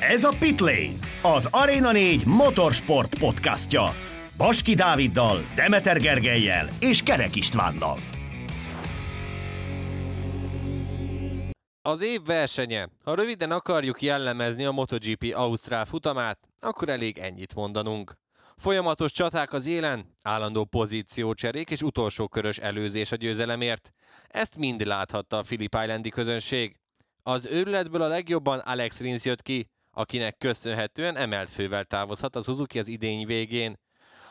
Ez 0.00 0.24
a 0.24 0.36
Pitlane, 0.38 0.98
az 1.22 1.48
Arena 1.50 1.92
4 1.92 2.26
motorsport 2.26 3.18
podcastja. 3.18 3.94
Baski 4.36 4.74
Dáviddal, 4.74 5.38
Demeter 5.54 6.00
Gergelyel 6.00 6.68
és 6.80 7.02
Kerek 7.02 7.36
Istvánnal. 7.36 7.98
Az 11.82 12.02
év 12.02 12.22
versenye. 12.24 12.88
Ha 13.04 13.14
röviden 13.14 13.50
akarjuk 13.50 14.02
jellemezni 14.02 14.64
a 14.64 14.70
MotoGP 14.70 15.32
Ausztrál 15.34 15.84
futamát, 15.84 16.38
akkor 16.60 16.88
elég 16.88 17.18
ennyit 17.18 17.54
mondanunk. 17.54 18.14
Folyamatos 18.56 19.12
csaták 19.12 19.52
az 19.52 19.66
élen, 19.66 20.14
állandó 20.22 20.64
pozíciócserék 20.64 21.70
és 21.70 21.82
utolsó 21.82 22.28
körös 22.28 22.58
előzés 22.58 23.12
a 23.12 23.16
győzelemért. 23.16 23.92
Ezt 24.28 24.56
mind 24.56 24.86
láthatta 24.86 25.38
a 25.38 25.42
Phillip 25.42 25.76
Islandi 25.82 26.08
közönség. 26.08 26.76
Az 27.22 27.46
őrületből 27.46 28.02
a 28.02 28.08
legjobban 28.08 28.58
Alex 28.58 29.00
Rins 29.00 29.24
jött 29.24 29.42
ki, 29.42 29.66
akinek 29.98 30.36
köszönhetően 30.36 31.16
emelt 31.16 31.48
fővel 31.48 31.84
távozhat 31.84 32.36
az 32.36 32.44
Suzuki 32.44 32.78
az 32.78 32.88
idény 32.88 33.26
végén. 33.26 33.78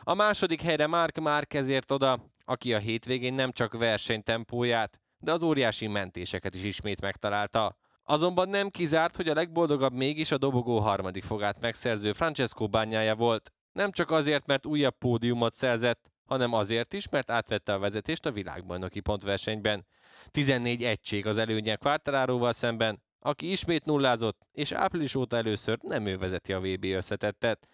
A 0.02 0.13
második 0.13 0.62
helyre 0.62 0.88
Mark 0.88 1.20
Marquez 1.20 1.67
ért 1.67 1.91
oda, 1.91 2.20
aki 2.45 2.73
a 2.73 2.77
hétvégén 2.77 3.34
nem 3.34 3.52
csak 3.52 3.77
versenytempóját, 3.77 4.99
de 5.20 5.31
az 5.31 5.43
óriási 5.43 5.88
mentéseket 5.88 6.55
is 6.55 6.63
ismét 6.63 7.02
megtalálta. 7.02 7.77
Azonban 8.03 8.49
nem 8.49 8.70
kizárt, 8.70 9.16
hogy 9.16 9.27
a 9.27 9.34
legboldogabb 9.34 9.93
mégis 9.93 10.31
a 10.31 10.38
dobogó 10.38 10.80
harmadik 10.80 11.23
fogát 11.23 11.59
megszerző 11.59 12.13
Francesco 12.13 12.68
bányája 12.68 13.15
volt. 13.15 13.52
Nem 13.71 13.91
csak 13.91 14.12
azért, 14.12 14.45
mert 14.45 14.65
újabb 14.65 14.98
pódiumot 14.98 15.54
szerzett, 15.54 16.12
hanem 16.26 16.54
azért 16.54 16.93
is, 16.93 17.09
mert 17.09 17.31
átvette 17.31 17.73
a 17.73 17.79
vezetést 17.79 18.26
a 18.26 18.31
világbajnoki 18.31 18.99
pontversenyben. 18.99 19.85
14 20.31 20.84
egység 20.84 21.26
az 21.26 21.38
előnye 21.38 21.76
Quartararóval 21.76 22.54
szemben, 22.54 23.05
aki 23.20 23.52
ismét 23.52 23.85
nullázott, 23.85 24.41
és 24.52 24.71
április 24.71 25.16
óta 25.16 25.38
először 25.38 25.77
nem 25.81 26.05
ő 26.05 26.17
vezeti 26.17 26.53
a 26.53 26.59
VB 26.59 26.84
összetettet. 26.84 27.68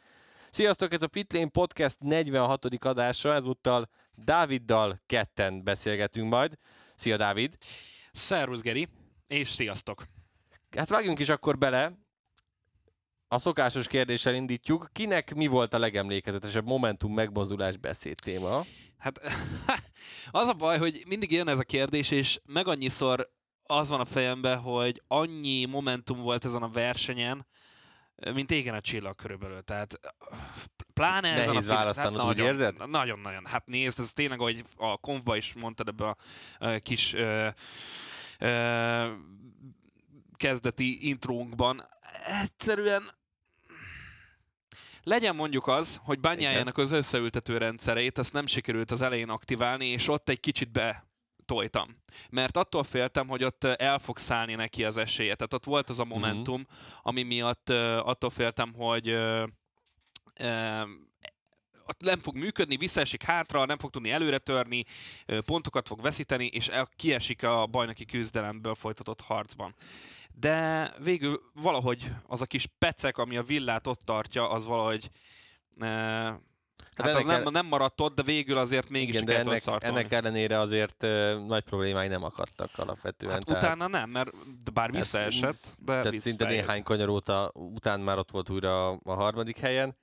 Sziasztok, 0.49 0.93
ez 0.93 1.01
a 1.01 1.07
Pitlane 1.07 1.49
Podcast 1.49 1.99
46. 1.99 2.65
adása, 2.65 3.33
ezúttal 3.33 3.89
Dáviddal 4.15 5.01
ketten 5.05 5.63
beszélgetünk 5.63 6.29
majd. 6.29 6.57
Szia 6.95 7.17
Dávid! 7.17 7.57
Szervusz 8.11 8.61
Geri, 8.61 8.87
és 9.27 9.49
sziasztok! 9.49 10.03
Hát 10.77 10.89
vágjunk 10.89 11.19
is 11.19 11.29
akkor 11.29 11.57
bele. 11.57 11.91
A 13.27 13.37
szokásos 13.37 13.87
kérdéssel 13.87 14.33
indítjuk. 14.33 14.89
Kinek 14.91 15.33
mi 15.35 15.47
volt 15.47 15.73
a 15.73 15.79
legemlékezetesebb 15.79 16.65
Momentum 16.65 17.13
megmozdulás 17.13 17.77
beszéd 17.77 18.15
téma? 18.23 18.65
Hát 18.97 19.19
az 20.31 20.47
a 20.47 20.53
baj, 20.53 20.77
hogy 20.77 21.03
mindig 21.07 21.31
jön 21.31 21.47
ez 21.47 21.59
a 21.59 21.63
kérdés, 21.63 22.11
és 22.11 22.39
meg 22.45 22.67
annyiszor 22.67 23.29
az 23.77 23.89
van 23.89 23.99
a 23.99 24.05
fejemben, 24.05 24.59
hogy 24.59 25.01
annyi 25.07 25.65
momentum 25.65 26.19
volt 26.19 26.45
ezen 26.45 26.61
a 26.63 26.69
versenyen, 26.69 27.47
mint 28.33 28.51
égen 28.51 28.73
a 28.73 28.81
csillag 28.81 29.15
körülbelül. 29.15 29.61
Tehát 29.61 29.99
pláne 30.93 31.29
Nehéz 31.29 31.41
ezen 31.41 31.55
a 31.55 31.61
film- 31.61 31.75
választanod, 31.75 32.17
hát 32.19 32.27
nagyon, 32.27 32.47
érzed? 32.47 32.89
Nagyon-nagyon. 32.89 33.45
Hát 33.45 33.67
nézd, 33.67 33.99
ez 33.99 34.13
tényleg, 34.13 34.39
ahogy 34.39 34.63
a 34.75 34.97
konfba 34.97 35.35
is 35.35 35.53
mondtad 35.53 35.87
ebbe 35.87 36.07
a 36.07 36.15
ö, 36.59 36.79
kis 36.79 37.13
ö, 37.13 37.47
ö, 38.39 39.11
kezdeti 40.37 41.07
intrónkban, 41.07 41.87
egyszerűen 42.41 43.11
legyen 45.03 45.35
mondjuk 45.35 45.67
az, 45.67 45.99
hogy 46.03 46.19
bányájának 46.19 46.77
az 46.77 46.91
összeültető 46.91 47.57
rendszerét, 47.57 48.17
ezt 48.17 48.33
nem 48.33 48.45
sikerült 48.45 48.91
az 48.91 49.01
elején 49.01 49.29
aktiválni, 49.29 49.85
és 49.85 50.07
ott 50.07 50.29
egy 50.29 50.39
kicsit 50.39 50.71
be 50.71 51.12
tojtam. 51.45 51.97
Mert 52.29 52.57
attól 52.57 52.83
féltem, 52.83 53.27
hogy 53.27 53.43
ott 53.43 53.63
el 53.63 53.99
fog 53.99 54.17
szállni 54.17 54.55
neki 54.55 54.83
az 54.83 54.97
esélye. 54.97 55.35
Tehát 55.35 55.53
ott 55.53 55.65
volt 55.65 55.89
az 55.89 55.99
a 55.99 56.05
momentum, 56.05 56.55
mm-hmm. 56.55 56.99
ami 57.01 57.23
miatt 57.23 57.69
attól 57.99 58.29
féltem, 58.29 58.73
hogy 58.73 59.09
ott 61.85 62.01
nem 62.01 62.19
fog 62.19 62.35
működni, 62.35 62.77
visszaesik 62.77 63.23
hátra, 63.23 63.65
nem 63.65 63.77
fog 63.77 63.89
tudni 63.89 64.11
előre 64.11 64.37
törni, 64.37 64.83
pontokat 65.45 65.87
fog 65.87 66.01
veszíteni, 66.01 66.45
és 66.45 66.67
el, 66.67 66.89
kiesik 66.95 67.43
a 67.43 67.65
bajnoki 67.65 68.05
küzdelemből 68.05 68.75
folytatott 68.75 69.21
harcban. 69.21 69.75
De 70.39 70.89
végül 71.03 71.41
valahogy 71.53 72.11
az 72.27 72.41
a 72.41 72.45
kis 72.45 72.67
pecek, 72.77 73.17
ami 73.17 73.37
a 73.37 73.43
villát 73.43 73.87
ott 73.87 74.01
tartja, 74.05 74.49
az 74.49 74.65
valahogy 74.65 75.09
Hát, 76.95 77.11
hát 77.11 77.21
ennek 77.21 77.43
nem, 77.43 77.53
nem 77.53 77.65
maradt 77.65 78.01
ott, 78.01 78.15
de 78.15 78.23
végül 78.23 78.57
azért 78.57 78.89
mégis 78.89 79.13
Igen, 79.15 79.25
de 79.25 79.37
ennek, 79.37 79.63
ennek 79.77 80.11
ellenére 80.11 80.59
azért 80.59 81.03
ö, 81.03 81.39
nagy 81.47 81.63
problémái 81.63 82.07
nem 82.07 82.23
akadtak 82.23 82.69
alapvetően. 82.75 83.33
Hát 83.33 83.49
utána 83.49 83.87
nem, 83.87 84.09
mert 84.09 84.29
bár 84.73 84.91
visszaesett, 84.91 85.75
de 85.77 85.99
tehát 85.99 86.19
szinte 86.19 86.47
néhány 86.47 86.83
kanyar 86.83 87.09
óta, 87.09 87.51
után 87.53 87.99
már 87.99 88.17
ott 88.17 88.31
volt 88.31 88.49
újra 88.49 88.89
a, 88.89 88.99
a 89.03 89.13
harmadik 89.13 89.57
helyen. 89.57 89.97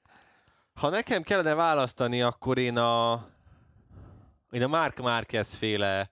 Ha 0.74 0.88
nekem 0.88 1.22
kellene 1.22 1.54
választani, 1.54 2.22
akkor 2.22 2.58
én 2.58 2.76
a 2.76 3.26
én 4.50 4.62
a 4.62 4.66
Mark 4.66 4.98
Marquez 4.98 5.54
féle 5.54 6.10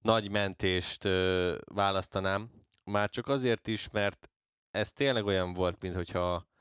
nagy 0.00 0.30
mentést 0.30 1.04
ö, 1.04 1.54
választanám. 1.74 2.50
Már 2.84 3.10
csak 3.10 3.28
azért 3.28 3.68
is, 3.68 3.88
mert 3.92 4.30
ez 4.70 4.92
tényleg 4.92 5.24
olyan 5.24 5.52
volt, 5.52 5.76
mint 5.80 5.94
hogyha 5.94 6.34
egy 6.34 6.55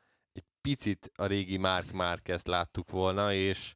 picit 0.66 1.12
a 1.16 1.26
régi 1.26 1.58
Mark 1.58 1.92
Marquez 1.92 2.46
láttuk 2.46 2.90
volna, 2.92 3.34
és 3.34 3.76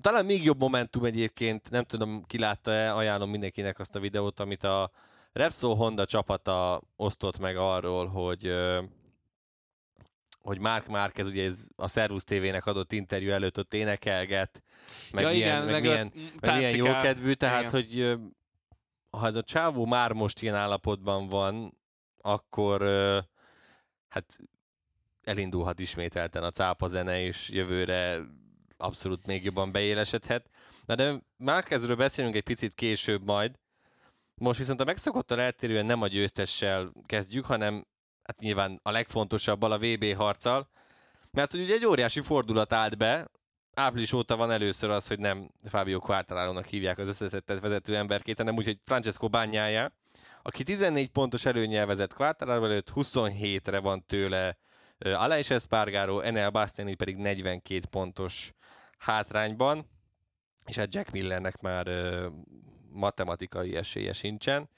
talán 0.00 0.24
még 0.24 0.44
jobb 0.44 0.60
momentum 0.60 1.04
egyébként, 1.04 1.70
nem 1.70 1.84
tudom 1.84 2.24
ki 2.26 2.38
látta-e, 2.38 2.94
ajánlom 2.94 3.30
mindenkinek 3.30 3.78
azt 3.78 3.96
a 3.96 4.00
videót, 4.00 4.40
amit 4.40 4.64
a 4.64 4.90
Repsol 5.32 5.76
Honda 5.76 6.04
csapata 6.04 6.82
osztott 6.96 7.38
meg 7.38 7.56
arról, 7.56 8.06
hogy 8.06 8.52
hogy 10.40 10.58
Mark 10.58 10.86
Márquez 10.86 11.26
ugye 11.26 11.44
ez 11.44 11.66
a 11.76 11.88
Servus 11.88 12.24
TV-nek 12.24 12.66
adott 12.66 12.92
interjú 12.92 13.30
előtt 13.30 13.58
ott 13.58 13.74
énekelget, 13.74 14.62
meg 15.12 15.24
ja, 15.24 15.30
milyen, 15.30 15.48
igen, 15.48 15.64
meg 15.64 15.72
meg, 15.72 15.82
milyen, 15.82 16.12
meg 16.40 16.56
milyen 16.56 16.76
jókedvű, 16.76 17.32
tehát 17.32 17.60
Igen. 17.60 17.72
hogy 17.72 18.18
ha 19.10 19.26
ez 19.26 19.34
a 19.34 19.42
csávó 19.42 19.86
már 19.86 20.12
most 20.12 20.42
ilyen 20.42 20.54
állapotban 20.54 21.28
van, 21.28 21.78
akkor 22.20 22.82
hát 24.08 24.38
elindulhat 25.28 25.80
ismételten 25.80 26.42
a 26.42 26.50
cápa 26.50 26.86
zene, 26.86 27.20
és 27.20 27.48
jövőre 27.48 28.20
abszolút 28.76 29.26
még 29.26 29.44
jobban 29.44 29.72
beélesedhet. 29.72 30.50
Na 30.86 30.94
de 30.94 31.22
Márkezről 31.36 31.96
beszélünk 31.96 32.34
egy 32.34 32.42
picit 32.42 32.74
később 32.74 33.24
majd. 33.24 33.58
Most 34.34 34.58
viszont 34.58 34.80
a 34.80 34.84
megszokottan 34.84 35.38
eltérően 35.38 35.86
nem 35.86 36.02
a 36.02 36.06
győztessel 36.06 36.92
kezdjük, 37.06 37.44
hanem 37.44 37.86
hát 38.22 38.40
nyilván 38.40 38.80
a 38.82 38.90
legfontosabbal, 38.90 39.72
a 39.72 39.78
VB 39.78 40.14
harccal, 40.14 40.70
mert 41.30 41.50
hogy 41.50 41.60
ugye 41.60 41.74
egy 41.74 41.86
óriási 41.86 42.20
fordulat 42.20 42.72
állt 42.72 42.96
be, 42.96 43.30
április 43.74 44.12
óta 44.12 44.36
van 44.36 44.50
először 44.50 44.90
az, 44.90 45.06
hogy 45.06 45.18
nem 45.18 45.50
Fábio 45.64 45.98
Quartararo-nak 45.98 46.66
hívják 46.66 46.98
az 46.98 47.08
összeszedett 47.08 47.60
vezető 47.60 47.96
emberkét, 47.96 48.36
hanem 48.36 48.56
úgy, 48.56 48.64
hogy 48.64 48.78
Francesco 48.82 49.28
Bagnaia, 49.28 49.92
aki 50.42 50.62
14 50.62 51.08
pontos 51.08 51.44
előnyel 51.44 51.86
vezet 51.86 52.14
Quartararo 52.14 52.64
előtt, 52.64 52.92
27-re 52.94 53.78
van 53.78 54.04
tőle 54.06 54.58
Aleix 54.98 55.50
Espargaro, 55.50 56.20
Enel 56.20 56.50
Bastiani 56.50 56.94
pedig 56.94 57.16
42 57.16 57.80
pontos 57.90 58.52
hátrányban, 58.98 59.86
és 60.66 60.76
hát 60.76 60.94
Jack 60.94 61.10
Millernek 61.10 61.60
már 61.60 61.88
matematikai 62.90 63.76
esélye 63.76 64.12
sincsen. 64.12 64.68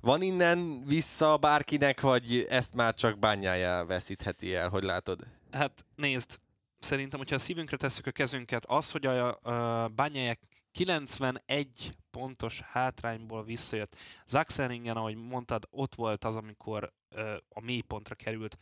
Van 0.00 0.22
innen 0.22 0.84
vissza 0.84 1.36
bárkinek, 1.36 2.00
vagy 2.00 2.46
ezt 2.48 2.74
már 2.74 2.94
csak 2.94 3.18
bányája 3.18 3.84
veszítheti 3.84 4.54
el, 4.54 4.68
hogy 4.68 4.82
látod? 4.82 5.26
Hát 5.50 5.84
nézd, 5.94 6.38
szerintem, 6.78 7.18
hogyha 7.18 7.34
a 7.34 7.38
szívünkre 7.38 7.76
tesszük 7.76 8.06
a 8.06 8.10
kezünket, 8.10 8.64
az, 8.66 8.90
hogy 8.90 9.06
a, 9.06 9.38
a 9.42 9.88
bányáják 9.88 10.40
91 10.72 11.90
pontos 12.10 12.60
hátrányból 12.60 13.44
visszajött. 13.44 13.96
Zaxeringen, 14.26 14.96
ahogy 14.96 15.16
mondtad, 15.16 15.66
ott 15.70 15.94
volt 15.94 16.24
az, 16.24 16.36
amikor 16.36 16.92
ö, 17.08 17.36
a 17.48 17.60
mélypontra 17.60 18.14
került, 18.14 18.58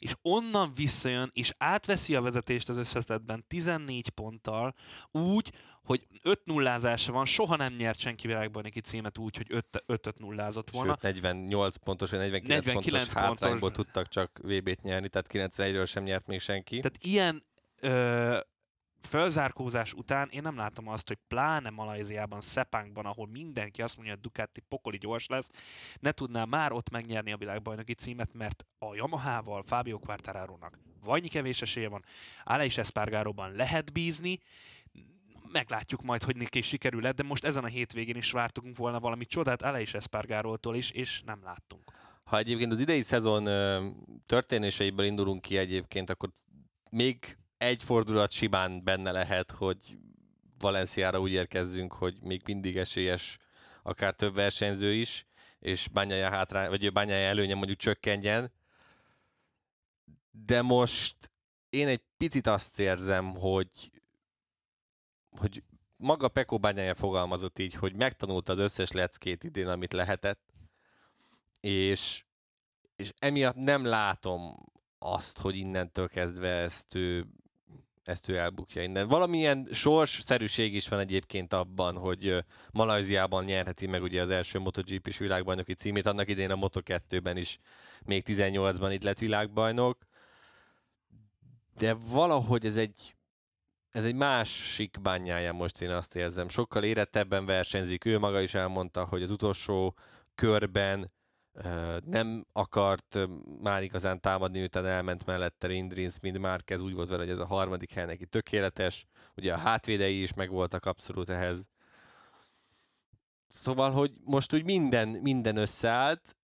és 0.00 0.14
onnan 0.22 0.72
visszajön, 0.74 1.30
és 1.32 1.54
átveszi 1.58 2.14
a 2.14 2.20
vezetést 2.20 2.68
az 2.68 2.76
összetetben 2.76 3.44
14 3.48 4.08
ponttal, 4.08 4.74
úgy, 5.10 5.52
hogy 5.84 6.06
5 6.22 6.40
nullázása 6.44 7.12
van, 7.12 7.24
soha 7.24 7.56
nem 7.56 7.74
nyert 7.74 7.98
senki 7.98 8.26
világbajnoki 8.26 8.80
címet 8.80 9.18
úgy, 9.18 9.36
hogy 9.36 9.64
5-öt 9.86 10.18
nullázott 10.18 10.70
volna. 10.70 10.90
Sőt, 10.90 11.02
48 11.02 11.76
pontos, 11.76 12.10
vagy 12.10 12.18
49, 12.18 12.64
49 12.66 13.12
pontos 13.12 13.22
hátrányból 13.22 13.60
pontos. 13.60 13.84
tudtak 13.84 14.08
csak 14.08 14.40
VB-t 14.42 14.82
nyerni, 14.82 15.08
tehát 15.08 15.28
91-ről 15.32 15.88
sem 15.88 16.02
nyert 16.02 16.26
még 16.26 16.40
senki. 16.40 16.78
Tehát 16.78 16.98
ilyen 17.02 17.44
ö, 17.80 18.38
fölzárkózás 19.02 19.92
után 19.92 20.28
én 20.32 20.42
nem 20.42 20.56
látom 20.56 20.88
azt, 20.88 21.08
hogy 21.08 21.18
pláne 21.28 21.70
Malajziában, 21.70 22.40
Szepánkban, 22.40 23.06
ahol 23.06 23.26
mindenki 23.26 23.82
azt 23.82 23.96
mondja, 23.96 24.14
hogy 24.14 24.22
Ducati 24.22 24.60
pokoli 24.68 24.98
gyors 24.98 25.26
lesz, 25.26 25.50
ne 26.00 26.12
tudná 26.12 26.44
már 26.44 26.72
ott 26.72 26.90
megnyerni 26.90 27.32
a 27.32 27.36
világbajnoki 27.36 27.94
címet, 27.94 28.32
mert 28.32 28.66
a 28.78 28.94
Yamaha-val 28.94 29.62
Fábio 29.66 29.98
Quartararo-nak 29.98 30.78
vajnyi 31.04 31.28
kevés 31.28 31.62
esélye 31.62 31.88
van, 31.88 32.04
Aleix 32.44 32.78
Espargaróban 32.78 33.52
lehet 33.52 33.92
bízni, 33.92 34.38
meglátjuk 35.52 36.02
majd, 36.02 36.22
hogy 36.22 36.36
neki 36.36 36.60
sikerül 36.60 37.12
de 37.12 37.22
most 37.22 37.44
ezen 37.44 37.64
a 37.64 37.66
hétvégén 37.66 38.16
is 38.16 38.30
vártunk 38.30 38.76
volna 38.76 39.00
valami 39.00 39.24
csodát 39.24 39.62
Aleix 39.62 39.94
Espargarótól 39.94 40.76
is, 40.76 40.90
és 40.90 41.22
nem 41.26 41.40
láttunk. 41.42 41.92
Ha 42.24 42.38
egyébként 42.38 42.72
az 42.72 42.80
idei 42.80 43.02
szezon 43.02 43.44
történéseiből 44.26 45.06
indulunk 45.06 45.42
ki 45.42 45.56
egyébként, 45.56 46.10
akkor 46.10 46.30
még 46.90 47.36
egy 47.60 47.82
fordulat 47.82 48.30
simán 48.30 48.84
benne 48.84 49.10
lehet, 49.10 49.50
hogy 49.50 49.98
Valenciára 50.58 51.20
úgy 51.20 51.32
érkezzünk, 51.32 51.92
hogy 51.92 52.18
még 52.22 52.42
mindig 52.44 52.76
esélyes 52.76 53.38
akár 53.82 54.14
több 54.14 54.34
versenyző 54.34 54.92
is, 54.92 55.26
és 55.58 55.88
bányája 55.88 56.30
hátrá, 56.30 56.68
vagy 56.68 56.92
bányája 56.92 57.28
előnye 57.28 57.54
mondjuk 57.54 57.78
csökkenjen. 57.78 58.52
De 60.30 60.62
most 60.62 61.30
én 61.70 61.88
egy 61.88 62.02
picit 62.16 62.46
azt 62.46 62.78
érzem, 62.78 63.34
hogy 63.34 63.90
hogy 65.30 65.62
maga 65.96 66.28
Peko 66.28 66.58
bányája 66.58 66.94
fogalmazott 66.94 67.58
így, 67.58 67.74
hogy 67.74 67.94
megtanulta 67.94 68.52
az 68.52 68.58
összes 68.58 68.90
leckét 68.90 69.44
idén, 69.44 69.68
amit 69.68 69.92
lehetett, 69.92 70.54
és, 71.60 72.24
és 72.96 73.12
emiatt 73.18 73.56
nem 73.56 73.84
látom 73.84 74.56
azt, 74.98 75.38
hogy 75.38 75.56
innentől 75.56 76.08
kezdve 76.08 76.48
ezt 76.48 76.94
ő, 76.94 77.26
ezt 78.04 78.28
ő 78.28 78.36
elbukja 78.36 78.82
innen. 78.82 79.08
Valamilyen 79.08 79.68
sorsszerűség 79.72 80.74
is 80.74 80.88
van 80.88 80.98
egyébként 80.98 81.52
abban, 81.52 81.96
hogy 81.96 82.44
Malajziában 82.72 83.44
nyerheti 83.44 83.86
meg 83.86 84.02
ugye 84.02 84.20
az 84.20 84.30
első 84.30 84.58
MotoGP-s 84.58 85.18
világbajnoki 85.18 85.74
címét, 85.74 86.06
annak 86.06 86.28
idén 86.28 86.50
a 86.50 86.56
Moto2-ben 86.56 87.36
is 87.36 87.58
még 88.04 88.22
18-ban 88.26 88.90
itt 88.92 89.02
lett 89.02 89.18
világbajnok, 89.18 89.98
de 91.76 91.94
valahogy 91.94 92.66
ez 92.66 92.76
egy 92.76 93.14
ez 93.90 94.04
egy 94.04 94.14
másik 94.14 94.96
bányája 95.02 95.52
most 95.52 95.82
én 95.82 95.90
azt 95.90 96.16
érzem. 96.16 96.48
Sokkal 96.48 96.84
érettebben 96.84 97.46
versenyzik. 97.46 98.04
Ő 98.04 98.18
maga 98.18 98.40
is 98.40 98.54
elmondta, 98.54 99.04
hogy 99.04 99.22
az 99.22 99.30
utolsó 99.30 99.96
körben 100.34 101.12
nem 102.04 102.46
akart 102.52 103.18
már 103.60 103.82
igazán 103.82 104.20
támadni, 104.20 104.58
miután 104.58 104.86
elment 104.86 105.26
mellette 105.26 105.66
Rindrins, 105.66 106.20
mint 106.20 106.38
Márquez, 106.38 106.80
úgy 106.80 106.94
volt 106.94 107.08
vele, 107.08 107.22
hogy 107.22 107.32
ez 107.32 107.38
a 107.38 107.46
harmadik 107.46 107.92
hely 107.92 108.06
neki 108.06 108.26
tökéletes. 108.26 109.06
Ugye 109.36 109.52
a 109.52 109.58
hátvédei 109.58 110.22
is 110.22 110.34
megvoltak 110.34 110.84
abszolút 110.84 111.30
ehhez. 111.30 111.66
Szóval, 113.48 113.90
hogy 113.90 114.12
most 114.24 114.54
úgy 114.54 114.64
minden, 114.64 115.08
minden 115.08 115.56
összeállt, 115.56 116.36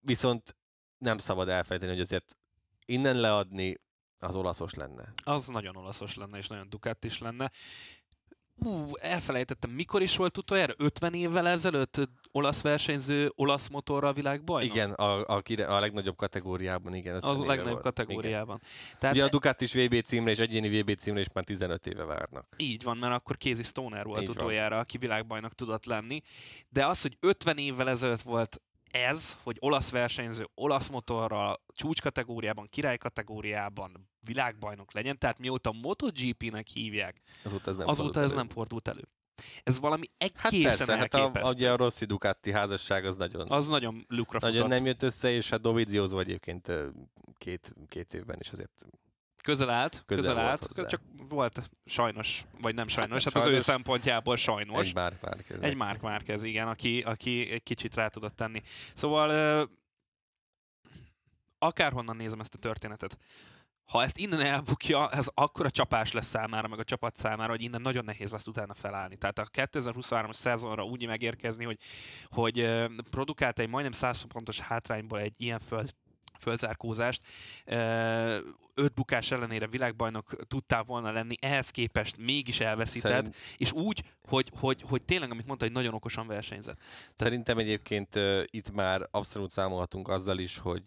viszont 0.00 0.56
nem 0.98 1.18
szabad 1.18 1.48
elfelejteni, 1.48 1.92
hogy 1.92 2.00
azért 2.00 2.36
innen 2.84 3.16
leadni 3.16 3.76
az 4.18 4.34
olaszos 4.34 4.74
lenne. 4.74 5.12
Az 5.22 5.48
nagyon 5.48 5.76
olaszos 5.76 6.14
lenne, 6.14 6.38
és 6.38 6.46
nagyon 6.46 6.68
Ducati 6.68 7.06
is 7.06 7.18
lenne. 7.18 7.50
Ú, 8.56 8.96
elfelejtettem, 9.00 9.70
mikor 9.70 10.02
is 10.02 10.16
volt 10.16 10.38
utoljára? 10.38 10.72
50 10.76 11.14
évvel 11.14 11.48
ezelőtt 11.48 12.08
olasz 12.32 12.62
versenyző, 12.62 13.32
olasz 13.34 13.68
motorra 13.68 14.08
a 14.08 14.12
világbajnok? 14.12 14.74
Igen, 14.74 14.92
a, 14.92 15.26
a, 15.26 15.42
a, 15.66 15.80
legnagyobb 15.80 16.16
kategóriában, 16.16 16.94
igen. 16.94 17.22
Az 17.22 17.40
a 17.40 17.44
legnagyobb 17.44 17.72
volt. 17.72 17.82
kategóriában. 17.82 18.60
Tehát 18.98 19.14
Ugye 19.14 19.24
a 19.24 19.28
Ducati 19.28 19.64
is 19.64 19.72
VB 19.72 20.00
címre 20.02 20.30
és 20.30 20.38
egyéni 20.38 20.80
VB 20.80 20.94
címre 20.94 21.20
is 21.20 21.26
már 21.32 21.44
15 21.44 21.86
éve 21.86 22.04
várnak. 22.04 22.46
Így 22.56 22.82
van, 22.82 22.96
mert 22.96 23.14
akkor 23.14 23.36
Casey 23.36 23.62
Stoner 23.62 24.04
volt 24.04 24.22
Így 24.22 24.28
utoljára, 24.28 24.74
van. 24.74 24.78
aki 24.84 24.98
világbajnok 24.98 25.54
tudott 25.54 25.84
lenni. 25.84 26.20
De 26.68 26.86
az, 26.86 27.02
hogy 27.02 27.16
50 27.20 27.58
évvel 27.58 27.88
ezelőtt 27.88 28.22
volt 28.22 28.60
ez, 28.94 29.36
hogy 29.42 29.56
olasz 29.60 29.90
versenyző, 29.90 30.48
olasz 30.54 30.88
motorral, 30.88 31.62
csúcs 31.74 32.00
kategóriában, 32.00 32.68
király 32.70 32.96
kategóriában 32.96 34.08
világbajnok 34.20 34.92
legyen, 34.92 35.18
tehát 35.18 35.38
mióta 35.38 35.72
MotoGP-nek 35.72 36.66
hívják, 36.66 37.20
azóta 37.42 37.70
ez 37.70 37.76
nem, 37.76 37.88
azóta 37.88 38.02
fordult, 38.02 38.24
ez 38.24 38.30
elő. 38.30 38.40
nem 38.40 38.48
fordult 38.48 38.88
elő. 38.88 39.08
Ez 39.62 39.80
valami 39.80 40.06
egészen 40.18 40.62
hát 40.62 40.76
persze, 40.76 40.92
elképesztő. 40.92 41.38
Hát 41.38 41.44
a, 41.44 41.50
ugye 41.50 41.72
a 41.72 41.76
Rossi 41.76 42.04
Ducati 42.04 42.52
házasság 42.52 43.04
az 43.04 43.16
nagyon... 43.16 43.50
Az 43.50 43.68
nagyon 43.68 44.04
lukra 44.08 44.38
Nagyon 44.40 44.62
futott. 44.62 44.76
nem 44.76 44.86
jött 44.86 45.02
össze, 45.02 45.30
és 45.30 45.50
hát 45.50 45.60
Dovizioso 45.60 46.18
egyébként 46.18 46.72
két, 47.38 47.74
két 47.88 48.14
évben 48.14 48.36
is 48.40 48.50
azért 48.50 48.86
Közel 49.44 49.70
állt, 49.70 50.02
közel, 50.06 50.24
közel 50.24 50.38
állt, 50.38 50.66
hozzá. 50.66 50.86
csak 50.86 51.00
volt 51.28 51.70
sajnos, 51.84 52.44
vagy 52.60 52.74
nem 52.74 52.88
sajnos, 52.88 53.24
hát, 53.24 53.32
hát 53.32 53.42
sajnos, 53.42 53.58
az 53.58 53.68
ő 53.68 53.72
szempontjából 53.72 54.36
sajnos. 54.36 54.86
Egy 54.86 54.94
Mark 54.94 55.20
Márquez. 55.20 55.62
Egy 55.62 55.76
Mark 55.76 56.00
Márquez, 56.00 56.42
igen, 56.42 56.68
aki, 56.68 57.00
aki 57.00 57.50
egy 57.50 57.62
kicsit 57.62 57.94
rá 57.94 58.08
tudott 58.08 58.36
tenni. 58.36 58.62
Szóval 58.94 59.68
akárhonnan 61.58 62.16
nézem 62.16 62.40
ezt 62.40 62.54
a 62.54 62.58
történetet, 62.58 63.18
ha 63.84 64.02
ezt 64.02 64.18
innen 64.18 64.40
elbukja, 64.40 65.10
ez 65.10 65.28
akkora 65.34 65.70
csapás 65.70 66.12
lesz 66.12 66.26
számára, 66.26 66.68
meg 66.68 66.78
a 66.78 66.84
csapat 66.84 67.16
számára, 67.16 67.50
hogy 67.50 67.62
innen 67.62 67.82
nagyon 67.82 68.04
nehéz 68.04 68.30
lesz 68.30 68.46
utána 68.46 68.74
felállni. 68.74 69.16
Tehát 69.16 69.38
a 69.38 69.46
2023-as 69.52 70.32
szezonra 70.32 70.84
úgy 70.84 71.06
megérkezni, 71.06 71.64
hogy, 71.64 71.78
hogy 72.28 72.84
produkált 73.10 73.58
egy 73.58 73.68
majdnem 73.68 73.92
100 73.92 74.22
pontos 74.22 74.60
hátrányból 74.60 75.18
egy 75.18 75.34
ilyen 75.36 75.58
föld 75.58 75.94
fölzárkózást. 76.38 77.22
Öt 78.74 78.94
bukás 78.94 79.30
ellenére 79.30 79.66
világbajnok 79.66 80.46
tudtál 80.48 80.82
volna 80.82 81.12
lenni, 81.12 81.34
ehhez 81.40 81.70
képest 81.70 82.16
mégis 82.16 82.60
elveszíted, 82.60 83.10
Szerint... 83.10 83.36
és 83.56 83.72
úgy, 83.72 84.02
hogy, 84.28 84.50
hogy, 84.54 84.84
hogy 84.88 85.02
tényleg, 85.02 85.30
amit 85.30 85.46
mondta, 85.46 85.64
hogy 85.64 85.74
nagyon 85.74 85.94
okosan 85.94 86.26
versenyzett. 86.26 86.78
Szerintem 87.14 87.58
egyébként 87.58 88.16
uh, 88.16 88.42
itt 88.50 88.70
már 88.70 89.08
abszolút 89.10 89.50
számolhatunk 89.50 90.08
azzal 90.08 90.38
is, 90.38 90.58
hogy 90.58 90.82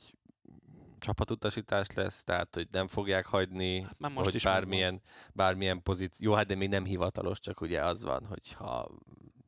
csapatutasítás 0.99 1.87
lesz, 1.95 2.23
tehát 2.23 2.55
hogy 2.55 2.67
nem 2.71 2.87
fogják 2.87 3.25
hagyni, 3.25 3.81
hát 3.81 4.13
most 4.13 4.25
hogy 4.25 4.35
is 4.35 4.43
bármilyen, 4.43 5.01
bármilyen 5.33 5.83
pozíció, 5.83 6.29
jó, 6.29 6.35
hát 6.35 6.45
de 6.45 6.55
még 6.55 6.69
nem 6.69 6.85
hivatalos, 6.85 7.39
csak 7.39 7.61
ugye 7.61 7.85
az 7.85 8.03
van, 8.03 8.25
hogy 8.25 8.53
ha 8.53 8.91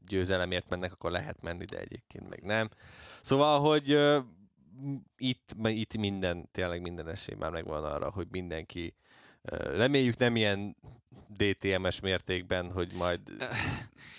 győzelemért 0.07 0.69
mennek, 0.69 0.91
akkor 0.91 1.11
lehet 1.11 1.41
menni, 1.41 1.65
de 1.65 1.77
egyébként 1.77 2.29
meg 2.29 2.43
nem. 2.43 2.69
Szóval, 3.21 3.59
hogy 3.59 3.99
itt, 5.17 5.55
itt 5.63 5.97
minden, 5.97 6.49
tényleg 6.51 6.81
minden 6.81 7.07
esély 7.07 7.35
már 7.39 7.51
megvan 7.51 7.83
arra, 7.83 8.11
hogy 8.11 8.27
mindenki 8.31 8.93
reméljük 9.75 10.17
nem 10.17 10.35
ilyen 10.35 10.75
DTMS 11.27 11.99
mértékben, 11.99 12.71
hogy 12.71 12.91
majd 12.93 13.19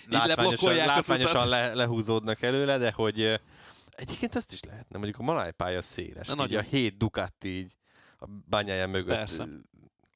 látványosan, 0.07 0.75
látványosan 0.75 1.47
le, 1.47 1.73
lehúzódnak 1.73 2.41
előle, 2.41 2.77
de 2.77 2.91
hogy 2.91 3.39
egyébként 3.89 4.35
ezt 4.35 4.51
is 4.51 4.63
lehetne, 4.63 4.97
mondjuk 4.97 5.19
a 5.19 5.23
malájpálya 5.23 5.81
széles, 5.81 6.27
Na, 6.27 6.45
így 6.45 6.55
a 6.55 6.61
hét 6.61 6.97
Ducati 6.97 7.47
így 7.47 7.71
a 8.19 8.25
bányája 8.49 8.87
mögött 8.87 9.15
Persze. 9.15 9.47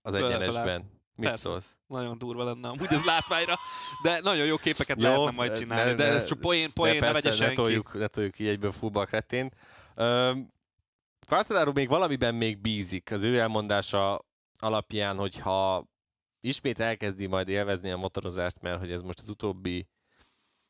az 0.01 0.13
egyenesben. 0.13 0.93
Mit 1.15 1.27
Persze. 1.27 1.41
szólsz? 1.49 1.75
Nagyon 1.87 2.17
durva 2.17 2.43
lenne 2.43 2.67
amúgy 2.67 2.93
az 2.93 3.03
látványra, 3.03 3.55
de 4.03 4.19
nagyon 4.21 4.45
jó 4.45 4.57
képeket 4.57 5.01
jó, 5.01 5.09
lehetne 5.09 5.31
majd 5.31 5.57
csinálni, 5.57 5.89
ne, 5.89 5.95
de 5.95 6.03
ez 6.03 6.25
csak 6.25 6.39
poén, 6.39 6.73
poén, 6.73 6.99
ne, 6.99 7.07
ne 7.07 7.13
vegye 7.13 7.31
senki. 7.31 7.43
Ne 7.43 7.53
toljuk, 7.53 7.93
ne 7.93 8.07
toljuk 8.07 8.39
így 8.39 8.47
egyből 8.47 8.71
fullback 8.71 9.09
retén. 9.09 9.51
Quartararo 11.27 11.71
még 11.71 11.87
valamiben 11.87 12.35
még 12.35 12.57
bízik 12.57 13.11
az 13.11 13.21
ő 13.21 13.39
elmondása 13.39 14.25
alapján, 14.59 15.17
hogyha 15.17 15.87
ismét 16.39 16.79
elkezdi 16.79 17.25
majd 17.25 17.47
élvezni 17.47 17.91
a 17.91 17.97
motorozást, 17.97 18.61
mert 18.61 18.79
hogy 18.79 18.91
ez 18.91 19.01
most 19.01 19.19
az 19.19 19.29
utóbbi 19.29 19.87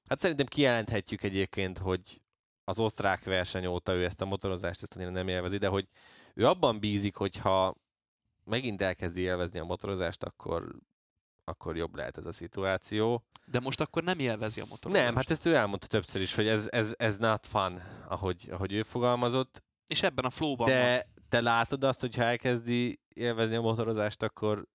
Hát 0.07 0.19
szerintem 0.19 0.45
kijelenthetjük 0.45 1.23
egyébként, 1.23 1.77
hogy 1.77 2.21
az 2.63 2.79
osztrák 2.79 3.23
verseny 3.23 3.65
óta 3.65 3.93
ő 3.93 4.03
ezt 4.05 4.21
a 4.21 4.25
motorozást 4.25 4.81
ezt 4.81 4.95
annyira 4.95 5.11
nem 5.11 5.27
élvezi, 5.27 5.57
de 5.57 5.67
hogy 5.67 5.87
ő 6.33 6.47
abban 6.47 6.79
bízik, 6.79 7.15
hogyha 7.15 7.75
megint 8.43 8.81
elkezdi 8.81 9.21
élvezni 9.21 9.59
a 9.59 9.63
motorozást, 9.63 10.23
akkor, 10.23 10.75
akkor 11.45 11.77
jobb 11.77 11.95
lehet 11.95 12.17
ez 12.17 12.25
a 12.25 12.31
szituáció. 12.31 13.23
De 13.45 13.59
most 13.59 13.81
akkor 13.81 14.03
nem 14.03 14.19
élvezi 14.19 14.61
a 14.61 14.65
motorozást. 14.69 15.05
Nem, 15.05 15.15
hát 15.15 15.29
ezt 15.29 15.45
ő 15.45 15.55
elmondta 15.55 15.87
többször 15.87 16.21
is, 16.21 16.35
hogy 16.35 16.47
ez, 16.47 16.67
ez, 16.71 16.93
ez 16.97 17.17
not 17.17 17.45
fun, 17.45 17.81
ahogy, 18.07 18.47
ahogy 18.51 18.73
ő 18.73 18.83
fogalmazott. 18.83 19.63
És 19.87 20.03
ebben 20.03 20.25
a 20.25 20.29
flowban 20.29 20.67
De 20.67 20.89
van. 20.89 21.25
te 21.29 21.41
látod 21.41 21.83
azt, 21.83 21.99
hogy 21.99 22.15
ha 22.15 22.23
elkezdi 22.23 22.99
élvezni 23.13 23.55
a 23.55 23.61
motorozást, 23.61 24.23
akkor 24.23 24.67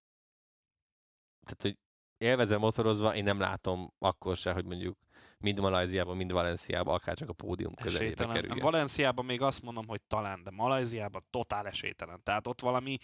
tehát, 1.45 1.63
hogy 1.63 1.79
élvezem 2.19 2.61
motorozva, 2.61 3.15
én 3.15 3.25
nem 3.25 3.39
látom 3.39 3.93
akkor 3.99 4.37
se, 4.37 4.53
hogy 4.53 4.65
mondjuk 4.65 4.99
mind 5.39 5.61
Malajziában, 5.61 6.17
mind 6.17 6.33
Valenciában, 6.33 6.95
akár 6.95 7.17
csak 7.17 7.29
a 7.29 7.33
pódium 7.33 7.75
közelébe 7.75 8.27
kerüljen. 8.27 8.59
Valenciában 8.59 9.25
még 9.25 9.43
azt 9.43 9.63
mondom, 9.63 9.87
hogy 9.87 10.03
talán, 10.03 10.43
de 10.43 10.51
Malajziában 10.51 11.25
totál 11.31 11.67
esélytelen. 11.67 12.21
Tehát 12.23 12.47
ott 12.47 12.61
valami 12.61 12.99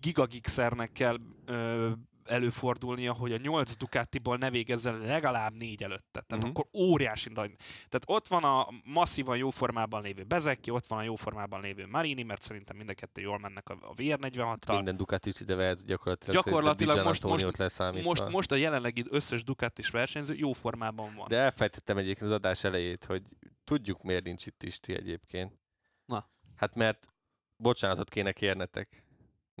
gigagixernek 0.00 0.92
kell 0.92 1.18
ö, 1.44 1.90
előfordulnia, 2.24 3.12
hogy 3.12 3.32
a 3.32 3.36
8 3.36 3.76
Ducatiból 3.76 4.36
ne 4.36 4.50
végezzen 4.50 4.98
legalább 4.98 5.58
négy 5.58 5.82
előtte. 5.82 6.20
Tehát 6.20 6.44
uh-huh. 6.44 6.48
akkor 6.48 6.80
óriási 6.80 7.30
nagy. 7.32 7.54
Tehát 7.88 8.02
ott 8.06 8.28
van 8.28 8.44
a 8.44 8.68
masszívan 8.84 9.36
jó 9.36 9.50
formában 9.50 10.02
lévő 10.02 10.24
Bezeki, 10.24 10.70
ott 10.70 10.86
van 10.86 10.98
a 10.98 11.02
jó 11.02 11.16
formában 11.16 11.60
lévő 11.60 11.86
Marini, 11.86 12.22
mert 12.22 12.42
szerintem 12.42 12.76
mind 12.76 12.88
a 12.88 12.94
kettő 12.94 13.20
jól 13.20 13.38
mennek 13.38 13.68
a, 13.68 13.76
a 13.80 13.94
VR46-tal. 13.94 14.74
Minden 14.74 14.96
Ducati 14.96 15.28
is 15.28 15.40
ide 15.40 15.54
vehet 15.54 15.86
gyakorlatilag. 15.86 16.44
Gyakorlatilag 16.44 17.04
most, 17.04 17.22
most, 17.22 17.58
most, 18.02 18.28
most, 18.28 18.50
a 18.52 18.54
jelenlegi 18.54 19.04
összes 19.10 19.44
Ducatis 19.44 19.90
versenyző 19.90 20.34
jó 20.34 20.52
formában 20.52 21.14
van. 21.14 21.26
De 21.28 21.36
elfejtettem 21.36 21.96
egyébként 21.96 22.30
az 22.30 22.36
adás 22.36 22.64
elejét, 22.64 23.04
hogy 23.04 23.22
tudjuk 23.64 24.02
miért 24.02 24.24
nincs 24.24 24.46
itt 24.46 24.62
Isti 24.62 24.94
egyébként. 24.94 25.58
Na. 26.04 26.28
Hát 26.56 26.74
mert 26.74 27.08
bocsánatot 27.56 28.08
kéne 28.08 28.32
kérnetek. 28.32 29.04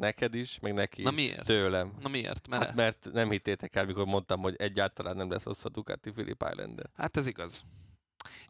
Neked 0.02 0.34
is, 0.34 0.58
meg 0.60 0.72
neki 0.74 1.02
Na 1.02 1.10
is. 1.10 1.16
miért? 1.16 1.44
Tőlem. 1.44 1.92
Na 2.00 2.08
miért? 2.08 2.48
Mert... 2.48 2.64
Hát 2.64 2.74
mert 2.74 3.08
nem 3.12 3.30
hittétek 3.30 3.76
el, 3.76 3.84
mikor 3.84 4.04
mondtam, 4.06 4.40
hogy 4.40 4.54
egyáltalán 4.58 5.16
nem 5.16 5.30
lesz 5.30 5.42
hosszú 5.42 5.66
a 5.68 5.70
Ducati 5.70 6.10
Philip 6.10 6.44
Islander. 6.52 6.86
Hát 6.96 7.16
ez 7.16 7.26
igaz. 7.26 7.62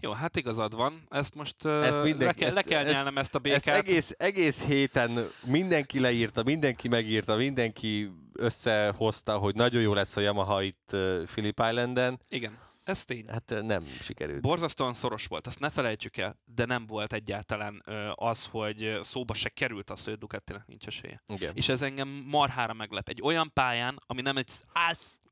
Jó, 0.01 0.11
hát 0.13 0.37
igazad 0.37 0.75
van. 0.75 1.07
Ezt 1.11 1.35
most 1.35 1.65
ezt 1.67 1.85
Ezt 1.87 2.03
mindenki- 2.03 2.25
le, 2.25 2.33
kell, 2.33 2.47
ezt- 2.47 2.57
le 2.57 2.63
kell 2.63 2.81
ezt- 2.85 2.93
nyelnem 2.93 3.19
ezt 3.19 3.35
a 3.35 3.41
Ezt 3.43 3.65
békát. 3.65 3.79
egész, 3.79 4.15
egész 4.19 4.65
héten 4.65 5.29
mindenki 5.45 6.01
leírta, 6.01 6.43
mindenki 6.43 6.89
megírta, 6.89 7.37
mindenki 7.37 8.11
összehozta, 8.33 9.39
hogy 9.39 9.55
nagyon 9.55 9.83
jó 9.83 9.95
lesz 9.95 10.17
a 10.17 10.21
Yamaha 10.21 10.63
itt 10.63 10.97
Phillip 11.25 11.61
Islanden. 11.71 12.21
Igen, 12.29 12.59
ez 12.83 13.05
tény. 13.05 13.27
Hát 13.29 13.55
nem 13.63 13.83
sikerült. 13.83 14.41
Borzasztóan 14.41 14.95
szoros 14.95 15.27
volt, 15.27 15.47
azt 15.47 15.61
ne 15.61 15.71
felejtsük 15.71 16.17
el, 16.17 16.41
de 16.45 16.65
nem 16.65 16.87
volt 16.87 17.13
egyáltalán 17.13 17.83
az, 18.15 18.47
hogy 18.47 18.99
szóba 19.03 19.35
se 19.35 19.49
került 19.49 19.91
az, 19.91 20.05
hogy 20.05 20.13
a 20.13 20.17
Ducatinek 20.17 20.67
nincs 20.67 20.87
esélye. 20.87 21.23
Igen. 21.27 21.53
És 21.55 21.69
ez 21.69 21.83
engem 21.83 22.09
marhára 22.09 22.73
meglep. 22.73 23.09
Egy 23.09 23.23
olyan 23.23 23.51
pályán, 23.53 23.99
ami 24.07 24.21
nem 24.21 24.37
egy 24.37 24.51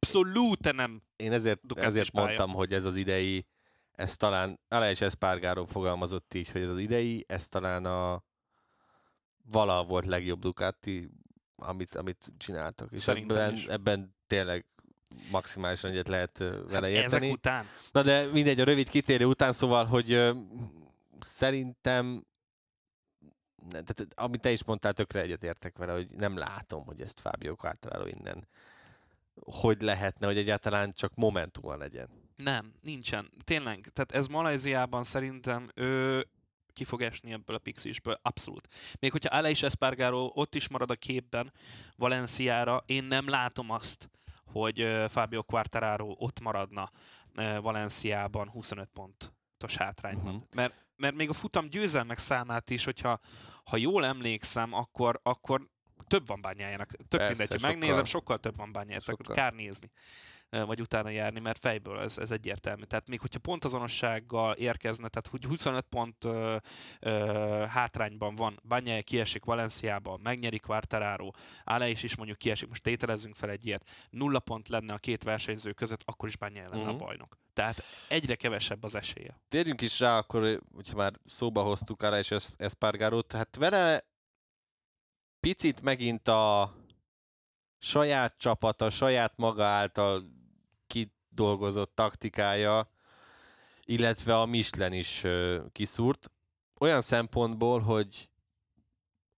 abszolút 0.00 0.72
nem 0.72 1.02
Én 1.16 1.32
ezért, 1.32 1.66
Ducatis 1.66 1.88
ezért 1.88 2.10
pálya. 2.10 2.26
mondtam, 2.26 2.52
hogy 2.52 2.72
ez 2.72 2.84
az 2.84 2.96
idei, 2.96 3.46
ez 3.92 4.16
talán, 4.16 4.60
Aleix 4.68 5.00
Espargaro 5.00 5.66
fogalmazott 5.66 6.34
így, 6.34 6.50
hogy 6.50 6.60
ez 6.62 6.68
az 6.68 6.78
idei, 6.78 7.24
ez 7.28 7.48
talán 7.48 7.84
a 7.84 8.24
vala 9.44 9.84
volt 9.84 10.04
legjobb 10.04 10.40
Ducati, 10.40 11.10
amit, 11.56 11.94
amit 11.94 12.32
csináltak. 12.36 12.92
És 12.92 13.02
Szerintem 13.02 13.36
ebben, 13.36 13.54
is. 13.54 13.66
ebben 13.66 14.16
tényleg 14.26 14.66
maximálisan 15.30 15.90
egyet 15.90 16.08
lehet 16.08 16.38
vele 16.38 16.56
hát 16.70 16.84
érteni. 16.84 17.04
ezek 17.04 17.32
után. 17.32 17.66
Na 17.92 18.02
de 18.02 18.26
mindegy, 18.26 18.60
a 18.60 18.64
rövid 18.64 18.88
kitérő 18.88 19.24
után, 19.24 19.52
szóval, 19.52 19.84
hogy 19.84 20.30
szerintem 21.20 22.24
tehát, 23.70 24.06
amit 24.14 24.40
te 24.40 24.50
is 24.50 24.64
mondtál, 24.64 24.92
tökre 24.92 25.20
egyetértek 25.20 25.76
vele, 25.76 25.92
hogy 25.92 26.10
nem 26.10 26.36
látom, 26.36 26.84
hogy 26.84 27.00
ezt 27.00 27.20
Fábio 27.20 27.56
Quartararo 27.56 28.06
innen 28.06 28.48
hogy 29.44 29.82
lehetne, 29.82 30.26
hogy 30.26 30.38
egyáltalán 30.38 30.92
csak 30.92 31.14
momentuma 31.14 31.76
legyen. 31.76 32.08
Nem, 32.36 32.72
nincsen. 32.82 33.30
Tényleg, 33.44 33.90
tehát 33.92 34.12
ez 34.12 34.26
Malajziában 34.26 35.04
szerintem 35.04 35.70
ő 35.74 36.26
ki 36.72 36.84
fog 36.84 37.02
esni 37.02 37.32
ebből 37.32 37.56
a 37.56 37.58
pixisből, 37.58 38.18
abszolút. 38.22 38.68
Még 38.98 39.10
hogyha 39.10 39.36
Aleix 39.36 39.62
Espargaro 39.62 40.30
ott 40.34 40.54
is 40.54 40.68
marad 40.68 40.90
a 40.90 40.94
képben 40.94 41.52
Valenciára, 41.96 42.82
én 42.86 43.04
nem 43.04 43.28
látom 43.28 43.70
azt, 43.70 44.10
hogy 44.52 44.80
ö, 44.80 45.04
Fabio 45.08 45.42
Quartararo 45.42 46.14
ott 46.18 46.40
maradna 46.40 46.90
Valenciában 47.60 48.48
25 48.48 48.88
pontos 48.92 49.76
hátrányban. 49.76 50.24
Mhm. 50.24 50.34
Uh-huh. 50.34 50.54
Mert, 50.54 50.74
mert 50.96 51.14
még 51.14 51.28
a 51.28 51.32
futam 51.32 51.68
győzelmek 51.68 52.18
számát 52.18 52.70
is, 52.70 52.84
hogyha 52.84 53.20
ha 53.64 53.76
jól 53.76 54.04
emlékszem, 54.04 54.72
akkor, 54.72 55.20
akkor 55.22 55.68
több 56.06 56.26
van 56.26 56.40
bányájának. 56.40 56.88
Tök 56.88 57.08
Persze, 57.08 57.26
mindegy, 57.26 57.50
hogy 57.50 57.60
megnézem, 57.60 58.04
sokkal 58.04 58.38
több 58.38 58.56
van 58.56 58.72
bányájának, 58.72 59.04
Sokkal. 59.04 59.34
kár 59.34 59.52
nézni 59.52 59.90
vagy 60.50 60.80
utána 60.80 61.08
járni, 61.08 61.40
mert 61.40 61.58
fejből 61.58 62.00
ez, 62.00 62.18
ez 62.18 62.30
egyértelmű. 62.30 62.82
Tehát 62.82 63.08
még 63.08 63.20
hogyha 63.20 63.38
pontazonossággal 63.38 64.54
érkezne, 64.54 65.08
tehát 65.08 65.26
hogy 65.26 65.44
25 65.44 65.84
pont 65.88 66.24
ö, 66.24 66.56
ö, 67.00 67.10
hátrányban 67.68 68.34
van, 68.34 68.60
Banyája 68.68 69.02
kiesik 69.02 69.44
Valenciába, 69.44 70.18
megnyeri 70.22 70.58
Quartararo, 70.58 71.30
Aleix 71.64 72.02
is 72.02 72.16
mondjuk 72.16 72.38
kiesik, 72.38 72.68
most 72.68 72.82
tételezzünk 72.82 73.34
fel 73.36 73.50
egy 73.50 73.66
ilyet, 73.66 73.88
nulla 74.10 74.38
pont 74.38 74.68
lenne 74.68 74.92
a 74.92 74.98
két 74.98 75.22
versenyző 75.22 75.72
között, 75.72 76.00
akkor 76.04 76.28
is 76.28 76.36
Banyája 76.36 76.68
lenne 76.68 76.82
Mhm. 76.82 76.90
a 76.94 76.96
bajnok. 76.96 77.38
Tehát 77.52 77.82
egyre 78.08 78.34
kevesebb 78.34 78.82
az 78.84 78.94
esélye. 78.94 79.40
Térjünk 79.48 79.80
is 79.80 80.00
rá 80.00 80.18
akkor, 80.18 80.60
hogyha 80.74 80.96
már 80.96 81.12
szóba 81.26 81.62
hoztuk 81.62 82.02
arra 82.02 82.18
és 82.18 82.34
Espargarót, 82.56 83.32
hát 83.32 83.56
vele 83.56 84.04
picit 85.40 85.80
megint 85.82 86.28
a 86.28 86.74
saját 87.78 88.38
csapata, 88.38 88.90
saját 88.90 89.32
maga 89.36 89.64
által 89.64 90.38
kidolgozott 91.30 91.94
taktikája, 91.94 92.90
illetve 93.84 94.40
a 94.40 94.46
Michelin 94.46 94.98
is 94.98 95.24
kiszúrt. 95.72 96.30
Olyan 96.80 97.00
szempontból, 97.00 97.80
hogy 97.80 98.28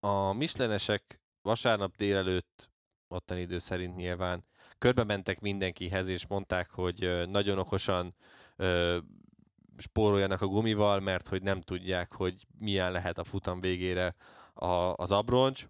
a 0.00 0.32
Michelinesek 0.32 1.22
vasárnap 1.42 1.96
délelőtt, 1.96 2.70
ottani 3.08 3.40
idő 3.40 3.58
szerint 3.58 3.96
nyilván, 3.96 4.44
körbe 4.78 5.04
mentek 5.04 5.40
mindenkihez, 5.40 6.08
és 6.08 6.26
mondták, 6.26 6.70
hogy 6.70 7.28
nagyon 7.28 7.58
okosan 7.58 8.14
ö, 8.56 8.98
spóroljanak 9.76 10.40
a 10.40 10.46
gumival, 10.46 11.00
mert 11.00 11.28
hogy 11.28 11.42
nem 11.42 11.60
tudják, 11.60 12.12
hogy 12.12 12.46
milyen 12.58 12.92
lehet 12.92 13.18
a 13.18 13.24
futam 13.24 13.60
végére 13.60 14.14
a, 14.54 14.66
az 14.94 15.10
abroncs, 15.12 15.66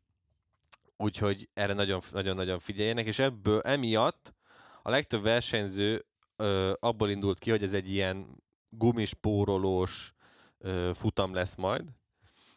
úgyhogy 0.97 1.49
erre 1.55 1.73
nagyon- 1.73 2.03
nagyon-nagyon 2.11 2.59
figyeljenek, 2.59 3.07
és 3.07 3.19
ebből 3.19 3.61
emiatt 3.61 4.35
a 4.83 4.91
legtöbb 4.91 5.23
versenyző 5.23 6.05
ö, 6.43 6.73
abból 6.81 7.11
indult 7.11 7.39
ki, 7.39 7.51
hogy 7.51 7.63
ez 7.63 7.73
egy 7.73 7.91
ilyen 7.91 8.43
gumispórolós 8.69 10.15
ö, 10.59 10.91
futam 10.95 11.35
lesz 11.35 11.55
majd, 11.55 11.85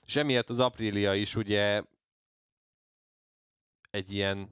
és 0.05 0.15
emiatt 0.15 0.49
az 0.49 0.59
Aprilia 0.59 1.13
is 1.13 1.35
ugye 1.35 1.83
egy 3.91 4.13
ilyen, 4.13 4.49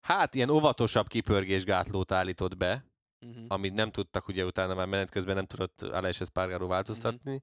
hát 0.00 0.34
ilyen 0.34 0.50
óvatosabb 0.50 1.06
kipörgésgátlót 1.06 2.12
állított 2.12 2.56
be, 2.56 2.86
Uh-huh. 3.20 3.44
amit 3.48 3.74
nem 3.74 3.90
tudtak, 3.90 4.28
ugye 4.28 4.44
utána 4.44 4.74
már 4.74 4.86
menet 4.86 5.10
közben 5.10 5.34
nem 5.34 5.46
tudott 5.46 5.82
Aleix 5.82 6.20
Espargaro 6.20 6.66
változtatni, 6.66 7.30
mm-hmm. 7.30 7.38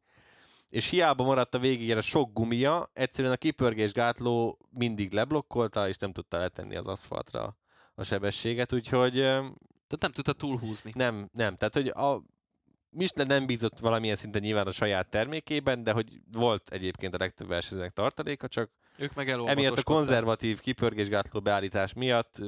és 0.70 0.90
hiába 0.90 1.24
maradt 1.24 1.54
a 1.54 1.60
végére 1.60 2.02
sok 2.02 2.34
gumia, 2.34 2.90
egyszerűen 2.94 3.34
a 3.34 3.38
kipörgésgátló 3.38 4.60
mindig 4.70 5.14
leblokkolta, 5.14 5.88
és 5.88 5.98
nem 5.98 6.12
tudta 6.12 6.38
letenni 6.38 6.76
az 6.76 6.88
aszfaltra 6.88 7.58
a 7.96 8.04
sebességet, 8.04 8.74
úgyhogy 8.74 9.28
Tehát 9.88 10.02
nem 10.02 10.12
tudta 10.12 10.34
túlhúzni. 10.34 10.92
nem, 10.96 11.30
nem, 11.34 11.56
tehát 11.56 11.74
hogy 11.74 11.88
a 11.88 12.24
Michelin 12.90 13.28
nem 13.28 13.46
bízott 13.46 13.80
valamilyen 13.80 14.16
szinten 14.16 14.42
nyilván 14.42 14.68
a 14.68 14.72
saját 14.72 15.10
termékében, 15.10 15.84
de 15.84 15.92
hogy 15.92 16.20
volt 16.32 16.70
egyébként 16.70 17.14
a 17.14 17.18
legtöbb 17.18 17.48
versenyzőnek 17.48 17.94
tartaléka, 17.94 18.48
csak 18.48 18.72
Ők 18.98 19.14
meg 19.14 19.30
emiatt 19.30 19.78
a 19.78 19.84
konzervatív 19.84 20.60
kipörgésgátló 20.60 21.40
beállítás 21.40 21.94
miatt 21.94 22.42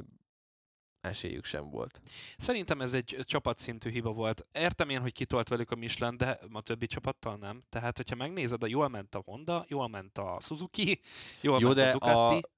esélyük 1.01 1.45
sem 1.45 1.69
volt. 1.69 2.01
Szerintem 2.37 2.81
ez 2.81 2.93
egy 2.93 3.17
csapatszintű 3.23 3.89
hiba 3.89 4.11
volt. 4.11 4.45
Értem 4.51 4.89
én, 4.89 4.99
hogy 4.99 5.13
kitolt 5.13 5.47
velük 5.47 5.71
a 5.71 5.75
Michelin, 5.75 6.17
de 6.17 6.39
a 6.51 6.61
többi 6.61 6.85
csapattal 6.85 7.35
nem. 7.35 7.63
Tehát, 7.69 7.97
hogyha 7.97 8.15
megnézed, 8.15 8.63
a 8.63 8.67
jól 8.67 8.87
ment 8.87 9.15
a 9.15 9.21
Honda, 9.25 9.65
jól 9.67 9.87
ment 9.87 10.17
a 10.17 10.37
Suzuki, 10.41 10.99
jól 11.41 11.59
Jó, 11.59 11.67
ment 11.67 11.79
de 11.79 11.89
a 11.89 11.93
Ducati. 11.93 12.37
a, 12.37 12.49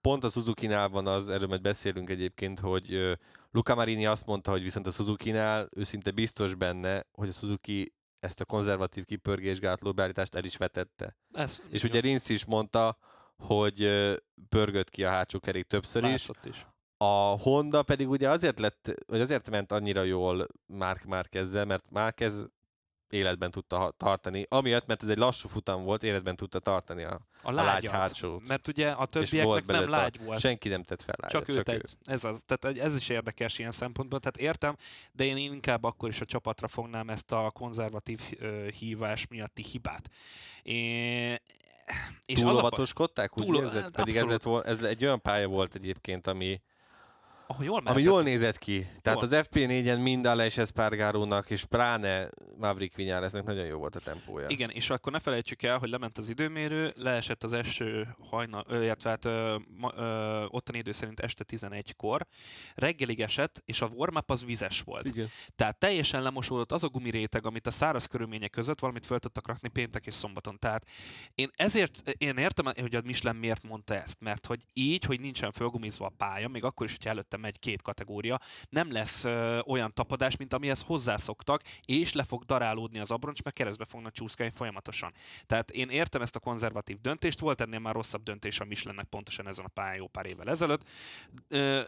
pont 0.00 0.24
a 0.24 0.28
Suzuki-nál 0.28 0.88
van 0.88 1.06
az, 1.06 1.28
erről 1.28 1.48
majd 1.48 1.60
beszélünk 1.60 2.10
egyébként, 2.10 2.60
hogy 2.60 3.18
Luca 3.54 3.74
Marini 3.74 4.06
azt 4.06 4.26
mondta, 4.26 4.50
hogy 4.50 4.62
viszont 4.62 4.86
a 4.86 4.90
Suzuki-nál 4.90 5.68
ő 5.70 5.82
szinte 5.82 6.10
biztos 6.10 6.54
benne, 6.54 7.06
hogy 7.12 7.28
a 7.28 7.32
Suzuki 7.32 7.94
ezt 8.20 8.40
a 8.40 8.44
konzervatív 8.44 9.04
kipörgésgátló 9.04 9.92
beállítást 9.92 10.34
el 10.34 10.44
is 10.44 10.56
vetette. 10.56 11.16
Ez, 11.32 11.62
És 11.70 11.82
jó, 11.82 11.88
ugye 11.88 12.00
Rinsz 12.00 12.28
is 12.28 12.44
mondta, 12.44 12.98
hogy 13.36 13.90
pörgött 14.48 14.90
ki 14.90 15.04
a 15.04 15.10
hátsó 15.10 15.40
kerék 15.40 15.66
többször 15.66 16.04
is. 16.04 16.28
is. 16.44 16.66
A 16.96 17.38
Honda 17.40 17.82
pedig 17.82 18.08
ugye 18.08 18.28
azért 18.28 18.58
lett, 18.58 18.94
vagy 19.06 19.20
azért 19.20 19.50
ment 19.50 19.72
annyira 19.72 20.02
jól 20.02 20.46
Mark 20.66 21.04
Márkezzel, 21.04 21.64
mert 21.64 21.90
Márkez 21.90 22.46
életben 23.14 23.50
tudta 23.50 23.94
tartani, 23.96 24.46
amiatt, 24.48 24.86
mert 24.86 25.02
ez 25.02 25.08
egy 25.08 25.16
lassú 25.16 25.48
futam 25.48 25.84
volt, 25.84 26.02
életben 26.02 26.36
tudta 26.36 26.58
tartani 26.58 27.02
a, 27.02 27.20
A, 27.42 27.48
a 27.48 27.52
lágy 27.52 27.86
hátsót. 27.86 28.46
Mert 28.48 28.68
ugye 28.68 28.90
a 28.90 29.06
többieknek 29.06 29.66
nem 29.66 29.88
lágy 29.88 30.24
volt. 30.24 30.40
Senki 30.40 30.68
nem 30.68 30.82
tett 30.82 31.02
fel 31.02 31.14
lágyat, 31.18 31.46
Csak 31.46 31.56
őt 31.56 31.68
egy. 31.68 31.82
Ez, 32.04 32.24
az. 32.24 32.42
Tehát 32.46 32.78
ez 32.78 32.96
is 32.96 33.08
érdekes 33.08 33.58
ilyen 33.58 33.70
szempontból. 33.70 34.18
Tehát 34.20 34.36
értem, 34.36 34.76
de 35.12 35.24
én 35.24 35.36
inkább 35.36 35.84
akkor 35.84 36.08
is 36.08 36.20
a 36.20 36.24
csapatra 36.24 36.68
fognám 36.68 37.08
ezt 37.10 37.32
a 37.32 37.50
konzervatív 37.50 38.20
ö, 38.38 38.68
hívás 38.78 39.26
miatti 39.26 39.62
hibát. 39.62 40.08
É, 40.62 40.72
és 42.26 42.40
Túl 42.40 42.54
óvatoskodták, 42.54 43.38
úgy 43.38 43.46
túl- 43.46 43.56
érzed? 43.56 43.90
Pedig 43.90 44.16
ez, 44.16 44.22
abszolút. 44.22 44.30
lett 44.30 44.42
vol- 44.42 44.66
ez 44.66 44.82
egy 44.82 45.04
olyan 45.04 45.20
pálya 45.20 45.46
volt 45.48 45.74
egyébként, 45.74 46.26
ami, 46.26 46.60
ahol 47.46 47.64
jól 47.64 47.82
ami 47.84 48.02
jól 48.02 48.22
nézett 48.22 48.58
ki. 48.58 48.86
Tehát 49.02 49.20
Jól. 49.20 49.40
az 49.40 49.46
FP4-en 49.50 50.02
mind 50.02 50.26
Aleix 50.26 50.58
Espargarónak 50.58 51.50
és 51.50 51.64
pláne 51.64 52.28
Maverick 52.56 52.96
Viñalesnek 52.96 53.44
nagyon 53.44 53.64
jó 53.64 53.78
volt 53.78 53.96
a 53.96 54.00
tempója. 54.00 54.48
Igen, 54.48 54.70
és 54.70 54.90
akkor 54.90 55.12
ne 55.12 55.18
felejtsük 55.18 55.62
el, 55.62 55.78
hogy 55.78 55.88
lement 55.88 56.18
az 56.18 56.28
időmérő, 56.28 56.92
leesett 56.96 57.42
az 57.42 57.52
eső 57.52 58.16
hajnal, 58.30 58.64
illetve 58.70 59.10
hát 59.10 59.24
ö, 59.24 59.56
ö, 59.96 60.44
ottani 60.48 60.78
idő 60.78 60.92
szerint 60.92 61.20
este 61.20 61.44
11-kor, 61.52 62.26
reggelig 62.74 63.20
esett, 63.20 63.62
és 63.64 63.80
a 63.80 63.88
warm 63.94 64.16
az 64.26 64.44
vizes 64.44 64.80
volt. 64.80 65.06
Igen. 65.06 65.28
Tehát 65.56 65.78
teljesen 65.78 66.22
lemosódott 66.22 66.72
az 66.72 66.84
a 66.84 66.88
gumiréteg, 66.88 67.46
amit 67.46 67.66
a 67.66 67.70
száraz 67.70 68.06
körülmények 68.06 68.50
között 68.50 68.80
valamit 68.80 69.06
fel 69.06 69.18
tudtak 69.18 69.46
rakni 69.46 69.68
péntek 69.68 70.06
és 70.06 70.14
szombaton. 70.14 70.58
Tehát 70.58 70.86
én 71.34 71.50
ezért, 71.56 72.14
én 72.18 72.36
értem, 72.36 72.64
hogy 72.80 72.94
a 72.94 73.00
Michelin 73.04 73.40
miért 73.40 73.62
mondta 73.62 73.94
ezt, 73.94 74.20
mert 74.20 74.46
hogy 74.46 74.60
így, 74.72 75.04
hogy 75.04 75.20
nincsen 75.20 75.52
fölgumizva 75.52 76.06
a 76.06 76.12
pálya, 76.16 76.48
még 76.48 76.64
akkor 76.64 76.86
is, 76.86 76.92
hogyha 76.92 77.10
előtte 77.10 77.33
megy 77.36 77.58
két 77.58 77.82
kategória, 77.82 78.40
nem 78.68 78.92
lesz 78.92 79.24
ö, 79.24 79.58
olyan 79.66 79.92
tapadás, 79.94 80.36
mint 80.36 80.52
amihez 80.52 80.82
hozzászoktak, 80.82 81.62
és 81.84 82.12
le 82.12 82.24
fog 82.24 82.42
darálódni 82.44 82.98
az 82.98 83.10
abroncs, 83.10 83.42
mert 83.42 83.56
keresztbe 83.56 83.84
fognak 83.84 84.12
csúszkálni 84.12 84.52
folyamatosan. 84.56 85.12
Tehát 85.46 85.70
én 85.70 85.88
értem 85.88 86.22
ezt 86.22 86.36
a 86.36 86.40
konzervatív 86.40 87.00
döntést, 87.00 87.40
volt 87.40 87.60
ennél 87.60 87.78
már 87.78 87.94
rosszabb 87.94 88.22
döntés 88.22 88.60
a 88.60 88.64
Michelinnek 88.64 89.06
pontosan 89.06 89.48
ezen 89.48 89.64
a 89.64 89.68
pályán 89.68 89.96
jó 89.96 90.06
pár 90.06 90.26
évvel 90.26 90.48
ezelőtt. 90.48 90.88
Ö, 91.48 91.82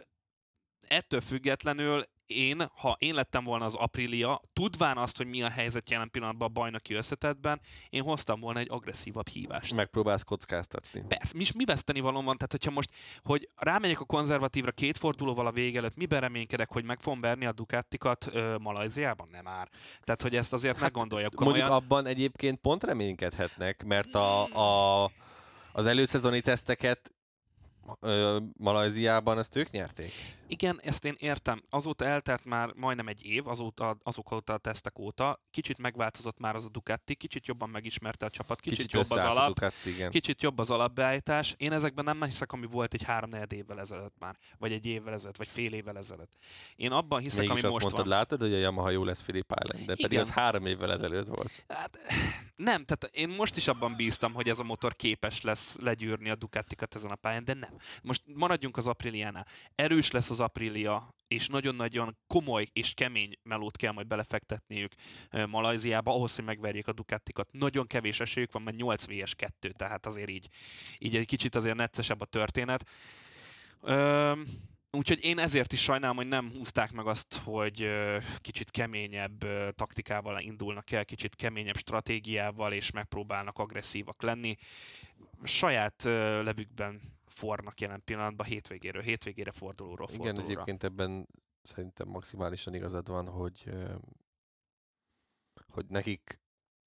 ettől 0.87 1.21
függetlenül 1.21 2.03
én, 2.27 2.69
ha 2.75 2.95
én 2.99 3.13
lettem 3.13 3.43
volna 3.43 3.65
az 3.65 3.75
Aprilia, 3.75 4.41
tudván 4.53 4.97
azt, 4.97 5.17
hogy 5.17 5.27
mi 5.27 5.41
a 5.41 5.49
helyzet 5.49 5.89
jelen 5.89 6.11
pillanatban 6.11 6.47
a 6.47 6.51
bajnoki 6.51 6.93
összetetben, 6.93 7.61
én 7.89 8.03
hoztam 8.03 8.39
volna 8.39 8.59
egy 8.59 8.67
agresszívabb 8.69 9.27
hívást. 9.27 9.73
Megpróbálsz 9.73 10.23
kockáztatni. 10.23 11.03
Persze, 11.07 11.33
mi, 11.37 11.45
mi 11.55 11.65
veszteni 11.65 11.99
való 11.99 12.21
van? 12.21 12.37
Tehát, 12.37 12.51
hogyha 12.51 12.71
most, 12.71 12.89
hogy 13.23 13.47
rámegyek 13.55 13.99
a 13.99 14.05
konzervatívra 14.05 14.71
két 14.71 14.97
fordulóval 14.97 15.45
a 15.45 15.51
vége 15.51 15.77
előtt, 15.77 15.95
miben 15.95 16.19
reménykedek, 16.19 16.71
hogy 16.71 16.83
meg 16.83 16.99
fogom 17.01 17.19
verni 17.19 17.45
a 17.45 17.51
Ducatikat 17.51 18.29
ö, 18.31 18.57
Malajziában? 18.57 19.27
Nem 19.31 19.43
már. 19.43 19.69
Tehát, 20.03 20.21
hogy 20.21 20.35
ezt 20.35 20.53
azért 20.53 20.73
hát, 20.77 20.83
meggondoljuk 20.83 21.33
komolyan. 21.33 21.67
Mondjuk 21.67 21.83
abban 21.83 22.05
egyébként 22.05 22.59
pont 22.59 22.83
reménykedhetnek, 22.83 23.83
mert 23.85 24.15
a, 24.15 24.43
a, 25.03 25.11
az 25.71 25.85
előszezoni 25.85 26.41
teszteket 26.41 27.11
Malajziában 28.57 29.37
ezt 29.37 29.55
ők 29.55 29.69
nyerték? 29.69 30.11
Igen, 30.47 30.79
ezt 30.83 31.05
én 31.05 31.15
értem. 31.17 31.63
Azóta 31.69 32.05
eltelt 32.05 32.45
már 32.45 32.71
majdnem 32.75 33.07
egy 33.07 33.25
év, 33.25 33.47
azóta, 33.47 33.97
azok 34.03 34.31
óta 34.31 34.53
a 34.53 34.57
tesztek 34.57 34.99
óta. 34.99 35.41
Kicsit 35.51 35.77
megváltozott 35.77 36.39
már 36.39 36.55
az 36.55 36.65
a 36.65 36.69
Ducati, 36.69 37.15
kicsit 37.15 37.45
jobban 37.47 37.69
megismerte 37.69 38.25
a 38.25 38.29
csapat, 38.29 38.59
kicsit, 38.59 38.77
kicsit 38.77 38.91
jobb 38.91 39.11
az 39.11 39.23
alap, 39.23 39.47
Ducati, 39.47 39.89
igen. 39.89 40.09
kicsit 40.09 40.41
jobb 40.41 40.57
az 40.57 40.71
alapbeállítás. 40.71 41.53
Én 41.57 41.71
ezekben 41.71 42.05
nem 42.05 42.23
hiszek, 42.23 42.51
ami 42.51 42.65
volt 42.65 42.93
egy 42.93 43.03
három 43.03 43.31
évvel 43.49 43.79
ezelőtt 43.79 44.15
már, 44.19 44.37
vagy 44.57 44.71
egy 44.71 44.85
évvel 44.85 45.13
ezelőtt, 45.13 45.37
vagy 45.37 45.47
fél 45.47 45.73
évvel 45.73 45.97
ezelőtt. 45.97 46.31
Én 46.75 46.91
abban 46.91 47.19
hiszek, 47.19 47.39
Mégis 47.39 47.51
ami 47.51 47.61
azt 47.61 47.71
most 47.71 47.83
mondtad, 47.83 48.07
van. 48.07 48.17
látod, 48.17 48.41
hogy 48.41 48.53
a 48.53 48.57
Yamaha 48.57 48.89
jó 48.89 49.03
lesz 49.03 49.21
Philip 49.21 49.53
Island, 49.63 49.85
de 49.85 49.93
igen. 49.93 50.09
pedig 50.09 50.19
az 50.19 50.29
három 50.29 50.65
évvel 50.65 50.91
ezelőtt 50.91 51.27
volt. 51.27 51.65
Hát, 51.67 51.99
nem, 52.55 52.85
tehát 52.85 53.15
én 53.15 53.29
most 53.29 53.55
is 53.55 53.67
abban 53.67 53.95
bíztam, 53.95 54.33
hogy 54.33 54.49
ez 54.49 54.59
a 54.59 54.63
motor 54.63 54.95
képes 54.95 55.41
lesz 55.41 55.77
legyűrni 55.79 56.29
a 56.29 56.35
Ducatikat 56.35 56.95
ezen 56.95 57.11
a 57.11 57.15
pályán, 57.15 57.43
de 57.43 57.53
nem. 57.53 57.75
Most 58.03 58.21
maradjunk 58.33 58.77
az 58.77 58.87
Apriliánál. 58.87 59.45
Erős 59.75 60.11
lesz 60.11 60.29
az 60.29 60.36
Aprilia, 60.39 61.15
és 61.27 61.47
nagyon-nagyon 61.47 62.17
komoly 62.27 62.67
és 62.73 62.93
kemény 62.93 63.33
melót 63.43 63.77
kell 63.77 63.91
majd 63.91 64.07
belefektetniük 64.07 64.93
Malajziába, 65.47 66.13
ahhoz, 66.13 66.35
hogy 66.35 66.45
megverjék 66.45 66.87
a 66.87 66.93
Ducatikat. 66.93 67.51
Nagyon 67.51 67.87
kevés 67.87 68.19
esélyük 68.19 68.51
van, 68.51 68.61
mert 68.61 68.77
8 68.77 69.05
vs 69.07 69.35
2, 69.35 69.71
tehát 69.71 70.05
azért 70.05 70.29
így, 70.29 70.49
így 70.99 71.15
egy 71.15 71.25
kicsit 71.25 71.55
azért 71.55 71.75
neccesebb 71.75 72.21
a 72.21 72.25
történet. 72.25 72.89
Üm, 73.87 74.45
Úgyhogy 74.91 75.23
én 75.23 75.39
ezért 75.39 75.73
is 75.73 75.81
sajnálom, 75.81 76.15
hogy 76.15 76.27
nem 76.27 76.51
húzták 76.51 76.91
meg 76.91 77.07
azt, 77.07 77.39
hogy 77.43 77.89
kicsit 78.41 78.71
keményebb 78.71 79.45
taktikával 79.75 80.39
indulnak 80.39 80.91
el, 80.91 81.05
kicsit 81.05 81.35
keményebb 81.35 81.77
stratégiával, 81.77 82.73
és 82.73 82.91
megpróbálnak 82.91 83.57
agresszívak 83.57 84.21
lenni. 84.21 84.55
Saját 85.43 86.03
levükben 86.43 87.01
fornak 87.27 87.81
jelen 87.81 88.03
pillanatban 88.03 88.45
hétvégéről, 88.45 89.01
hétvégére 89.01 89.51
fordulóról 89.51 90.07
Igen, 90.09 90.19
fordulóra. 90.19 90.51
egyébként 90.51 90.83
ebben 90.83 91.27
szerintem 91.61 92.07
maximálisan 92.07 92.73
igazad 92.73 93.07
van, 93.07 93.27
hogy, 93.27 93.71
hogy 95.67 95.85
nekik 95.87 96.39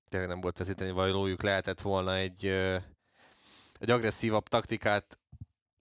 tényleg 0.09 0.29
nem 0.29 0.41
volt 0.41 0.59
veszíteni 0.59 0.91
valójuk, 0.91 1.43
lehetett 1.43 1.81
volna 1.81 2.15
egy, 2.15 2.47
egy 3.79 3.91
agresszívabb 3.91 4.49
taktikát 4.49 5.19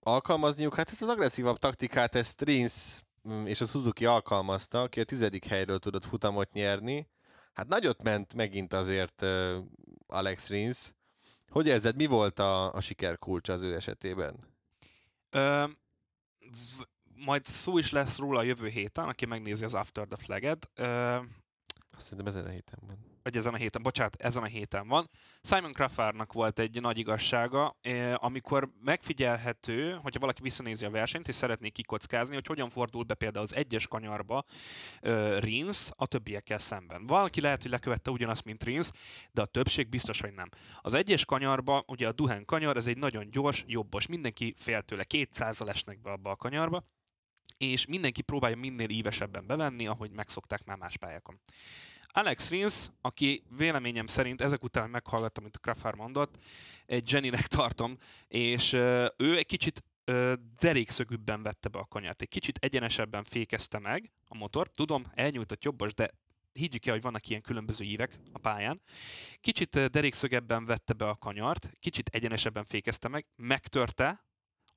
alkalmazniuk. 0.00 0.74
Hát 0.74 0.90
ezt 0.90 1.02
az 1.02 1.08
agresszívabb 1.08 1.58
taktikát, 1.58 2.14
ezt 2.14 2.42
Rins 2.42 3.04
mm, 3.28 3.46
és 3.46 3.60
a 3.60 3.66
Suzuki 3.66 4.06
alkalmazta, 4.06 4.82
aki 4.82 5.00
a 5.00 5.04
tizedik 5.04 5.44
helyről 5.44 5.78
tudott 5.78 6.04
futamot 6.04 6.52
nyerni. 6.52 7.08
Hát 7.52 7.68
nagyot 7.68 8.02
ment 8.02 8.34
megint 8.34 8.72
azért 8.72 9.22
Alex 10.06 10.48
Rins. 10.48 10.94
Hogy 11.48 11.66
érzed, 11.66 11.96
mi 11.96 12.06
volt 12.06 12.38
a, 12.38 12.74
a 12.74 12.80
siker 12.80 13.18
kulcs 13.18 13.48
az 13.48 13.62
ő 13.62 13.74
esetében? 13.74 14.49
Ö, 15.30 15.64
majd 17.14 17.46
szó 17.46 17.78
is 17.78 17.90
lesz 17.90 18.18
róla 18.18 18.38
a 18.38 18.42
jövő 18.42 18.68
héten, 18.68 19.08
aki 19.08 19.26
megnézi 19.26 19.64
az 19.64 19.74
After 19.74 20.06
the 20.06 20.16
Flag-et. 20.16 20.70
Ö, 20.74 21.16
Azt 21.96 22.08
hiszem 22.10 22.26
ezen 22.26 22.44
a 22.44 22.48
héten 22.48 22.78
van. 22.86 22.98
Vagy 23.30 23.38
ezen 23.38 23.54
a 23.54 23.56
héten, 23.56 23.82
bocsánat, 23.82 24.16
ezen 24.16 24.42
a 24.42 24.46
héten 24.46 24.88
van. 24.88 25.10
Simon 25.42 25.72
Crawfordnak 25.72 26.32
volt 26.32 26.58
egy 26.58 26.80
nagy 26.80 26.98
igazsága, 26.98 27.76
eh, 27.80 28.24
amikor 28.24 28.70
megfigyelhető, 28.80 29.98
hogyha 30.02 30.20
valaki 30.20 30.42
visszanézi 30.42 30.84
a 30.84 30.90
versenyt, 30.90 31.28
és 31.28 31.34
szeretné 31.34 31.68
kikockázni, 31.68 32.34
hogy 32.34 32.46
hogyan 32.46 32.68
fordul 32.68 33.02
be 33.02 33.14
például 33.14 33.44
az 33.44 33.54
egyes 33.54 33.86
kanyarba 33.86 34.44
uh, 35.02 35.38
Rins 35.38 35.90
a 35.96 36.06
többiekkel 36.06 36.58
szemben. 36.58 37.06
Valaki 37.06 37.40
lehet, 37.40 37.62
hogy 37.62 37.70
lekövette 37.70 38.10
ugyanazt, 38.10 38.44
mint 38.44 38.64
Rins, 38.64 38.90
de 39.32 39.42
a 39.42 39.44
többség 39.44 39.88
biztos, 39.88 40.20
hogy 40.20 40.32
nem. 40.32 40.48
Az 40.80 40.94
egyes 40.94 41.24
kanyarba, 41.24 41.84
ugye 41.86 42.08
a 42.08 42.12
Duhen 42.12 42.44
kanyar, 42.44 42.76
ez 42.76 42.86
egy 42.86 42.98
nagyon 42.98 43.30
gyors, 43.30 43.64
jobbos, 43.66 44.06
mindenki 44.06 44.54
fél 44.56 44.82
tőle, 44.82 45.04
200 45.04 45.60
esnek 45.60 46.00
be 46.00 46.10
abba 46.10 46.30
a 46.30 46.36
kanyarba, 46.36 46.84
és 47.56 47.86
mindenki 47.86 48.22
próbálja 48.22 48.56
minél 48.56 48.88
ívesebben 48.88 49.46
bevenni, 49.46 49.86
ahogy 49.86 50.10
megszokták 50.10 50.64
már 50.64 50.76
más 50.76 50.96
pályákon. 50.96 51.40
Alex 52.12 52.50
Rins, 52.50 52.90
aki 53.00 53.42
véleményem 53.56 54.06
szerint 54.06 54.40
ezek 54.40 54.62
után 54.62 54.90
meghallgattam, 54.90 55.42
amit 55.42 55.56
a 55.56 55.60
Krafár 55.60 55.94
mondott, 55.94 56.38
egy 56.86 57.12
Jennynek 57.12 57.46
tartom, 57.56 57.96
és 58.28 58.72
ő 59.16 59.36
egy 59.36 59.46
kicsit 59.46 59.84
derékszögűbben 60.60 61.42
vette 61.42 61.68
be 61.68 61.78
a 61.78 61.86
kanyart. 61.86 62.22
Egy 62.22 62.28
kicsit 62.28 62.58
egyenesebben 62.58 63.24
fékezte 63.24 63.78
meg 63.78 64.10
a 64.28 64.36
motor. 64.36 64.68
Tudom, 64.68 65.06
elnyújtott 65.14 65.64
jobbos, 65.64 65.94
de 65.94 66.10
higgyük 66.52 66.86
el, 66.86 66.92
hogy 66.92 67.02
vannak 67.02 67.28
ilyen 67.28 67.40
különböző 67.40 67.84
ívek 67.84 68.18
a 68.32 68.38
pályán. 68.38 68.80
Kicsit 69.40 69.90
derékszögebben 69.90 70.64
vette 70.64 70.92
be 70.92 71.08
a 71.08 71.16
kanyart, 71.16 71.70
kicsit 71.80 72.08
egyenesebben 72.08 72.64
fékezte 72.64 73.08
meg, 73.08 73.26
megtörte 73.36 74.24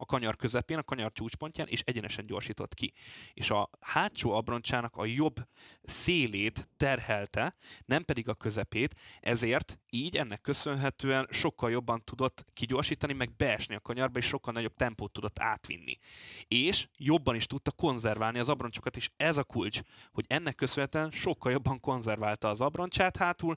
a 0.03 0.05
kanyar 0.05 0.35
közepén, 0.35 0.77
a 0.77 0.83
kanyar 0.83 1.11
csúcspontján, 1.11 1.67
és 1.67 1.81
egyenesen 1.85 2.25
gyorsított 2.25 2.73
ki. 2.73 2.93
És 3.33 3.49
a 3.49 3.69
hátsó 3.79 4.31
abroncsának 4.31 4.95
a 4.95 5.05
jobb 5.05 5.35
szélét 5.83 6.69
terhelte, 6.77 7.55
nem 7.85 8.03
pedig 8.03 8.29
a 8.29 8.33
közepét, 8.33 8.95
ezért 9.19 9.79
így 9.89 10.17
ennek 10.17 10.41
köszönhetően 10.41 11.27
sokkal 11.31 11.71
jobban 11.71 12.03
tudott 12.03 12.45
kigyorsítani, 12.53 13.13
meg 13.13 13.35
beesni 13.35 13.75
a 13.75 13.79
kanyarba, 13.79 14.19
és 14.19 14.25
sokkal 14.25 14.53
nagyobb 14.53 14.75
tempót 14.75 15.11
tudott 15.11 15.39
átvinni. 15.39 15.97
És 16.47 16.87
jobban 16.97 17.35
is 17.35 17.45
tudta 17.45 17.71
konzerválni 17.71 18.39
az 18.39 18.49
abroncsokat, 18.49 18.95
és 18.95 19.09
ez 19.17 19.37
a 19.37 19.43
kulcs, 19.43 19.79
hogy 20.11 20.25
ennek 20.27 20.55
köszönhetően 20.55 21.11
sokkal 21.11 21.51
jobban 21.51 21.79
konzerválta 21.79 22.47
az 22.47 22.61
abroncsát 22.61 23.17
hátul, 23.17 23.55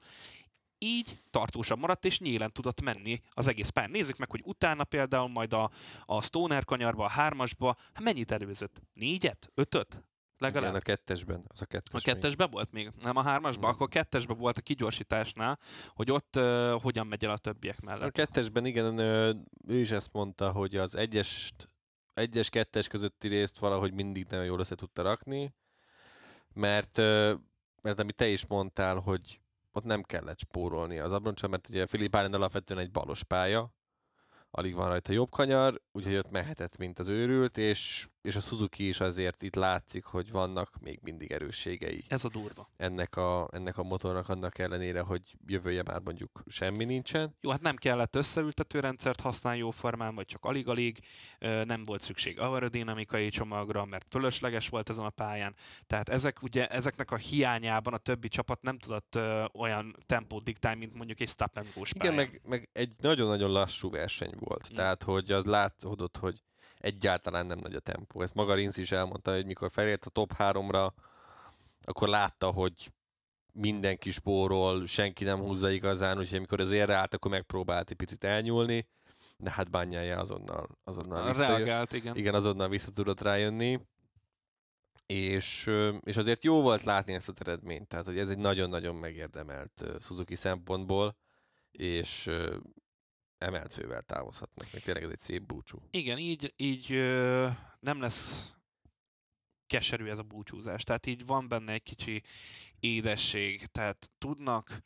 így 0.86 1.18
tartósabb 1.30 1.78
maradt, 1.78 2.04
és 2.04 2.18
nyílen 2.18 2.52
tudott 2.52 2.80
menni 2.80 3.20
az 3.30 3.48
egész 3.48 3.68
pályán. 3.68 3.90
Nézzük 3.90 4.16
meg, 4.16 4.30
hogy 4.30 4.42
utána 4.44 4.84
például 4.84 5.28
majd 5.28 5.52
a, 5.52 5.70
a 6.04 6.22
Stoner 6.22 6.64
kanyarba, 6.64 7.04
a 7.04 7.08
hármasba, 7.08 7.76
hát 7.92 8.02
mennyit 8.02 8.30
előzött? 8.30 8.82
Négyet? 8.92 9.50
Ötöt? 9.54 10.04
Legalább? 10.38 10.70
Igen, 10.70 10.80
a 10.80 10.84
kettesben. 10.84 11.44
Az 11.48 11.62
a 11.62 11.64
kettes. 11.64 12.02
A 12.02 12.04
kettesben 12.04 12.50
volt 12.50 12.72
még? 12.72 12.90
Nem 13.02 13.16
a 13.16 13.22
hármasban? 13.22 13.64
Nem. 13.64 13.70
Akkor 13.70 13.86
a 13.86 13.90
kettesben 13.90 14.36
volt 14.36 14.56
a 14.56 14.60
kigyorsításnál, 14.60 15.58
hogy 15.88 16.10
ott 16.10 16.36
uh, 16.36 16.82
hogyan 16.82 17.06
megy 17.06 17.24
el 17.24 17.30
a 17.30 17.38
többiek 17.38 17.76
A 17.80 17.84
mellett. 17.84 18.12
kettesben 18.12 18.64
igen, 18.64 18.98
ő 19.66 19.78
is 19.78 19.90
ezt 19.90 20.12
mondta, 20.12 20.50
hogy 20.50 20.76
az 20.76 20.96
egyes, 20.96 21.52
egyes 22.14 22.48
kettes 22.50 22.88
közötti 22.88 23.28
részt 23.28 23.58
valahogy 23.58 23.92
mindig 23.92 24.26
nagyon 24.28 24.44
jól 24.44 24.60
össze 24.60 24.74
tudta 24.74 25.02
rakni, 25.02 25.54
mert, 26.52 26.96
mert 27.82 27.98
amit 27.98 28.16
te 28.16 28.28
is 28.28 28.46
mondtál, 28.46 28.96
hogy 28.96 29.40
ott 29.76 29.84
nem 29.84 30.02
kellett 30.02 30.38
spórolni 30.38 30.98
az 30.98 31.12
abroncsa, 31.12 31.48
mert 31.48 31.68
ugye 31.68 31.86
Philip 31.86 32.14
Island 32.14 32.34
alapvetően 32.34 32.80
egy 32.80 32.90
balos 32.90 33.24
pálya, 33.24 33.74
alig 34.50 34.74
van 34.74 34.88
rajta 34.88 35.12
jobb 35.12 35.30
kanyar, 35.30 35.82
úgyhogy 35.92 36.16
ott 36.16 36.30
mehetett, 36.30 36.76
mint 36.76 36.98
az 36.98 37.08
őrült, 37.08 37.58
és, 37.58 38.08
és 38.26 38.36
a 38.36 38.40
Suzuki 38.40 38.88
is 38.88 39.00
azért 39.00 39.42
itt 39.42 39.54
látszik, 39.54 40.04
hogy 40.04 40.30
vannak 40.30 40.70
még 40.80 40.98
mindig 41.02 41.32
erősségei 41.32 42.04
Ez 42.08 42.24
a 42.24 42.28
durva. 42.28 42.68
ennek 42.76 43.16
a, 43.16 43.48
ennek 43.52 43.78
a 43.78 43.82
motornak 43.82 44.28
annak 44.28 44.58
ellenére, 44.58 45.00
hogy 45.00 45.22
jövője 45.46 45.82
már 45.82 46.00
mondjuk 46.00 46.42
semmi 46.46 46.84
nincsen. 46.84 47.36
Jó, 47.40 47.50
hát 47.50 47.60
nem 47.60 47.76
kellett 47.76 48.16
összeültető 48.16 48.80
rendszert 48.80 49.20
használni 49.20 49.58
jó 49.58 49.70
formán, 49.70 50.14
vagy 50.14 50.26
csak 50.26 50.44
alig-alig, 50.44 50.98
nem 51.64 51.82
volt 51.84 52.00
szükség 52.00 52.40
aerodinamikai 52.40 53.28
csomagra, 53.28 53.84
mert 53.84 54.06
fölösleges 54.10 54.68
volt 54.68 54.88
ezen 54.88 55.04
a 55.04 55.10
pályán. 55.10 55.54
Tehát 55.86 56.08
ezek 56.08 56.42
ugye, 56.42 56.66
ezeknek 56.66 57.10
a 57.10 57.16
hiányában 57.16 57.94
a 57.94 57.98
többi 57.98 58.28
csapat 58.28 58.62
nem 58.62 58.78
tudott 58.78 59.18
olyan 59.52 59.96
tempót 60.06 60.44
diktálni, 60.44 60.78
mint 60.78 60.94
mondjuk 60.94 61.20
egy 61.20 61.28
stop 61.28 61.56
and 61.56 61.68
Igen, 61.94 62.14
meg, 62.14 62.40
meg 62.44 62.68
egy 62.72 62.92
nagyon-nagyon 63.00 63.50
lassú 63.50 63.90
verseny 63.90 64.34
volt. 64.38 64.68
Mm. 64.72 64.76
Tehát, 64.76 65.02
hogy 65.02 65.32
az 65.32 65.44
látszódott, 65.44 66.16
hogy 66.16 66.40
egyáltalán 66.78 67.46
nem 67.46 67.58
nagy 67.58 67.74
a 67.74 67.80
tempó. 67.80 68.22
Ezt 68.22 68.34
maga 68.34 68.54
Rinsz 68.54 68.76
is 68.76 68.92
elmondta, 68.92 69.34
hogy 69.34 69.46
mikor 69.46 69.70
felért 69.70 70.06
a 70.06 70.10
top 70.10 70.32
3-ra, 70.38 70.90
akkor 71.80 72.08
látta, 72.08 72.50
hogy 72.50 72.92
mindenki 73.52 74.10
spórol, 74.10 74.86
senki 74.86 75.24
nem 75.24 75.38
húzza 75.38 75.70
igazán, 75.70 76.18
úgyhogy 76.18 76.38
amikor 76.38 76.60
az 76.60 76.72
érre 76.72 76.94
állt, 76.94 77.14
akkor 77.14 77.30
megpróbált 77.30 77.90
egy 77.90 77.96
picit 77.96 78.24
elnyúlni, 78.24 78.88
de 79.36 79.50
hát 79.50 79.70
bányája 79.70 80.18
azonnal, 80.18 80.68
azonnal 80.84 81.26
visszajött. 81.26 81.56
Reagált, 81.56 81.92
igen. 81.92 82.16
Igen, 82.16 82.34
azonnal 82.34 82.68
vissza 82.68 82.90
tudott 82.90 83.20
rájönni. 83.20 83.80
És, 85.06 85.70
és 86.00 86.16
azért 86.16 86.44
jó 86.44 86.60
volt 86.60 86.82
látni 86.82 87.12
ezt 87.14 87.28
az 87.28 87.34
eredményt, 87.38 87.88
tehát 87.88 88.06
hogy 88.06 88.18
ez 88.18 88.30
egy 88.30 88.38
nagyon-nagyon 88.38 88.94
megérdemelt 88.94 89.84
Suzuki 90.00 90.34
szempontból, 90.34 91.16
és 91.70 92.30
emelt 93.38 93.72
fővel 93.72 94.02
távozhatnak, 94.02 94.72
még 94.72 94.82
tényleg 94.82 95.04
ez 95.04 95.10
egy 95.10 95.20
szép 95.20 95.42
búcsú. 95.42 95.78
Igen, 95.90 96.18
így, 96.18 96.52
így 96.56 96.92
ö, 96.92 97.48
nem 97.80 98.00
lesz 98.00 98.54
keserű 99.66 100.08
ez 100.08 100.18
a 100.18 100.22
búcsúzás. 100.22 100.82
Tehát 100.82 101.06
így 101.06 101.26
van 101.26 101.48
benne 101.48 101.72
egy 101.72 101.82
kicsi 101.82 102.22
édesség, 102.80 103.66
tehát 103.66 104.10
tudnak 104.18 104.82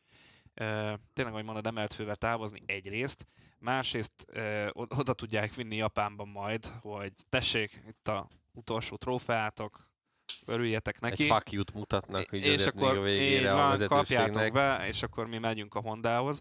ö, 0.54 0.94
tényleg, 1.12 1.34
ahogy 1.34 1.44
mondod, 1.44 1.66
emelt 1.66 1.92
fővel 1.92 2.16
távozni 2.16 2.62
egyrészt, 2.66 3.26
másrészt 3.58 4.24
ö, 4.26 4.68
oda 4.72 5.12
tudják 5.12 5.54
vinni 5.54 5.76
Japánban 5.76 6.28
majd, 6.28 6.66
hogy 6.66 7.12
tessék, 7.28 7.82
itt 7.88 8.08
a 8.08 8.28
utolsó 8.52 8.96
trófeátok, 8.96 9.89
örüljetek 10.46 11.00
neki. 11.00 11.22
Egy 11.22 11.30
fuck 11.30 11.52
you-t 11.52 11.72
mutatnak, 11.72 12.28
hogy 12.30 12.42
és 12.42 12.66
akkor 12.66 12.92
még 12.92 13.00
a 13.00 13.02
végére 13.02 13.52
van, 13.52 13.82
a 13.82 13.86
kapjátok 13.86 14.52
be, 14.52 14.86
és 14.86 15.02
akkor 15.02 15.26
mi 15.26 15.38
megyünk 15.38 15.74
a 15.74 15.80
Hondához. 15.80 16.40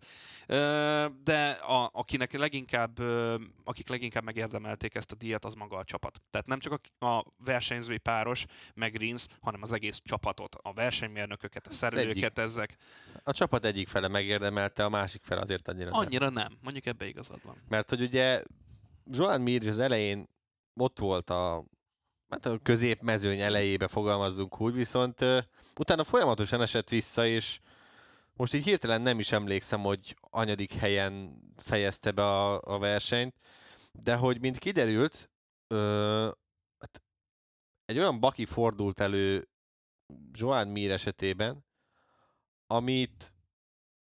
De 1.24 1.60
a, 1.68 1.90
akinek 1.94 2.38
leginkább, 2.38 3.00
akik 3.64 3.90
leginkább 3.90 4.24
megérdemelték 4.24 4.96
ezt 4.96 5.12
a 5.12 5.16
díjat, 5.16 5.46
az 5.46 5.54
maga 5.54 5.78
a 5.78 5.84
csapat. 5.84 6.22
Tehát 6.30 6.48
nem 6.48 6.60
csak 6.60 6.82
a, 7.00 7.06
a 7.06 7.26
versenyzői 7.44 7.98
páros, 7.98 8.46
meg 8.74 8.96
Rins, 8.96 9.26
hanem 9.42 9.62
az 9.64 9.74
egész 9.74 10.02
csapatot, 10.04 10.56
a 10.62 10.74
versenymérnököket, 10.74 11.68
a 11.68 11.72
szerelőket, 11.72 12.38
ezek. 12.38 12.76
A 13.24 13.32
csapat 13.32 13.66
egyik 13.66 13.88
fele 13.88 14.08
megérdemelte, 14.08 14.84
a 14.84 14.90
másik 14.90 15.24
fele 15.24 15.42
azért 15.42 15.68
annyira 15.68 15.92
Annyira 15.92 16.30
nem. 16.30 16.34
nem. 16.34 16.58
Mondjuk 16.62 16.86
ebbe 16.86 17.08
igazad 17.08 17.40
van. 17.44 17.56
Mert 17.68 17.90
hogy 17.90 18.02
ugye 18.02 18.44
Joan 19.12 19.42
Mir 19.42 19.68
az 19.68 19.80
elején 19.80 20.28
ott 20.74 21.00
volt 21.00 21.30
a 21.30 21.64
hát 22.30 22.46
a 22.46 22.58
középmezőny 22.58 23.40
elejébe 23.40 23.88
fogalmazzunk 23.88 24.62
úgy, 24.62 24.74
viszont 24.74 25.26
utána 25.76 26.04
folyamatosan 26.04 26.62
esett 26.62 26.90
vissza, 26.90 27.26
és 27.26 27.60
most 28.34 28.54
így 28.54 28.64
hirtelen 28.64 29.02
nem 29.02 29.20
is 29.20 29.32
emlékszem, 29.32 29.82
hogy 29.82 30.16
anyadik 30.22 30.74
helyen 30.74 31.42
fejezte 31.58 32.12
be 32.12 32.24
a, 32.24 32.62
a 32.62 32.78
versenyt, 32.78 33.36
de 33.92 34.16
hogy 34.16 34.40
mint 34.40 34.58
kiderült, 34.58 35.30
uh, 35.70 35.78
hát 36.80 37.02
egy 37.86 37.98
olyan 37.98 38.20
baki 38.20 38.46
fordult 38.46 39.00
elő 39.00 39.50
Joan 40.32 40.68
Mir 40.68 40.92
esetében, 40.92 41.66
amit 42.68 43.34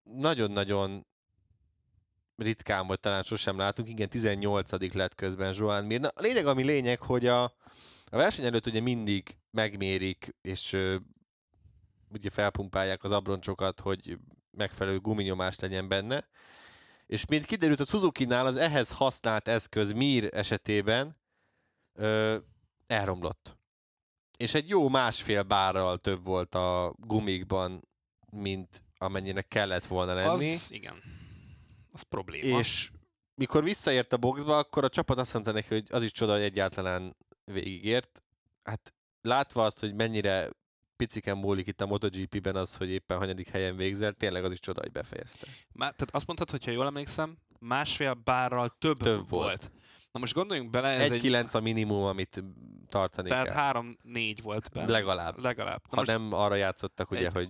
nagyon-nagyon 0.04 1.08
ritkán, 2.36 2.88
vagy 2.88 3.00
talán 3.00 3.24
sosem 3.24 3.58
látunk, 3.58 3.90
igen, 3.90 4.10
18 4.10 4.94
lett 4.94 5.16
közben 5.16 5.54
Joan 5.58 5.86
Mir. 5.86 6.00
Na, 6.00 6.08
a 6.08 6.22
lényeg, 6.22 6.48
ami 6.48 6.64
lényeg, 6.64 7.02
hogy 7.02 7.26
a, 7.26 7.54
a 8.10 8.18
verseny 8.18 8.46
előtt 8.46 8.66
ugye 8.68 8.80
mindig 8.80 9.38
megmérik, 9.52 10.36
és 10.42 10.78
ugye 12.10 12.30
felpumpálják 12.30 13.04
az 13.04 13.12
abroncsokat, 13.12 13.80
hogy 13.80 14.18
megfelelő 14.52 15.00
guminyomás 15.00 15.60
legyen 15.60 15.88
benne. 15.88 16.28
És 17.06 17.26
mint 17.26 17.46
kiderült, 17.46 17.80
a 17.80 17.86
Suzuki-nál 17.86 18.46
az 18.46 18.58
ehhez 18.58 18.92
használt 18.92 19.48
eszköz 19.48 19.92
Mir 19.92 20.30
esetében 20.34 21.18
uh, 21.94 22.36
elromlott. 22.88 23.58
És 24.38 24.54
egy 24.54 24.70
jó 24.70 24.90
másfél 24.90 25.44
bárral 25.44 25.98
több 25.98 26.24
volt 26.26 26.56
a 26.56 26.94
gumikban, 26.98 27.88
mint 28.32 28.84
amennyinek 28.98 29.48
kellett 29.48 29.86
volna 29.86 30.14
lenni. 30.14 30.52
Az, 30.52 30.72
igen. 30.72 31.04
Az 31.92 32.02
probléma. 32.02 32.60
És 32.60 32.92
mikor 33.36 33.64
visszaért 33.64 34.14
a 34.14 34.18
boxba, 34.18 34.58
akkor 34.58 34.84
a 34.84 34.90
csapat 34.90 35.18
azt 35.18 35.34
mondta 35.34 35.52
neki, 35.52 35.68
hogy 35.68 35.88
az 35.90 36.04
is 36.04 36.12
csoda, 36.12 36.34
hogy 36.34 36.42
egyáltalán 36.42 37.16
végigért. 37.52 38.24
Hát 38.64 38.94
látva 39.22 39.66
azt, 39.66 39.80
hogy 39.80 39.94
mennyire 39.94 40.50
piciken 40.96 41.38
múlik 41.38 41.68
itt 41.68 41.82
a 41.82 41.86
MotoGP-ben 41.86 42.56
az, 42.56 42.76
hogy 42.76 42.90
éppen 42.90 43.18
hanyadik 43.18 43.48
helyen 43.48 43.76
végzel, 43.76 44.14
tényleg 44.14 44.44
az 44.44 44.52
is 44.52 44.60
csoda, 44.60 44.82
hogy 44.82 44.92
befejezte. 44.92 45.48
Már, 45.72 45.92
tehát 45.92 46.16
azt 46.16 46.28
mondtad, 46.28 46.50
hogyha 46.50 46.72
jól 46.72 46.86
emlékszem, 46.86 47.38
másfél 47.60 48.14
bárral 48.14 48.76
több, 48.80 48.98
több 48.98 49.30
volt. 49.30 49.30
volt. 49.30 49.72
Na 50.12 50.20
most 50.20 50.34
gondoljunk 50.34 50.70
bele, 50.70 50.88
ez 50.88 51.02
egy... 51.02 51.12
egy... 51.12 51.22
kilenc 51.22 51.54
a 51.54 51.60
minimum, 51.60 52.04
amit 52.04 52.44
tartani 52.90 53.30
Tehát 53.30 53.46
kell. 53.46 53.56
három-négy 53.56 54.42
volt 54.42 54.70
benne. 54.74 54.92
Legalább. 54.92 55.40
Legalább. 55.40 55.82
Na 55.82 55.88
ha 55.90 55.96
most 55.96 56.08
nem 56.08 56.34
arra 56.34 56.56
játszottak, 56.56 57.12
ugye, 57.12 57.26
egy, 57.26 57.34
hogy 57.34 57.50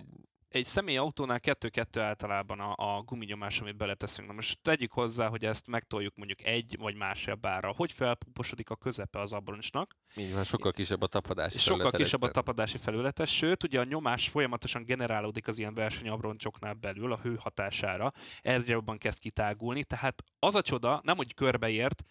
egy 0.50 0.64
személyautónál 0.64 1.40
2-2 1.42 1.98
általában 1.98 2.60
a, 2.60 2.96
a 2.96 3.02
guminyomás, 3.02 3.60
amit 3.60 3.76
beleteszünk. 3.76 4.28
Na 4.28 4.34
most 4.34 4.58
tegyük 4.62 4.92
hozzá, 4.92 5.28
hogy 5.28 5.44
ezt 5.44 5.66
megtoljuk 5.66 6.16
mondjuk 6.16 6.44
egy 6.44 6.76
vagy 6.78 6.96
másfél 6.96 7.34
bárra. 7.34 7.72
Hogy 7.76 7.92
felpuposodik 7.92 8.70
a 8.70 8.76
közepe 8.76 9.20
az 9.20 9.32
abroncsnak? 9.32 9.96
Így 10.16 10.34
van, 10.34 10.44
sokkal 10.44 10.72
kisebb 10.72 11.02
a 11.02 11.06
tapadási 11.06 11.58
Sokkal 11.58 11.90
kisebb 11.90 12.22
a 12.22 12.30
tapadási 12.30 12.76
felülete, 12.76 13.24
sőt, 13.24 13.62
ugye 13.62 13.80
a 13.80 13.84
nyomás 13.84 14.28
folyamatosan 14.28 14.84
generálódik 14.84 15.48
az 15.48 15.58
ilyen 15.58 15.74
versenyabroncsoknál 15.74 16.74
belül 16.74 17.12
a 17.12 17.18
hő 17.22 17.36
hatására, 17.40 18.12
egyre 18.40 18.72
jobban 18.72 18.98
kezd 18.98 19.18
kitágulni, 19.18 19.84
tehát 19.84 20.24
az 20.38 20.54
a 20.54 20.62
csoda, 20.62 21.00
nem 21.04 21.16
hogy 21.16 21.34
körbeért, 21.34 22.02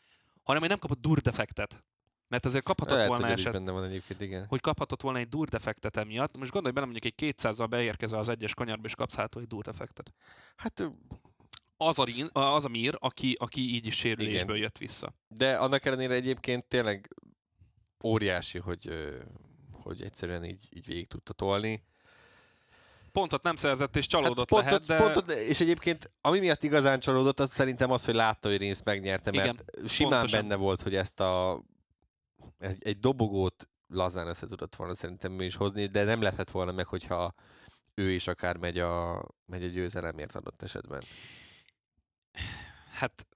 hanem 0.43 0.59
hogy 0.59 0.69
nem 0.69 0.79
kapott 0.79 1.01
durdefektet. 1.01 1.83
Mert 2.29 2.45
ezért 2.45 2.63
kaphatott 2.63 2.95
Lehet, 2.95 3.09
volna 3.09 3.27
hogy 3.27 3.39
eset, 3.39 3.51
benne 3.51 3.71
van 3.71 3.83
egyébként, 3.83 4.21
igen. 4.21 4.45
hogy 4.47 4.61
kaphatott 4.61 5.01
volna 5.01 5.19
egy 5.19 5.29
durdefektet 5.29 5.97
emiatt. 5.97 6.37
Most 6.37 6.51
gondolj 6.51 6.73
bele, 6.73 6.85
mondjuk 6.85 7.13
egy 7.19 7.35
200-zal 7.35 7.67
beérkezel 7.69 8.19
az 8.19 8.29
egyes 8.29 8.53
kanyarba, 8.53 8.87
és 8.87 8.95
kapsz 8.95 9.15
hát 9.15 9.35
egy 9.35 9.47
durdefektet. 9.47 10.13
Hát 10.55 10.91
az 11.77 11.99
a, 11.99 12.39
az 12.39 12.65
a 12.65 12.69
Mir, 12.69 12.97
aki, 12.99 13.35
aki 13.39 13.73
így 13.73 13.85
is 13.85 13.95
sérülésből 13.95 14.55
igen. 14.55 14.57
jött 14.57 14.77
vissza. 14.77 15.13
De 15.27 15.55
annak 15.55 15.85
ellenére 15.85 16.13
egyébként 16.13 16.65
tényleg 16.67 17.07
óriási, 18.03 18.57
hogy, 18.57 18.89
hogy 19.71 20.01
egyszerűen 20.01 20.43
így, 20.45 20.67
így 20.69 20.85
végig 20.85 21.07
tudta 21.07 21.33
tolni. 21.33 21.83
Pontot 23.11 23.43
nem 23.43 23.55
szerzett, 23.55 23.95
és 23.95 24.07
csalódott 24.07 24.49
hát 24.49 24.63
pontot, 24.63 24.87
lehet, 24.87 25.03
de... 25.03 25.11
Pontot, 25.11 25.37
és 25.37 25.59
egyébként 25.59 26.11
ami 26.21 26.39
miatt 26.39 26.63
igazán 26.63 26.99
csalódott, 26.99 27.39
az 27.39 27.51
szerintem 27.51 27.91
az, 27.91 28.05
hogy 28.05 28.15
látta, 28.15 28.47
hogy 28.47 28.57
Rinsz 28.57 28.83
megnyerte, 28.83 29.31
mert 29.31 29.43
Igen, 29.43 29.87
simán 29.87 30.11
pontosan. 30.11 30.41
benne 30.41 30.55
volt, 30.55 30.81
hogy 30.81 30.95
ezt 30.95 31.19
a 31.19 31.63
egy, 32.59 32.87
egy 32.87 32.99
dobogót 32.99 33.69
lazán 33.87 34.27
össze 34.27 34.47
tudott 34.47 34.75
volna 34.75 34.93
szerintem 34.93 35.39
ő 35.39 35.43
is 35.43 35.55
hozni, 35.55 35.85
de 35.85 36.03
nem 36.03 36.21
lehetett 36.21 36.51
volna 36.51 36.71
meg, 36.71 36.87
hogyha 36.87 37.33
ő 37.93 38.11
is 38.11 38.27
akár 38.27 38.57
megy 38.57 38.77
a, 38.77 39.25
megy 39.45 39.63
a 39.63 39.67
győzelemért 39.67 40.35
adott 40.35 40.61
esetben. 40.61 41.03
Hát 42.91 43.27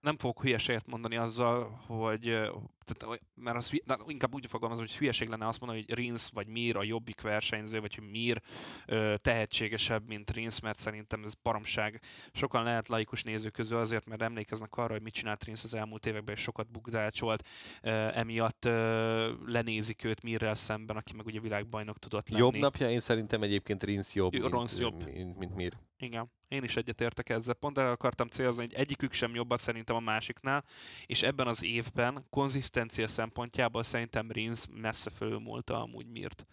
nem 0.00 0.18
fogok 0.18 0.42
hülyeséget 0.42 0.86
mondani 0.86 1.16
azzal, 1.16 1.64
hogy 1.86 2.50
tehát, 2.84 3.20
mert 3.34 3.56
az, 3.56 3.72
inkább 4.06 4.34
úgy 4.34 4.46
fogalmazom, 4.46 4.84
hogy 4.84 4.96
hülyeség 4.96 5.28
lenne 5.28 5.46
azt 5.46 5.60
mondani, 5.60 5.84
hogy 5.86 5.96
Rins 5.96 6.28
vagy 6.32 6.46
Mir 6.46 6.76
a 6.76 6.82
jobbik 6.82 7.20
versenyző, 7.20 7.80
vagy 7.80 7.94
hogy 7.94 8.10
Mir 8.10 8.42
ö, 8.86 9.14
tehetségesebb, 9.22 10.06
mint 10.06 10.30
Rins, 10.30 10.60
mert 10.60 10.78
szerintem 10.78 11.24
ez 11.24 11.34
baromság. 11.42 12.00
Sokan 12.32 12.64
lehet 12.64 12.88
laikus 12.88 13.22
nézők 13.22 13.52
közül 13.52 13.78
azért, 13.78 14.06
mert 14.06 14.22
emlékeznek 14.22 14.74
arra, 14.74 14.92
hogy 14.92 15.02
mit 15.02 15.12
csinált 15.14 15.44
Rins 15.44 15.64
az 15.64 15.74
elmúlt 15.74 16.06
években, 16.06 16.34
és 16.34 16.40
sokat 16.40 16.70
bukdácsolt, 16.70 17.48
ö, 17.82 17.90
emiatt 17.90 18.64
ö, 18.64 19.32
lenézik 19.46 20.04
őt 20.04 20.22
Mirrel 20.22 20.54
szemben, 20.54 20.96
aki 20.96 21.12
meg 21.14 21.26
ugye 21.26 21.40
világbajnok 21.40 21.98
tudott 21.98 22.28
lenni. 22.28 22.42
Jobb 22.42 22.56
napja, 22.56 22.90
én 22.90 23.00
szerintem 23.00 23.42
egyébként 23.42 23.82
Rins 23.82 24.14
jobb, 24.14 24.32
mint, 24.32 24.78
jobb. 24.78 25.04
Mint, 25.04 25.38
mint 25.38 25.54
Mir. 25.54 25.72
Igen, 25.98 26.30
én 26.48 26.62
is 26.62 26.76
egyetértek 26.76 27.28
ezzel. 27.28 27.54
Pont 27.54 27.78
el 27.78 27.90
akartam 27.90 28.28
célzni, 28.28 28.62
hogy 28.64 28.74
egyikük 28.74 29.12
sem 29.12 29.34
jobbat 29.34 29.58
szerintem 29.58 29.96
a 29.96 30.00
másiknál, 30.00 30.64
és 31.06 31.22
ebben 31.22 31.46
az 31.46 31.64
évben 31.64 32.26
konzisztencia 32.72 33.06
szempontjából 33.06 33.82
szerintem 33.82 34.30
Rins 34.30 34.64
messze 34.74 35.10
fölülmúlta 35.10 35.82
amúgy 35.82 36.06
Mirt. 36.06 36.46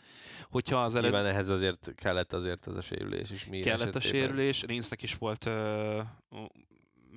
Hogyha 0.49 0.83
az 0.83 0.95
ered... 0.95 1.11
Nyilván 1.11 1.31
ehhez 1.31 1.47
azért 1.47 1.91
kellett 1.95 2.33
azért 2.33 2.65
az 2.65 2.75
a 2.75 2.81
sérülés 2.81 3.31
is. 3.31 3.43
Kellett 3.43 3.65
esetében. 3.65 3.95
a 3.95 3.99
sérülés, 3.99 4.63
Rinsnek 4.63 5.01
is 5.01 5.15
volt 5.15 5.45
uh, 5.45 5.53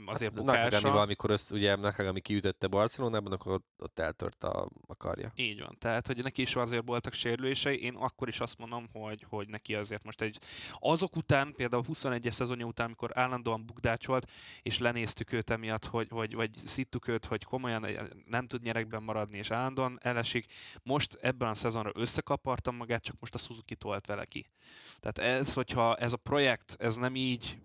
azért 0.07 0.33
hát, 0.33 0.41
bukása. 0.41 0.63
Nakagami 0.63 0.93
valamikor 0.93 1.31
össz, 1.31 1.51
ugye 1.51 1.77
Nakagami 1.77 2.21
kiütötte 2.21 2.67
Barcelonában, 2.67 3.33
akkor 3.33 3.53
ott, 3.53 3.67
ott 3.79 3.99
eltört 3.99 4.45
a, 4.45 4.69
a 4.87 4.97
karja. 4.97 5.33
Így 5.35 5.61
van, 5.61 5.77
tehát 5.79 6.07
hogy 6.07 6.23
neki 6.23 6.43
is 6.43 6.57
azért 6.57 6.87
voltak 6.87 7.13
sérülései, 7.13 7.83
én 7.83 7.95
akkor 7.95 8.29
is 8.29 8.41
azt 8.41 8.59
mondom, 8.59 8.89
hogy, 8.93 9.27
hogy 9.29 9.49
neki 9.49 9.75
azért 9.75 10.05
most 10.05 10.21
egy 10.21 10.39
azok 10.79 11.17
után, 11.17 11.53
például 11.57 11.85
21-es 11.89 12.31
szezonja 12.31 12.67
után, 12.67 12.87
amikor 12.87 13.11
állandóan 13.15 13.67
bukdácsolt, 13.67 14.31
és 14.63 14.79
lenéztük 14.79 15.33
őt 15.33 15.51
emiatt, 15.51 15.85
hogy, 15.85 16.09
hogy, 16.11 16.35
vagy 16.35 16.51
szittuk 16.65 17.09
őt, 17.09 17.25
hogy 17.25 17.45
komolyan 17.45 17.87
nem 18.27 18.47
tud 18.47 18.63
nyerekben 18.63 19.03
maradni, 19.03 19.39
és 19.39 19.51
állandóan 19.51 19.99
elesik. 20.03 20.47
Most 20.83 21.19
ebben 21.21 21.49
a 21.49 21.55
szezonra 21.55 21.91
összekapartam 21.95 22.77
magát, 22.77 23.03
csak 23.03 23.17
most 23.21 23.35
a 23.35 23.39
Suzuki 23.39 23.77
tolt 23.77 24.07
vele 24.07 24.25
ki. 24.25 24.47
Tehát 25.01 25.39
ez, 25.39 25.53
hogyha 25.53 25.97
ez 25.97 26.13
a 26.13 26.17
projekt, 26.17 26.77
ez 26.79 26.97
nem 26.97 27.17
így 27.17 27.59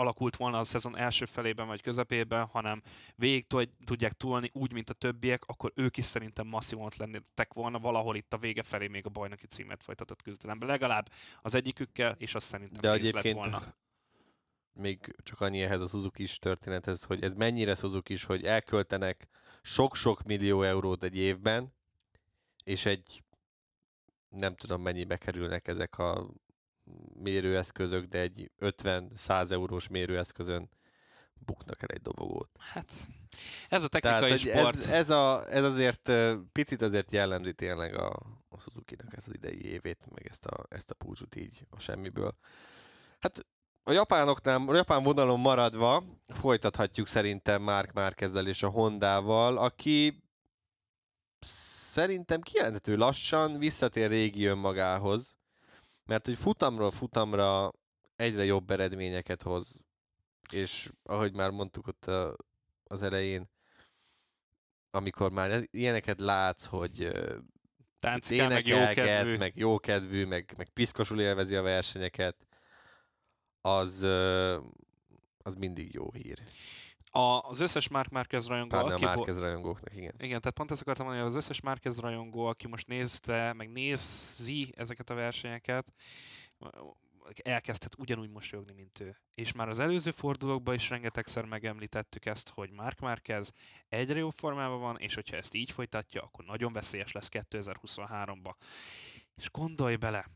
alakult 0.00 0.36
volna 0.36 0.58
a 0.58 0.64
szezon 0.64 0.96
első 0.96 1.24
felében 1.24 1.66
vagy 1.66 1.82
közepében, 1.82 2.46
hanem 2.46 2.82
végig 3.16 3.46
tudják 3.84 4.12
túlni 4.12 4.50
úgy, 4.52 4.72
mint 4.72 4.90
a 4.90 4.94
többiek, 4.94 5.44
akkor 5.46 5.72
ők 5.74 5.96
is 5.96 6.04
szerintem 6.04 6.46
masszívumot 6.46 6.96
lennétek 6.96 7.52
volna 7.52 7.78
valahol 7.78 8.16
itt 8.16 8.32
a 8.32 8.38
vége 8.38 8.62
felé 8.62 8.86
még 8.86 9.06
a 9.06 9.08
bajnoki 9.08 9.46
címet 9.46 9.82
folytatott 9.82 10.22
küzdelemben. 10.22 10.68
Legalább 10.68 11.10
az 11.42 11.54
egyikükkel, 11.54 12.14
és 12.18 12.34
azt 12.34 12.46
szerintem 12.46 12.80
De 12.80 12.90
egyébként 12.92 13.24
lett 13.24 13.34
volna. 13.34 13.62
Még 14.72 15.16
csak 15.22 15.40
annyi 15.40 15.62
ehhez 15.62 15.80
a 15.80 15.86
suzuki 15.86 16.22
is 16.22 16.38
történethez, 16.38 17.02
hogy 17.02 17.22
ez 17.22 17.34
mennyire 17.34 17.74
suzuki 17.74 18.12
is, 18.12 18.24
hogy 18.24 18.44
elköltenek 18.44 19.28
sok-sok 19.62 20.22
millió 20.22 20.62
eurót 20.62 21.02
egy 21.02 21.16
évben, 21.16 21.74
és 22.64 22.86
egy 22.86 23.22
nem 24.28 24.56
tudom 24.56 24.82
mennyibe 24.82 25.16
kerülnek 25.16 25.68
ezek 25.68 25.98
a 25.98 26.30
mérőeszközök, 27.14 28.04
de 28.04 28.18
egy 28.18 28.50
50-100 28.60 29.50
eurós 29.50 29.88
mérőeszközön 29.88 30.68
buknak 31.34 31.82
el 31.82 31.88
egy 31.88 32.00
dobogót. 32.00 32.50
Hát, 32.58 32.92
ez 33.68 33.82
a 33.82 33.88
technikai 33.88 34.38
Tehát, 34.38 34.38
sport. 34.38 34.76
Ez, 34.76 34.88
ez, 34.88 35.10
a, 35.10 35.52
ez 35.52 35.64
azért 35.64 36.12
picit 36.52 36.82
azért 36.82 37.12
jellemzi 37.12 37.52
tényleg 37.52 37.94
a, 37.94 38.38
Suzuki-nak 38.58 39.16
ezt 39.16 39.28
az 39.28 39.34
idei 39.34 39.64
évét, 39.64 40.06
meg 40.14 40.26
ezt 40.26 40.46
a, 40.46 40.66
ezt 40.68 40.90
a 40.90 40.94
púcsút 40.94 41.36
így 41.36 41.66
a 41.70 41.78
semmiből. 41.78 42.36
Hát 43.18 43.46
a 43.82 43.92
japánoknál, 43.92 44.68
a 44.68 44.74
japán 44.74 45.02
vonalon 45.02 45.40
maradva 45.40 46.04
folytathatjuk 46.26 47.06
szerintem 47.06 47.62
Mark 47.62 47.92
Márkezzel 47.92 48.46
és 48.46 48.62
a 48.62 48.68
Hondával, 48.68 49.56
aki 49.56 50.22
szerintem 51.90 52.40
kijelenthető 52.40 52.96
lassan 52.96 53.58
visszatér 53.58 54.08
régi 54.10 54.44
önmagához, 54.44 55.36
mert 56.10 56.26
hogy 56.26 56.36
futamról 56.36 56.90
futamra 56.90 57.72
egyre 58.16 58.44
jobb 58.44 58.70
eredményeket 58.70 59.42
hoz, 59.42 59.76
és 60.52 60.90
ahogy 61.02 61.34
már 61.34 61.50
mondtuk 61.50 61.86
ott 61.86 62.06
a, 62.06 62.36
az 62.84 63.02
elején, 63.02 63.50
amikor 64.90 65.30
már 65.30 65.66
ilyeneket 65.70 66.20
látsz, 66.20 66.64
hogy 66.64 67.10
Táncikál, 68.00 68.48
meg 68.48 68.66
jókedvű. 68.66 69.36
meg 69.36 69.56
jókedvű, 69.56 70.24
meg, 70.24 70.54
meg 70.56 70.68
piszkosul 70.68 71.20
élvezi 71.20 71.56
a 71.56 71.62
versenyeket, 71.62 72.36
az, 73.60 74.02
az 75.38 75.54
mindig 75.54 75.94
jó 75.94 76.12
hír. 76.12 76.38
A, 77.10 77.20
az 77.20 77.60
összes 77.60 77.88
Mark 77.88 78.10
Marquez 78.10 78.46
rajongó, 78.46 78.68
Pláne 78.68 78.94
aki 78.94 79.04
a 79.04 79.06
Márquez 79.06 79.38
rajongóknak, 79.38 79.96
igen. 79.96 80.14
Igen, 80.18 80.40
tehát 80.40 80.56
pont 80.56 80.70
ezt 80.70 80.80
akartam 80.80 81.04
mondani, 81.06 81.26
hogy 81.26 81.36
az 81.36 81.44
összes 81.44 81.60
Marquez 81.60 81.98
rajongó, 81.98 82.44
aki 82.44 82.68
most 82.68 82.86
nézte, 82.86 83.52
meg 83.52 83.70
nézi 83.70 84.72
ezeket 84.76 85.10
a 85.10 85.14
versenyeket, 85.14 85.92
elkezdhet 87.42 87.94
ugyanúgy 87.98 88.30
mosolyogni, 88.30 88.72
mint 88.72 89.00
ő. 89.00 89.16
És 89.34 89.52
már 89.52 89.68
az 89.68 89.78
előző 89.78 90.10
fordulókban 90.10 90.74
is 90.74 90.88
rengetegszer 90.88 91.44
megemlítettük 91.44 92.26
ezt, 92.26 92.48
hogy 92.48 92.70
Mark 92.70 93.00
Marquez 93.00 93.52
egyre 93.88 94.18
jobb 94.18 94.32
formában 94.36 94.80
van, 94.80 94.98
és 94.98 95.14
hogyha 95.14 95.36
ezt 95.36 95.54
így 95.54 95.70
folytatja, 95.70 96.22
akkor 96.22 96.44
nagyon 96.44 96.72
veszélyes 96.72 97.12
lesz 97.12 97.28
2023-ba. 97.32 98.54
És 99.34 99.50
gondolj 99.50 99.96
bele, 99.96 100.26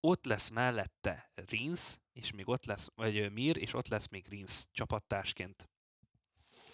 ott 0.00 0.24
lesz 0.24 0.50
mellette 0.50 1.30
Rins, 1.34 1.98
és 2.12 2.32
még 2.32 2.48
ott 2.48 2.64
lesz, 2.64 2.88
vagy 2.94 3.32
Mir, 3.32 3.56
és 3.56 3.74
ott 3.74 3.88
lesz 3.88 4.08
még 4.08 4.26
Rins 4.28 4.66
csapattársként. 4.72 5.68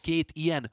Két 0.01 0.33
ilyen 0.33 0.73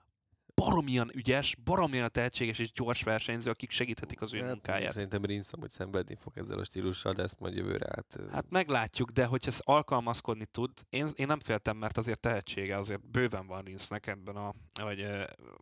baromilyan 0.54 1.10
ügyes, 1.14 1.56
baromilyan 1.64 2.12
tehetséges 2.12 2.60
és 2.60 2.72
gyors 2.72 3.04
versenyző, 3.04 3.50
akik 3.50 3.70
segíthetik 3.72 4.22
az 4.22 4.34
ő 4.34 4.40
Hát, 4.40 4.50
munkáját. 4.50 4.92
Szerintem 4.92 5.26
Rinsz 5.26 5.54
amúgy 5.54 5.70
szenvedni 5.70 6.16
fog 6.16 6.38
ezzel 6.38 6.60
a 6.60 6.64
stílussal, 6.64 7.14
de 7.14 7.24
ezt 7.24 7.40
majd 7.40 7.56
jövőre 7.56 7.88
át... 7.90 8.18
Hát 8.32 8.50
meglátjuk, 8.50 9.10
de 9.10 9.26
hogyha 9.26 9.52
ez 9.52 9.60
alkalmazkodni 9.64 10.46
tud, 10.46 10.72
én, 10.90 11.10
én 11.16 11.28
nem 11.28 11.40
féltem, 11.40 11.78
mert 11.78 11.98
azért 11.98 12.20
tehetsége 12.20 12.78
azért 12.78 13.10
bőven 13.10 13.48
van 13.48 13.64
Rinsznek 13.64 14.08
ebben 14.08 14.36
a, 14.36 14.54
vagy, 14.74 15.02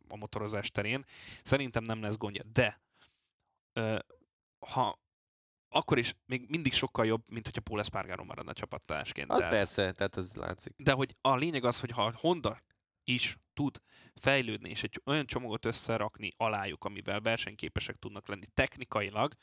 a 0.08 0.16
motorozás 0.18 0.72
terén. 0.72 1.06
Szerintem 1.44 1.84
nem 1.84 2.02
lesz 2.02 2.18
gondja, 2.18 2.44
de 2.54 2.82
ha 4.60 5.00
akkor 5.70 5.98
is 5.98 6.16
még 6.26 6.46
mindig 6.50 6.74
sokkal 6.74 7.06
jobb, 7.06 7.24
mint 7.28 7.46
hogyha 7.46 7.62
Paul 7.62 7.80
Espargaro 7.80 8.24
maradna 8.24 8.54
csapattársként. 8.54 9.30
az 9.32 9.38
Tehát- 9.38 9.54
persze, 9.54 9.92
tehát 9.92 10.16
az 10.16 10.36
látszik. 10.36 10.74
de 10.78 10.92
hogy 10.92 11.16
a 11.22 11.36
lényeg 11.36 11.64
az, 11.66 11.80
hogy 11.80 11.92
ha 11.92 12.06
a 12.06 12.14
Honda 12.16 12.62
is 13.06 13.38
tud 13.54 13.82
fejlődni, 14.16 14.70
és 14.70 14.84
egy 14.84 15.02
olyan 15.06 15.26
csomagot 15.26 15.66
összerakni 15.66 16.34
alájuk, 16.38 16.84
amivel 16.84 17.22
versenyképesek 17.22 17.96
tudnak 17.96 18.28
lenni 18.28 18.46
technikailag, 18.54 19.34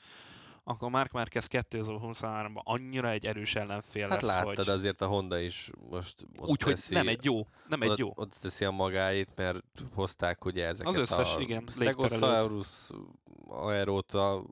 akkor 0.64 0.90
Mark 0.90 1.12
Marquez 1.12 1.48
2023-ban 1.50 2.62
annyira 2.62 3.10
egy 3.10 3.26
erős 3.26 3.54
ellenfél 3.54 4.08
Hát 4.08 4.22
lesz, 4.22 4.34
láttad 4.34 4.56
hogy 4.56 4.68
azért 4.68 5.00
a 5.00 5.06
Honda 5.06 5.38
is 5.38 5.70
most 5.90 6.26
ott 6.36 6.48
úgyhogy 6.48 6.80
nem 6.88 7.08
egy 7.08 7.24
jó, 7.24 7.46
nem 7.68 7.82
egy 7.82 7.98
jó. 7.98 8.12
Oda 8.14 8.34
teszi 8.40 8.64
a 8.64 8.70
magáit, 8.70 9.36
mert 9.36 9.64
hozták 9.94 10.44
ugye 10.44 10.66
ezeket 10.66 10.92
Az 10.92 10.96
összes, 10.96 11.34
a 11.34 11.40
igen. 11.40 11.64
Stegosaurus 11.70 12.90
aerót 13.48 14.12
a 14.12 14.44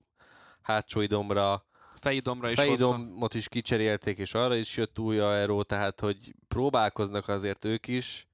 hátsó 0.62 1.00
idomra, 1.00 1.64
Fejidomra 2.00 2.50
is 2.50 2.56
hozta. 2.56 2.70
Fejdomot 2.70 3.34
is 3.34 3.48
kicserélték, 3.48 4.18
és 4.18 4.34
arra 4.34 4.54
is 4.54 4.76
jött 4.76 4.98
új 4.98 5.18
aeró, 5.18 5.62
tehát 5.62 6.00
hogy 6.00 6.34
próbálkoznak 6.48 7.28
azért 7.28 7.64
ők 7.64 7.86
is, 7.88 8.28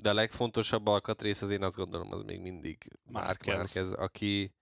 de 0.00 0.10
a 0.10 0.14
legfontosabb 0.14 0.86
alkatrész 0.86 1.42
az 1.42 1.50
én 1.50 1.62
azt 1.62 1.76
gondolom, 1.76 2.12
az 2.12 2.22
még 2.22 2.40
mindig 2.40 2.98
Mark 3.04 3.46
Márquez. 3.46 3.92
Aki 3.92 4.54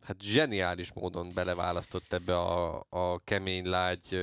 hát 0.00 0.22
zseniális 0.22 0.92
módon 0.92 1.32
beleválasztott 1.34 2.12
ebbe 2.12 2.38
a, 2.38 2.86
a 2.88 3.18
kemény, 3.24 3.66
lágy 3.66 4.20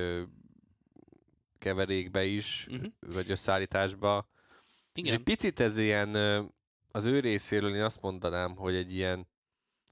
keverékbe 1.57 2.23
is, 2.25 2.67
Mhm. 2.69 2.85
vagy 2.99 3.31
összeállításba. 3.31 4.27
És 4.93 5.01
Igen, 5.03 5.13
egy 5.13 5.23
picit 5.23 5.59
ez 5.59 5.77
ilyen, 5.77 6.15
az 6.91 7.05
ő 7.05 7.19
részéről 7.19 7.75
én 7.75 7.83
azt 7.83 8.01
mondanám, 8.01 8.55
hogy 8.55 8.75
egy 8.75 8.93
ilyen 8.93 9.27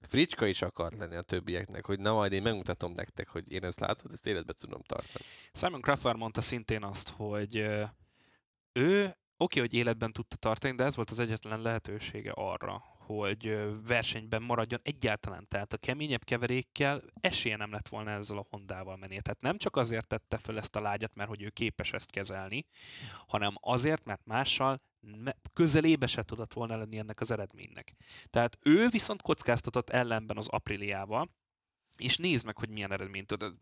fricska 0.02 0.46
is 0.46 0.62
akart 0.62 0.98
lenni 0.98 1.16
a 1.16 1.22
többieknek, 1.22 1.86
hogy 1.86 2.00
na 2.00 2.14
majd 2.14 2.32
én 2.32 2.42
megmutatom 2.42 2.92
nektek, 2.94 3.28
hogy 3.30 3.52
én 3.52 3.64
ezt 3.64 3.80
látod, 3.80 4.12
ezt 4.12 4.28
életbe 4.28 4.54
tudom 4.54 4.82
tartani. 4.82 5.26
Simon 5.54 5.82
Crawford 5.82 6.18
mondta 6.18 6.42
szintén 6.42 6.84
azt, 6.84 7.10
hogy 7.10 7.56
ő 8.74 9.16
oké, 9.42 9.60
hogy 9.60 9.74
életben 9.74 10.14
tudta 10.14 10.36
tartani, 10.36 10.76
de 10.76 10.84
ez 10.84 10.96
volt 10.96 11.10
az 11.10 11.20
egyetlen 11.20 11.62
lehetősége 11.62 12.32
arra, 12.32 12.84
hogy 12.98 13.60
versenyben 13.88 14.42
maradjon 14.42 14.80
egyáltalán. 14.84 15.48
Tehát 15.48 15.74
a 15.74 15.78
keményebb 15.78 16.24
keverékkel 16.24 17.02
esélye 17.22 17.56
nem 17.56 17.72
lett 17.72 17.88
volna 17.88 18.12
ezzel 18.12 18.38
a 18.38 18.46
Hondával 18.50 18.98
menni. 18.98 19.22
Tehát 19.22 19.42
nem 19.42 19.58
csak 19.58 19.76
azért 19.76 20.08
tette 20.08 20.38
fel 20.38 20.58
ezt 20.58 20.76
a 20.76 20.82
lágyat, 20.82 21.16
mert 21.16 21.30
hogy 21.30 21.42
ő 21.42 21.50
képes 21.50 21.94
ezt 21.94 22.12
kezelni, 22.12 22.66
hanem 23.28 23.54
azért, 23.62 24.06
mert 24.06 24.26
mással 24.26 24.82
közelébe 25.54 26.08
se 26.08 26.24
tudott 26.24 26.54
volna 26.54 26.78
lenni 26.78 26.98
ennek 26.98 27.20
az 27.20 27.32
eredménynek. 27.32 27.96
Tehát 28.30 28.58
ő 28.62 28.88
viszont 28.88 29.22
kockáztatott 29.22 29.90
ellenben 29.90 30.38
az 30.38 30.48
Apriliával, 30.48 31.30
és 31.98 32.18
nézd 32.18 32.46
meg, 32.46 32.58
hogy 32.58 32.70
milyen 32.70 32.92
eredményt 32.92 33.28
tud. 33.28 33.54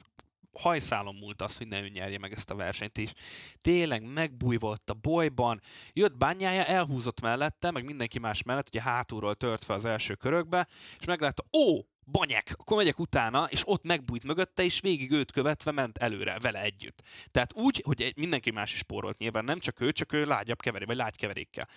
Hajszálon 0.51 1.15
múlt 1.15 1.41
azt, 1.41 1.57
hogy 1.57 1.67
ne 1.67 1.81
ő 1.81 1.87
nyerje 1.87 2.19
meg 2.19 2.33
ezt 2.33 2.49
a 2.49 2.55
versenyt 2.55 2.97
is. 2.97 3.13
Tényleg 3.61 4.03
megbújva 4.03 4.77
a 4.85 4.93
bolyban, 4.93 5.61
jött 5.93 6.17
bányája, 6.17 6.65
elhúzott 6.65 7.21
mellette, 7.21 7.71
meg 7.71 7.83
mindenki 7.85 8.19
más 8.19 8.43
mellett, 8.43 8.67
ugye 8.67 8.81
hátulról 8.81 9.35
tört 9.35 9.63
fel 9.63 9.75
az 9.75 9.85
első 9.85 10.15
körökbe, 10.15 10.67
és 10.99 11.05
meglátta, 11.05 11.43
ó, 11.57 11.85
banyek, 12.11 12.55
akkor 12.57 12.77
megyek 12.77 12.99
utána, 12.99 13.47
és 13.49 13.61
ott 13.65 13.83
megbújt 13.83 14.23
mögötte, 14.23 14.63
és 14.63 14.79
végig 14.79 15.11
őt 15.11 15.31
követve 15.31 15.71
ment 15.71 15.97
előre 15.97 16.39
vele 16.39 16.61
együtt. 16.61 17.01
Tehát 17.31 17.53
úgy, 17.53 17.81
hogy 17.85 18.13
mindenki 18.15 18.51
más 18.51 18.73
is 18.73 18.77
spórolt 18.77 19.17
nyilván, 19.17 19.43
nem 19.43 19.59
csak 19.59 19.79
ő, 19.79 19.91
csak 19.91 20.13
ő 20.13 20.25
lágyabb 20.25 20.61
keveré, 20.61 20.85
vagy 20.85 20.95
lágy 20.95 21.15
keverékkel. 21.15 21.67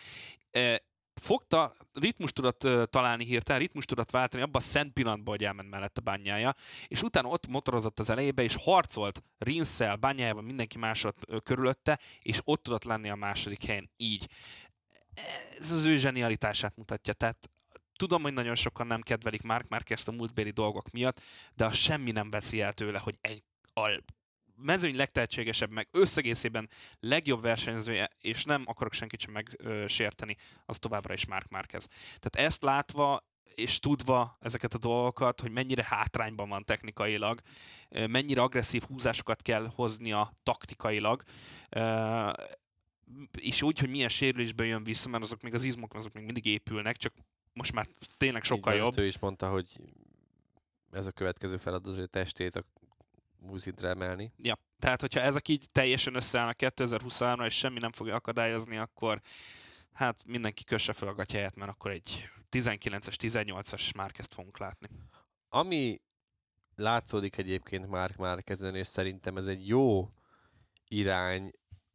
Fogta, 1.15 1.75
ritmus 1.93 2.33
tudott 2.33 2.91
találni 2.91 3.25
hirtelen, 3.25 3.61
ritmus 3.61 3.85
tudott 3.85 4.11
váltani 4.11 4.43
abban 4.43 4.63
a 4.63 4.65
szent 4.65 4.93
pillanatban, 4.93 5.35
hogy 5.37 5.45
elment 5.45 5.71
mellett 5.71 5.99
a 5.99 6.01
bányája, 6.01 6.55
és 6.87 7.03
utána 7.03 7.29
ott 7.29 7.47
motorozott 7.47 7.99
az 7.99 8.11
elejébe, 8.11 8.43
és 8.43 8.57
harcolt 8.57 9.23
Rinszel, 9.39 9.97
bányájával, 9.97 10.43
mindenki 10.43 10.79
másod 10.79 11.15
körülötte, 11.43 11.99
és 12.21 12.41
ott 12.45 12.63
tudott 12.63 12.85
lenni 12.85 13.09
a 13.09 13.15
második 13.15 13.65
helyen 13.65 13.91
így. 13.97 14.29
Ez 15.59 15.71
az 15.71 15.85
ő 15.85 15.97
zsenialitását 15.97 16.77
mutatja, 16.77 17.13
tehát 17.13 17.51
tudom, 17.97 18.23
hogy 18.23 18.33
nagyon 18.33 18.55
sokan 18.55 18.87
nem 18.87 19.01
kedvelik 19.01 19.43
Mark 19.43 19.69
Marquez 19.69 20.09
a 20.09 20.13
múltbéli 20.13 20.51
dolgok 20.51 20.91
miatt, 20.91 21.21
de 21.55 21.65
az 21.65 21.77
semmi 21.77 22.11
nem 22.11 22.31
veszi 22.31 22.61
el 22.61 22.73
tőle, 22.73 22.99
hogy 22.99 23.19
egy 23.21 23.43
a 23.75 24.03
mezőny 24.63 24.97
legtehetségesebb, 24.97 25.71
meg 25.71 25.89
összegészében 25.91 26.69
legjobb 27.01 27.43
versenyzője, 27.43 28.09
és 28.21 28.45
nem 28.45 28.63
akarok 28.67 28.93
senkit 28.93 29.21
sem 29.21 29.33
megsérteni, 29.33 30.37
az 30.65 30.79
továbbra 30.79 31.15
is 31.15 31.27
Mark 31.27 31.49
Marquez. 31.49 31.89
Tehát 32.21 32.49
ezt 32.49 32.63
látva 32.63 33.31
és 33.55 33.79
tudva 33.79 34.37
ezeket 34.41 34.75
a 34.75 34.79
dolgokat, 34.79 35.41
hogy 35.41 35.51
mennyire 35.51 35.85
hátrányban 35.89 36.49
van 36.49 36.65
technikailag, 36.65 37.41
mennyire 37.89 38.43
agresszív 38.43 38.83
húzásokat 38.83 39.43
kell 39.43 39.71
hoznia 39.75 40.33
taktikailag, 40.43 41.23
és 43.39 43.63
úgy, 43.63 43.79
hogy 43.79 43.89
milyen 43.89 44.09
sérülésből 44.09 44.67
jön 44.67 44.85
vissza, 44.85 45.09
mert 45.09 45.23
azok 45.23 45.43
még 45.43 45.55
az 45.55 45.65
izmok, 45.65 45.95
azok 45.95 46.13
még 46.13 46.25
mindig 46.25 46.47
épülnek, 46.47 46.97
csak 46.97 47.13
most 47.53 47.73
már 47.73 47.87
tényleg 48.17 48.43
sokkal 48.43 48.73
Így 48.73 48.79
jobb. 48.79 48.99
Ő 48.99 49.07
is 49.07 49.19
mondta, 49.19 49.49
hogy 49.49 49.81
ez 50.91 51.07
a 51.07 51.13
következő 51.13 51.57
feladat, 51.57 51.95
hogy 51.95 52.03
a 52.03 52.07
testét 52.07 52.57
a 52.57 52.65
új 53.51 53.59
szintre 53.59 53.89
emelni. 53.89 54.33
Ja, 54.37 54.59
tehát 54.79 55.01
hogyha 55.01 55.21
ezek 55.21 55.49
így 55.49 55.67
teljesen 55.73 56.15
összeállnak 56.15 56.57
2023-ra, 56.59 57.45
és 57.45 57.55
semmi 57.55 57.79
nem 57.79 57.93
fogja 57.93 58.15
akadályozni, 58.15 58.77
akkor 58.77 59.21
hát 59.93 60.25
mindenki 60.27 60.65
kösse 60.65 60.93
fel 60.93 61.09
a 61.09 61.15
gatyáját, 61.15 61.57
mert 61.57 61.71
akkor 61.71 61.91
egy 61.91 62.29
19-es, 62.51 63.15
18-as 63.19 63.95
Márkezt 63.97 64.35
fogunk 64.35 64.59
látni. 64.59 64.89
Ami 65.49 66.01
látszódik 66.77 67.37
egyébként 67.37 67.87
Mark 67.87 68.17
Márkezen, 68.17 68.75
és 68.75 68.87
szerintem 68.87 69.37
ez 69.37 69.47
egy 69.47 69.69
jó 69.69 70.09
irány 70.89 71.51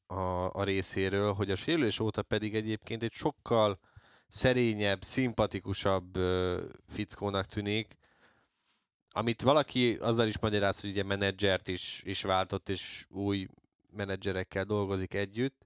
a, 0.07 0.53
a 0.53 0.63
részéről, 0.63 1.33
hogy 1.33 1.51
a 1.51 1.55
sérülés 1.55 1.99
óta 1.99 2.23
pedig 2.23 2.55
egyébként 2.55 3.03
egy 3.03 3.11
sokkal 3.11 3.79
szerényebb, 4.27 5.03
szimpatikusabb 5.03 6.15
ö, 6.15 6.63
fickónak 6.87 7.45
tűnik, 7.45 7.97
amit 9.17 9.41
valaki 9.41 9.95
azzal 9.95 10.27
is 10.27 10.39
magyaráz, 10.39 10.81
hogy 10.81 10.89
ugye 10.89 11.03
menedzsert 11.03 11.67
is, 11.67 12.01
is 12.05 12.21
váltott, 12.21 12.69
és 12.69 13.05
új 13.09 13.47
menedzserekkel 13.89 14.63
dolgozik 14.63 15.13
együtt, 15.13 15.65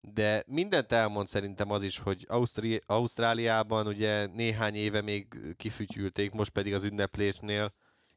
de 0.00 0.44
mindent 0.46 0.92
elmond 0.92 1.26
szerintem 1.26 1.70
az 1.70 1.82
is, 1.82 1.98
hogy 1.98 2.24
Ausztri- 2.28 2.82
Ausztráliában 2.86 3.86
ugye 3.86 4.26
néhány 4.26 4.74
éve 4.74 5.00
még 5.00 5.26
kifütyülték, 5.56 6.32
most 6.32 6.50
pedig 6.50 6.74
az 6.74 6.84
ünneplésnél 6.84 7.74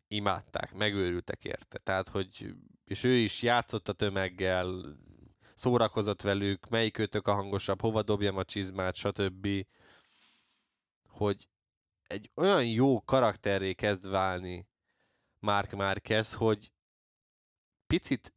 imádták, 0.08 0.74
megőrültek 0.74 1.44
érte. 1.46 1.78
Tehát, 1.78 2.10
hogy 2.10 2.54
és 2.86 3.04
ő 3.04 3.14
is 3.14 3.42
játszott 3.42 3.90
a 3.90 3.94
tömeggel, 3.94 4.98
szórakozott 5.54 6.22
velük, 6.22 6.70
melyik 6.70 7.10
a 7.24 7.32
hangosabb, 7.32 7.82
hova 7.82 8.02
dobjam 8.02 8.38
a 8.38 8.44
csizmát, 8.44 8.96
stb. 8.96 9.48
Hogy 11.08 11.48
egy 12.08 12.32
olyan 12.36 12.66
jó 12.66 13.04
karakterré 13.04 13.74
kezd 13.74 14.10
válni 14.10 14.68
Mark 15.40 15.72
Marquez, 15.72 16.34
hogy 16.34 16.72
picit 17.88 18.34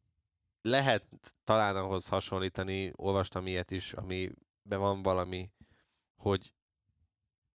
lehet 0.63 1.05
talán 1.45 1.77
ahhoz 1.77 2.09
hasonlítani, 2.09 2.93
olvastam 2.97 3.47
ilyet 3.47 3.71
is, 3.71 3.93
amiben 3.93 4.79
van 4.79 5.03
valami, 5.03 5.51
hogy 6.17 6.53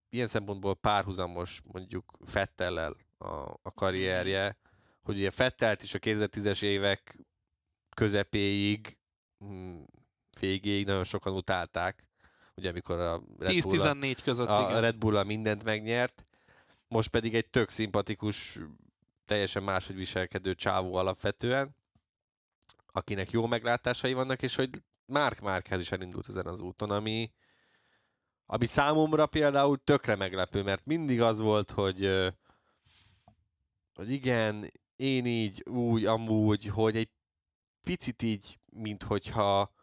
ilyen 0.10 0.28
szempontból 0.28 0.76
párhuzamos 0.76 1.62
mondjuk 1.64 2.18
Fettellel 2.26 2.96
a, 3.18 3.28
a 3.62 3.72
karrierje, 3.76 4.58
hogy 5.02 5.16
ugye 5.16 5.32
Fettelt 5.32 5.84
is 5.84 5.94
a 5.94 6.00
2010-es 6.00 6.64
évek 6.64 7.20
közepéig, 7.96 8.98
hm, 9.38 9.82
végéig 10.40 10.86
nagyon 10.86 11.04
sokan 11.04 11.34
utálták, 11.34 12.06
ugye 12.56 12.70
amikor 12.70 13.00
a 13.00 13.24
Red 13.38 13.52
10-14 13.54 14.18
között, 14.24 14.48
a 14.48 14.68
igen. 14.70 14.82
Red 14.82 14.98
bull 14.98 15.24
mindent 15.24 15.64
megnyert, 15.64 16.26
most 16.88 17.10
pedig 17.10 17.36
egy 17.36 17.50
tök 17.50 17.70
szimpatikus, 17.70 18.60
teljesen 19.26 19.64
máshogy 19.64 19.96
viselkedő 19.96 20.56
csávó 20.56 20.96
alapvetően, 20.96 21.76
akinek 22.88 23.32
jó 23.32 23.46
meglátásai 23.46 24.14
vannak, 24.14 24.42
és 24.42 24.56
hogy 24.56 24.70
Mark 25.06 25.40
Márkhez 25.40 25.82
is 25.82 25.92
elindult 25.92 26.30
ezen 26.30 26.46
az 26.46 26.60
úton, 26.60 26.92
ami, 26.92 27.32
ami 28.46 28.66
számomra 28.66 29.26
például 29.26 29.84
tökre 29.84 30.16
meglepő, 30.16 30.64
mert 30.64 30.86
mindig 30.86 31.22
az 31.22 31.40
volt, 31.40 31.72
hogy, 31.72 32.32
hogy 33.94 34.12
igen, 34.12 34.72
én 34.96 35.26
így, 35.26 35.64
úgy, 35.70 36.06
amúgy, 36.06 36.66
hogy 36.66 36.96
egy 36.96 37.10
picit 37.84 38.22
így, 38.22 38.60
mint 38.66 39.04
hogyha 39.04 39.74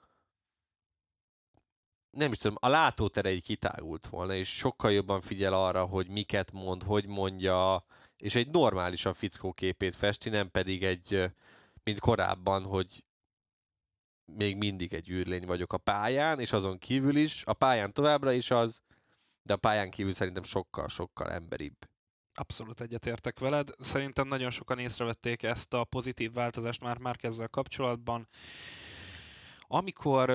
nem 2.11 2.33
is 2.33 2.39
tudom, 2.39 2.57
a 2.61 2.69
látótere 2.69 3.29
egy 3.29 3.43
kitágult 3.43 4.07
volna, 4.07 4.35
és 4.35 4.57
sokkal 4.57 4.93
jobban 4.93 5.21
figyel 5.21 5.53
arra, 5.53 5.85
hogy 5.85 6.09
miket 6.09 6.53
mond, 6.53 6.83
hogy 6.83 7.07
mondja, 7.07 7.85
és 8.17 8.35
egy 8.35 8.49
normálisan 8.49 9.15
fickó 9.15 9.53
képét 9.53 9.97
festi, 9.97 10.31
nem 10.31 10.51
pedig 10.51 10.85
egy, 10.85 11.31
mint 11.83 12.01
korábban, 12.01 12.65
hogy 12.65 13.05
még 14.25 14.57
mindig 14.57 14.95
egy 14.95 15.11
űrlény 15.11 15.47
vagyok 15.47 15.73
a 15.73 15.79
pályán, 15.79 16.41
és 16.41 16.53
azon 16.53 16.79
kívül 16.79 17.17
is, 17.17 17.45
a 17.45 17.53
pályán 17.53 17.93
továbbra 17.93 18.33
is 18.33 18.51
az, 18.51 18.81
de 19.43 19.53
a 19.53 19.57
pályán 19.57 19.91
kívül 19.91 20.13
szerintem 20.13 20.43
sokkal-sokkal 20.43 21.31
emberibb. 21.31 21.89
Abszolút 22.35 22.81
egyetértek 22.81 23.39
veled. 23.39 23.69
Szerintem 23.79 24.29
nagyon 24.29 24.51
sokan 24.51 24.79
észrevették 24.79 25.43
ezt 25.43 25.75
a 25.75 25.85
pozitív 25.85 26.33
változást 26.33 26.81
már 26.81 26.99
már 26.99 27.17
ezzel 27.21 27.49
kapcsolatban. 27.49 28.29
Amikor 29.73 30.33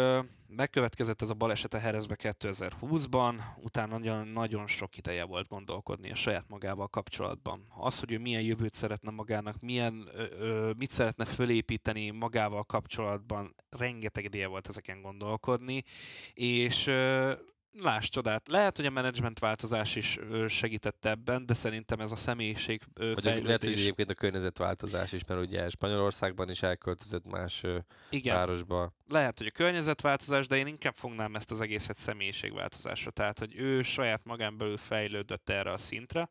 megkövetkezett 0.47 1.21
ez 1.21 1.29
a 1.29 1.33
baleset 1.33 1.73
a 1.73 1.77
Herezbe 1.77 2.15
2020-ban, 2.19 3.41
utána 3.63 3.97
nagyon, 3.97 4.27
nagyon 4.27 4.67
sok 4.67 4.97
ideje 4.97 5.23
volt 5.23 5.47
gondolkodni 5.47 6.11
a 6.11 6.15
saját 6.15 6.45
magával 6.47 6.87
kapcsolatban. 6.87 7.65
Az, 7.77 7.99
hogy 7.99 8.11
ő 8.11 8.17
milyen 8.19 8.41
jövőt 8.41 8.73
szeretne 8.73 9.11
magának, 9.11 9.61
milyen, 9.61 10.09
ö, 10.13 10.23
ö, 10.39 10.71
mit 10.77 10.91
szeretne 10.91 11.25
fölépíteni 11.25 12.09
magával 12.09 12.63
kapcsolatban, 12.63 13.55
rengeteg 13.69 14.23
ideje 14.23 14.47
volt 14.47 14.67
ezeken 14.67 15.01
gondolkodni, 15.01 15.83
és 16.33 16.87
ö, 16.87 17.31
láss 17.81 18.09
csodát. 18.09 18.47
Lehet, 18.47 18.75
hogy 18.75 18.85
a 18.85 18.89
menedzsment 18.89 19.39
változás 19.39 19.95
is 19.95 20.19
segített 20.47 21.05
ebben, 21.05 21.45
de 21.45 21.53
szerintem 21.53 21.99
ez 21.99 22.11
a 22.11 22.15
személyiség 22.15 22.81
fejlődés... 22.95 23.43
Lehet, 23.43 23.63
hogy 23.63 23.71
egyébként 23.71 24.09
a 24.09 24.13
környezetváltozás 24.13 25.11
is, 25.13 25.25
mert 25.25 25.41
ugye 25.41 25.69
Spanyolországban 25.69 26.49
is 26.49 26.63
elköltözött 26.63 27.25
más 27.25 27.63
Igen. 28.09 28.35
városba. 28.35 28.93
Lehet, 29.07 29.37
hogy 29.37 29.47
a 29.47 29.51
környezetváltozás, 29.51 30.47
de 30.47 30.57
én 30.57 30.67
inkább 30.67 30.95
fognám 30.95 31.35
ezt 31.35 31.51
az 31.51 31.61
egészet 31.61 31.97
személyiségváltozásra. 31.97 33.11
Tehát, 33.11 33.39
hogy 33.39 33.55
ő 33.55 33.81
saját 33.81 34.21
magán 34.23 34.57
belül 34.57 34.77
fejlődött 34.77 35.49
erre 35.49 35.71
a 35.71 35.77
szintre, 35.77 36.29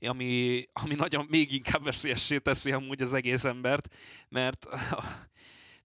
ami, 0.00 0.64
ami 0.72 0.94
nagyon 0.94 1.26
még 1.28 1.52
inkább 1.52 1.84
veszélyessé 1.84 2.38
teszi 2.38 2.72
amúgy 2.72 3.02
az 3.02 3.12
egész 3.12 3.44
embert, 3.44 3.94
mert 4.28 4.66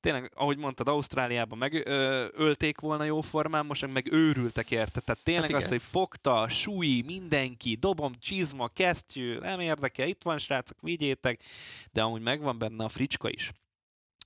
tényleg, 0.05 0.31
ahogy 0.35 0.57
mondtad, 0.57 0.87
Ausztráliában 0.87 1.57
megölték 1.57 2.79
volna 2.79 3.03
jó 3.03 3.21
formán, 3.21 3.65
most 3.65 3.93
meg 3.93 4.11
őrültek 4.11 4.71
érte. 4.71 4.99
Tehát 4.99 5.23
tényleg 5.23 5.51
hát 5.51 5.61
az, 5.61 5.69
hogy 5.69 5.81
fogta, 5.81 6.49
súly, 6.49 7.01
mindenki, 7.05 7.75
dobom, 7.75 8.13
csizma, 8.19 8.67
kesztyű, 8.67 9.37
nem 9.37 9.59
érdekel, 9.59 10.07
itt 10.07 10.23
van 10.23 10.37
srácok, 10.37 10.77
vigyétek, 10.81 11.39
de 11.91 12.01
amúgy 12.01 12.21
megvan 12.21 12.57
benne 12.57 12.83
a 12.83 12.89
fricska 12.89 13.29
is. 13.29 13.51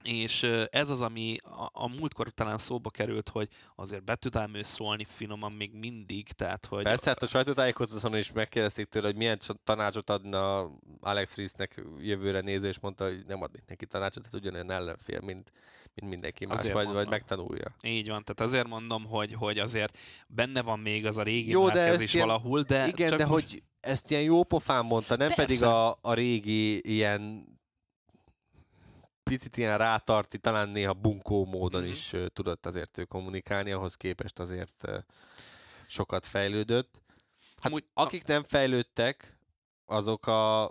És 0.04 0.44
ez 0.70 0.90
az, 0.90 1.02
ami 1.02 1.36
a, 1.44 1.70
a 1.72 1.88
múltkor 1.88 2.30
talán 2.30 2.58
szóba 2.58 2.90
került, 2.90 3.30
hogy 3.30 3.50
azért 3.76 4.04
be 4.04 4.16
tud 4.16 4.36
ám 4.36 4.56
ő 4.56 4.64
szólni 4.64 5.06
finoman 5.06 5.52
még 5.52 5.74
mindig, 5.74 6.32
tehát 6.32 6.66
hogy... 6.66 6.84
Persze, 6.84 7.10
hát 7.10 7.24
a 7.24 7.28
sajtótájékoztatón 7.28 8.18
is 8.18 8.32
megkérdezték 8.32 8.86
tőle, 8.86 9.08
hogy 9.08 9.16
milyen 9.16 9.40
tanácsot 9.64 10.10
adna 10.10 10.72
Alex 11.00 11.36
Reese-nek 11.36 11.84
jövőre 12.00 12.40
néző, 12.40 12.68
és 12.68 12.80
mondta, 12.80 13.04
hogy 13.04 13.24
nem 13.28 13.42
adnék 13.42 13.64
neki 13.68 13.86
tanácsot, 13.86 14.24
tehát 14.24 14.40
ugyanolyan 14.40 14.72
ellenfél, 14.72 15.20
mint, 15.22 15.52
mint 15.94 16.12
mindenki 16.12 16.46
más, 16.46 16.58
azért 16.58 16.74
vagy, 16.74 16.88
vagy 16.88 17.08
megtanulja. 17.08 17.76
Így 17.82 18.08
van, 18.08 18.24
tehát 18.24 18.52
azért 18.52 18.68
mondom, 18.68 19.06
hogy, 19.06 19.34
hogy 19.34 19.60
azért 19.60 19.98
benne 20.28 20.62
van 20.62 20.80
még 20.80 21.06
az 21.06 21.18
a 21.18 21.24
régi 21.24 21.50
Jó, 21.50 21.70
de 21.70 21.94
is 21.94 22.14
ilyen, 22.14 22.28
valahol, 22.28 22.62
de... 22.62 22.88
Igen, 22.88 23.18
de 23.18 23.26
most... 23.26 23.50
hogy 23.50 23.64
ezt 23.80 24.12
ilyen 24.12 24.24
jó 24.24 24.44
pofán 24.44 24.86
mondta, 24.86 25.16
nem 25.16 25.28
Persze. 25.28 25.44
pedig 25.44 25.64
a, 25.64 25.98
a 26.02 26.14
régi 26.14 26.90
ilyen 26.96 27.48
picit 29.30 29.58
ilyen 29.58 29.78
rátarti, 29.78 30.38
talán 30.38 30.70
néha 30.70 30.94
bunkó 30.94 31.46
módon 31.46 31.82
mm-hmm. 31.82 31.92
is 31.92 32.16
tudott 32.34 32.66
azért 32.66 32.98
ő 32.98 33.04
kommunikálni, 33.04 33.72
ahhoz 33.72 33.96
képest 33.96 34.40
azért 34.40 34.88
sokat 35.88 36.26
fejlődött. 36.26 37.02
Hát 37.56 37.72
Amúgy, 37.72 37.86
akik 37.94 38.26
nem 38.26 38.44
fejlődtek, 38.44 39.38
azok 39.86 40.28
a, 40.28 40.62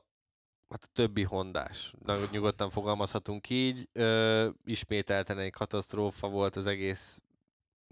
hát 0.69 0.85
a 0.85 0.89
többi 0.93 1.23
hondás. 1.23 1.93
Nagyon 2.05 2.29
nyugodtan 2.31 2.71
fogalmazhatunk 2.71 3.51
így. 3.51 3.89
Ö, 3.93 4.49
ismételten 4.65 5.39
egy 5.39 5.53
katasztrófa 5.53 6.29
volt 6.29 6.57
az 6.57 6.67
egész 6.67 7.23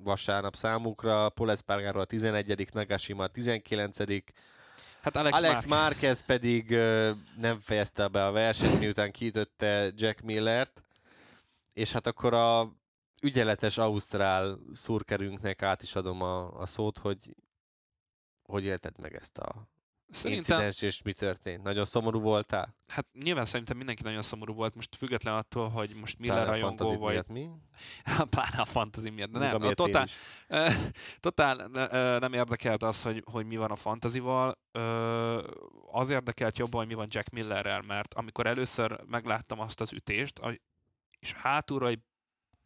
vasárnap 0.02 0.56
számukra. 0.56 1.28
Paul 1.28 1.50
Espargaro 1.50 2.00
a 2.00 2.04
11., 2.04 2.68
Nagashima 2.72 3.22
a 3.22 3.26
19., 3.26 3.98
Hát 5.06 5.16
Alex, 5.16 5.36
Alex 5.36 5.64
Marquez. 5.64 5.80
Marquez 5.80 6.20
pedig 6.20 6.70
nem 7.36 7.58
fejezte 7.60 8.08
be 8.08 8.26
a 8.26 8.30
versenyt, 8.30 8.78
miután 8.78 9.10
kiütötte 9.10 9.92
Jack 9.94 10.20
Millert, 10.20 10.82
és 11.72 11.92
hát 11.92 12.06
akkor 12.06 12.34
a 12.34 12.72
ügyeletes 13.22 13.78
Ausztrál 13.78 14.58
szurkerünknek 14.72 15.62
át 15.62 15.82
is 15.82 15.94
adom 15.94 16.22
a, 16.22 16.60
a 16.60 16.66
szót, 16.66 16.98
hogy 16.98 17.36
hogy 18.42 18.64
élted 18.64 18.98
meg 18.98 19.14
ezt 19.14 19.38
a 19.38 19.68
Szerintem... 20.10 20.56
incidens, 20.56 20.82
és 20.82 21.02
mi 21.02 21.12
történt? 21.12 21.62
Nagyon 21.62 21.84
szomorú 21.84 22.20
voltál? 22.20 22.74
Hát 22.86 23.06
nyilván 23.12 23.44
szerintem 23.44 23.76
mindenki 23.76 24.02
nagyon 24.02 24.22
szomorú 24.22 24.54
volt, 24.54 24.74
most 24.74 24.96
független 24.96 25.34
attól, 25.34 25.68
hogy 25.68 25.94
most 25.94 26.18
Miller 26.18 26.46
rajongó 26.46 26.96
vagy... 26.96 27.12
Miatt 27.12 27.28
mi? 27.28 27.50
Pláne 28.30 28.60
a 28.62 28.64
fantasy 28.64 29.10
miatt, 29.10 29.30
de 29.30 29.38
nem, 29.38 29.62
a 29.62 29.72
totál, 29.74 30.06
totál 31.20 31.56
nem 32.18 32.32
érdekelt 32.32 32.82
az, 32.82 33.02
hogy, 33.02 33.22
hogy 33.30 33.46
mi 33.46 33.56
van 33.56 33.70
a 33.70 33.76
fantazival. 33.76 34.58
Az 35.92 36.10
érdekelt 36.10 36.58
jobban, 36.58 36.80
hogy 36.80 36.88
mi 36.88 36.94
van 36.94 37.06
Jack 37.10 37.30
Millerrel, 37.30 37.82
mert 37.82 38.14
amikor 38.14 38.46
először 38.46 39.00
megláttam 39.06 39.60
azt 39.60 39.80
az 39.80 39.92
ütést, 39.92 40.40
és 41.18 41.32
hátulra 41.32 41.88
egy 41.88 42.00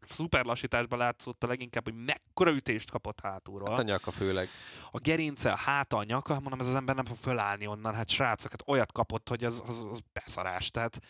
szuper 0.06 0.44
lassításban 0.44 0.98
látszott 0.98 1.44
a 1.44 1.46
leginkább, 1.46 1.84
hogy 1.84 2.04
mekkora 2.04 2.50
ütést 2.50 2.90
kapott 2.90 3.20
hátulról. 3.20 3.70
Hát 3.70 3.78
a 3.78 3.82
nyaka 3.82 4.10
főleg. 4.10 4.48
A 4.90 4.98
gerince, 4.98 5.52
a 5.52 5.56
háta, 5.56 5.96
a 5.96 6.04
nyaka, 6.04 6.40
mondom, 6.40 6.60
ez 6.60 6.68
az 6.68 6.74
ember 6.74 6.94
nem 6.94 7.04
fog 7.04 7.16
fölállni 7.16 7.66
onnan, 7.66 7.94
hát 7.94 8.08
srácok, 8.08 8.50
hát 8.50 8.62
olyat 8.66 8.92
kapott, 8.92 9.28
hogy 9.28 9.44
az, 9.44 9.62
az, 9.66 9.86
az 9.90 10.00
beszarás. 10.12 10.70
Tehát 10.70 11.00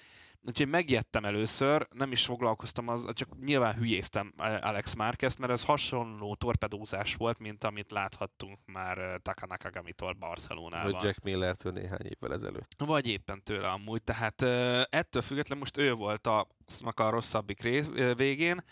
Úgyhogy 0.42 0.68
megijedtem 0.68 1.24
először, 1.24 1.86
nem 1.90 2.12
is 2.12 2.24
foglalkoztam, 2.24 2.88
az, 2.88 3.06
csak 3.12 3.28
nyilván 3.44 3.74
hülyéztem 3.74 4.32
Alex 4.36 4.94
Márquez, 4.94 5.36
mert 5.36 5.52
ez 5.52 5.64
hasonló 5.64 6.34
torpedózás 6.34 7.14
volt, 7.14 7.38
mint 7.38 7.64
amit 7.64 7.90
láthattunk 7.90 8.58
már 8.64 9.20
Taka 9.22 9.46
Nakagamitól 9.46 10.12
Barcelonában. 10.12 10.92
Vagy 10.92 11.02
Jack 11.02 11.22
Millertől 11.22 11.72
néhány 11.72 12.06
évvel 12.06 12.32
ezelőtt. 12.32 12.74
Vagy 12.78 13.06
éppen 13.06 13.42
tőle 13.42 13.68
amúgy, 13.68 14.02
tehát 14.02 14.42
eh, 14.42 14.82
ettől 14.88 15.22
függetlenül 15.22 15.62
most 15.62 15.76
ő 15.76 15.94
volt 15.94 16.26
a, 16.26 16.46
a 16.94 17.10
rosszabbik 17.10 17.62
rész, 17.62 17.88
végén, 18.16 18.64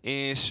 és 0.00 0.50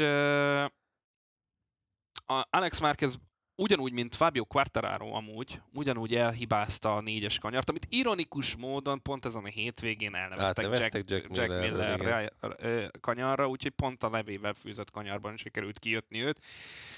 Alex 2.49 2.79
Márquez 2.79 3.17
ugyanúgy, 3.57 3.91
mint 3.91 4.15
Fabio 4.15 4.45
Quartararo 4.45 5.13
amúgy, 5.13 5.61
ugyanúgy 5.73 6.15
elhibázta 6.15 6.95
a 6.95 7.01
négyes 7.01 7.39
kanyart, 7.39 7.69
amit 7.69 7.87
ironikus 7.89 8.55
módon 8.55 9.01
pont 9.01 9.25
ezen 9.25 9.43
a 9.43 9.47
hétvégén 9.47 10.15
elneveztek 10.15 10.65
Jack, 10.65 11.09
Jack, 11.09 11.27
Jack 11.31 11.47
Miller, 11.47 11.99
Miller 11.99 12.31
kanyarra, 13.01 13.47
úgyhogy 13.47 13.71
pont 13.71 14.03
a 14.03 14.09
levével 14.09 14.53
fűzött 14.53 14.91
kanyarban 14.91 15.37
sikerült 15.37 15.79
kijutni 15.79 16.23
őt. 16.23 16.39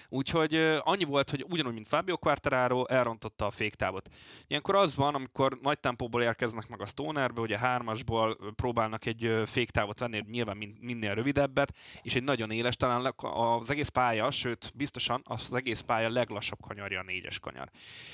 Úgyhogy 0.09 0.55
annyi 0.83 1.03
volt, 1.03 1.29
hogy 1.29 1.45
ugyanúgy, 1.49 1.73
mint 1.73 1.87
Fabio 1.87 2.17
Quartararo, 2.17 2.85
elrontotta 2.85 3.45
a 3.45 3.51
féktávot. 3.51 4.09
Ilyenkor 4.47 4.75
az 4.75 4.95
van, 4.95 5.15
amikor 5.15 5.59
nagy 5.61 5.79
tempóból 5.79 6.23
érkeznek 6.23 6.67
meg 6.67 6.81
a 6.81 6.85
Stonerbe, 6.85 7.41
ugye 7.41 7.57
hármasból 7.57 8.37
ö, 8.39 8.51
próbálnak 8.51 9.05
egy 9.05 9.41
féktávot 9.45 9.99
venni, 9.99 10.23
nyilván 10.29 10.57
min- 10.57 10.81
minél 10.81 11.13
rövidebbet, 11.13 11.73
és 12.01 12.15
egy 12.15 12.23
nagyon 12.23 12.51
éles, 12.51 12.75
talán 12.75 13.13
az 13.17 13.71
egész 13.71 13.87
pálya, 13.87 14.31
sőt, 14.31 14.71
biztosan 14.75 15.21
az 15.23 15.53
egész 15.53 15.81
pálya 15.81 16.09
leglassabb 16.09 16.48
kanyarja 16.59 16.99
a 16.99 17.03
négyes 17.03 17.39
kanyar. 17.39 17.69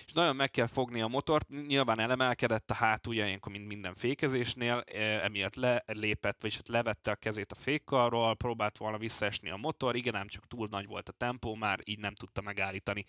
És 0.06 0.12
nagyon 0.14 0.36
meg 0.36 0.52
kell 0.52 0.68
fogni 0.68 1.02
a 1.02 1.08
motort, 1.08 1.50
nyilván 1.68 2.00
elemelkedett 2.00 2.72
a 2.72 2.74
hátulja, 2.74 3.26
ilyenkor, 3.26 3.52
mint 3.52 3.68
minden 3.68 3.96
fékezésnél, 3.96 4.84
e, 4.94 5.00
emiatt 5.00 5.56
lelépett, 5.56 6.42
vagyis 6.42 6.56
hát 6.56 6.68
levette 6.68 7.12
a 7.12 7.16
kezét 7.16 7.52
a 7.52 7.56
fékkarról, 7.56 8.36
próbált 8.36 8.78
volna 8.78 8.98
visszaesni 8.98 9.50
a 9.50 9.58
motor, 9.58 9.96
igen, 9.96 10.16
ám 10.16 10.28
csak 10.28 10.48
túl 10.48 10.68
nagy 10.72 10.88
volt 10.88 11.10
a 11.10 11.12
tempó, 11.12 11.56
már 11.56 11.80
így 11.84 12.00
nem 12.00 12.16
tudta 12.16 12.42
megállítani. 12.42 13.06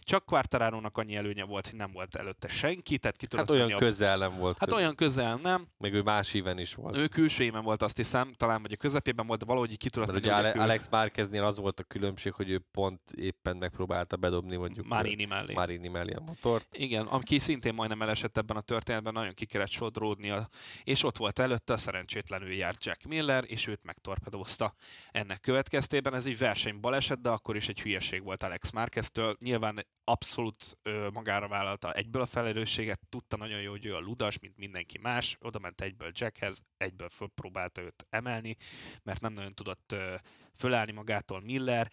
Csak 0.00 0.24
Quartararo-nak 0.24 0.98
annyi 0.98 1.16
előnye 1.16 1.44
volt, 1.44 1.66
hogy 1.68 1.78
nem 1.78 1.92
volt 1.92 2.16
előtte 2.16 2.48
senki, 2.48 2.98
tehát 2.98 3.16
ki 3.16 3.26
Hát 3.36 3.50
olyan 3.50 3.76
közel 3.76 4.18
nem 4.18 4.36
volt. 4.36 4.58
Hát 4.58 4.72
olyan 4.72 4.94
közel 4.94 5.36
nem, 5.36 5.66
Meg 5.78 5.94
ő 5.94 6.02
más 6.02 6.34
íven 6.34 6.58
is 6.58 6.74
volt. 6.74 6.96
ő 6.96 7.06
külső 7.06 7.44
éven 7.44 7.62
volt, 7.62 7.82
azt 7.82 7.96
hiszem, 7.96 8.32
talán 8.32 8.62
vagy 8.62 8.72
a 8.72 8.76
közepében 8.76 9.26
volt, 9.26 9.38
de 9.40 9.46
valahogy 9.46 9.76
ki 9.76 9.90
tudott 9.90 10.08
Mert 10.12 10.24
ugye 10.24 10.34
Ale- 10.34 10.58
Alex 10.58 10.88
Márqueznél 10.90 11.44
az 11.44 11.56
volt 11.56 11.80
a 11.80 11.82
különbség, 11.82 12.32
hogy 12.32 12.50
ő 12.50 12.62
pont 12.72 13.00
éppen 13.16 13.56
megpróbálta 13.56 14.16
bedobni 14.16 14.56
mondjuk 14.70 14.86
Marini 14.86 15.24
mellé. 15.24 15.52
Marini 15.52 15.88
mellé 15.88 16.12
a 16.12 16.20
motort. 16.20 16.76
Igen, 16.76 17.06
aki 17.06 17.38
szintén 17.38 17.74
majdnem 17.74 18.02
elesett 18.02 18.36
ebben 18.36 18.56
a 18.56 18.60
történetben, 18.60 19.12
nagyon 19.12 19.34
ki 19.34 19.46
kellett 19.46 19.70
sodródnia, 19.70 20.48
és 20.84 21.04
ott 21.04 21.16
volt 21.16 21.38
előtte, 21.38 21.76
szerencsétlenül 21.76 22.52
járt 22.52 22.84
Jack 22.84 23.04
Miller, 23.04 23.44
és 23.46 23.66
őt 23.66 23.84
megtorpedózta. 23.84 24.74
Ennek 25.10 25.40
következtében 25.40 26.14
ez 26.14 26.26
egy 26.26 26.38
versenybaleset, 26.38 27.20
de 27.20 27.28
akkor 27.28 27.56
is 27.56 27.68
egy 27.68 27.80
hülyeség 27.80 28.22
volt 28.22 28.42
Alex 28.42 28.70
Márqueztől. 28.70 29.36
Nyilván 29.40 29.86
abszolút 30.04 30.78
ö, 30.82 31.08
magára 31.12 31.48
vállalta 31.48 31.92
egyből 31.92 32.22
a 32.22 32.26
felelősséget, 32.26 33.00
tudta 33.08 33.36
nagyon 33.36 33.60
jó, 33.60 33.70
hogy 33.70 33.86
ő 33.86 33.94
a 33.94 34.00
ludas, 34.00 34.38
mint 34.38 34.56
mindenki 34.56 34.98
más, 34.98 35.36
oda 35.40 35.58
ment 35.58 35.80
egyből 35.80 36.10
Jackhez, 36.14 36.62
egyből 36.76 37.08
fölpróbálta 37.08 37.82
őt 37.82 38.06
emelni, 38.10 38.56
mert 39.02 39.20
nem 39.20 39.32
nagyon 39.32 39.54
tudott 39.54 39.92
ö, 39.92 40.14
fölállni 40.58 40.92
magától 40.92 41.40
Miller, 41.40 41.90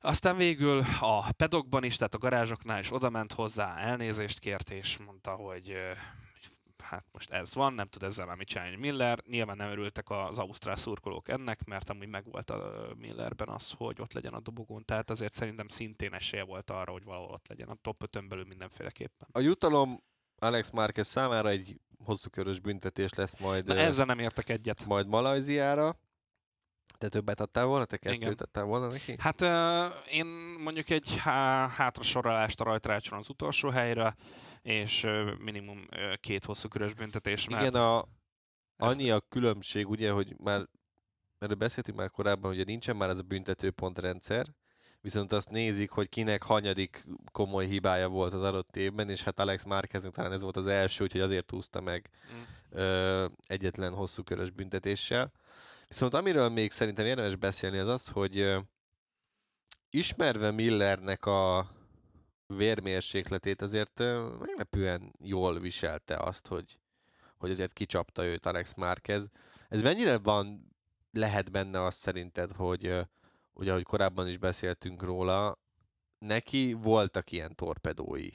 aztán 0.00 0.36
végül 0.36 0.84
a 1.00 1.32
pedokban 1.32 1.84
is, 1.84 1.96
tehát 1.96 2.14
a 2.14 2.18
garázsoknál 2.18 2.80
is 2.80 2.92
oda 2.92 3.10
ment 3.10 3.32
hozzá, 3.32 3.76
elnézést 3.76 4.38
kért, 4.38 4.70
és 4.70 4.96
mondta, 4.96 5.30
hogy 5.30 5.76
hát 6.82 7.04
most 7.12 7.30
ez 7.30 7.54
van, 7.54 7.72
nem 7.72 7.88
tud 7.88 8.02
ezzel 8.02 8.26
már 8.26 8.36
mit 8.36 8.48
csinálni 8.48 8.76
Miller. 8.76 9.22
Nyilván 9.26 9.56
nem 9.56 9.70
örültek 9.70 10.10
az 10.10 10.38
ausztrál 10.38 10.76
szurkolók 10.76 11.28
ennek, 11.28 11.64
mert 11.64 11.90
amúgy 11.90 12.08
megvolt 12.08 12.50
a 12.50 12.88
Millerben 12.98 13.48
az, 13.48 13.72
hogy 13.76 14.00
ott 14.00 14.12
legyen 14.12 14.34
a 14.34 14.40
dobogón, 14.40 14.84
tehát 14.84 15.10
azért 15.10 15.34
szerintem 15.34 15.68
szintén 15.68 16.14
esélye 16.14 16.44
volt 16.44 16.70
arra, 16.70 16.92
hogy 16.92 17.04
valahol 17.04 17.30
ott 17.30 17.48
legyen 17.48 17.68
a 17.68 17.74
top 17.74 18.02
5 18.02 18.28
belül 18.28 18.44
mindenféleképpen. 18.44 19.28
A 19.32 19.40
jutalom 19.40 20.02
Alex 20.38 20.70
Márquez 20.70 21.06
számára 21.06 21.48
egy 21.48 21.80
hosszú 22.04 22.30
körös 22.30 22.60
büntetés 22.60 23.12
lesz 23.14 23.38
majd, 23.38 23.66
Na 23.66 23.74
ezzel 23.74 24.06
nem 24.06 24.18
értek 24.18 24.48
egyet. 24.48 24.84
majd 24.84 25.06
Malajziára. 25.06 25.98
Te 26.98 27.08
többet 27.08 27.40
adtál 27.40 27.64
volna? 27.64 27.84
Te 27.84 27.98
Igen. 28.02 28.18
kettőt 28.18 28.42
adtál 28.42 28.64
volna 28.64 28.86
neki? 28.86 29.14
Hát 29.18 29.40
ö, 29.40 29.86
én 30.10 30.26
mondjuk 30.58 30.90
egy 30.90 31.16
há- 31.16 31.70
hátra 31.70 32.02
sorolást 32.02 32.60
a 32.60 32.64
rajtrácson 32.64 33.18
az 33.18 33.28
utolsó 33.28 33.68
helyre, 33.68 34.16
és 34.62 35.02
ö, 35.02 35.32
minimum 35.38 35.86
ö, 35.90 36.14
két 36.20 36.44
hosszú 36.44 36.68
körös 36.68 36.94
büntetés, 36.94 37.48
mert 37.48 37.62
Igen, 37.62 37.82
a, 37.82 38.04
annyi 38.76 39.10
a 39.10 39.20
különbség, 39.20 39.88
ugye, 39.88 40.10
hogy 40.10 40.34
már 40.38 40.66
erről 41.38 41.56
beszéltünk 41.56 41.98
már 41.98 42.10
korábban, 42.10 42.54
hogy 42.54 42.66
nincsen 42.66 42.96
már 42.96 43.08
ez 43.08 43.18
a 43.18 43.22
büntetőpontrendszer, 43.22 44.46
viszont 45.00 45.32
azt 45.32 45.50
nézik, 45.50 45.90
hogy 45.90 46.08
kinek 46.08 46.42
hanyadik 46.42 47.04
komoly 47.32 47.66
hibája 47.66 48.08
volt 48.08 48.34
az 48.34 48.42
adott 48.42 48.76
évben, 48.76 49.10
és 49.10 49.22
hát 49.22 49.40
Alex 49.40 49.64
Márqueznek 49.64 50.12
talán 50.12 50.32
ez 50.32 50.42
volt 50.42 50.56
az 50.56 50.66
első, 50.66 51.04
úgyhogy 51.04 51.20
azért 51.20 51.52
úszta 51.52 51.80
meg 51.80 52.10
Mm. 52.34 52.40
ö, 52.78 53.26
egyetlen 53.46 53.92
hosszú 53.94 54.22
körös 54.22 54.50
büntetéssel. 54.50 55.32
Viszont 55.88 56.14
amiről 56.14 56.48
még 56.48 56.70
szerintem 56.70 57.06
érdemes 57.06 57.36
beszélni 57.36 57.78
az 57.78 57.88
az, 57.88 58.08
hogy 58.08 58.56
ismerve 59.90 60.50
Millernek 60.50 61.26
a 61.26 61.70
vérmérsékletét 62.46 63.62
azért 63.62 63.98
meglepően 64.38 65.14
jól 65.18 65.60
viselte 65.60 66.16
azt, 66.16 66.46
hogy, 66.46 66.78
hogy 67.36 67.50
azért 67.50 67.72
kicsapta 67.72 68.24
őt 68.24 68.46
Alex 68.46 68.74
Márquez. 68.74 69.28
Ez 69.68 69.82
mennyire 69.82 70.18
van, 70.18 70.72
lehet 71.10 71.50
benne 71.50 71.84
azt 71.84 71.98
szerinted, 71.98 72.52
hogy 72.52 72.82
ugye, 73.52 73.70
ahogy 73.70 73.82
korábban 73.82 74.28
is 74.28 74.38
beszéltünk 74.38 75.02
róla, 75.02 75.58
neki 76.18 76.72
voltak 76.72 77.30
ilyen 77.30 77.54
torpedói 77.54 78.28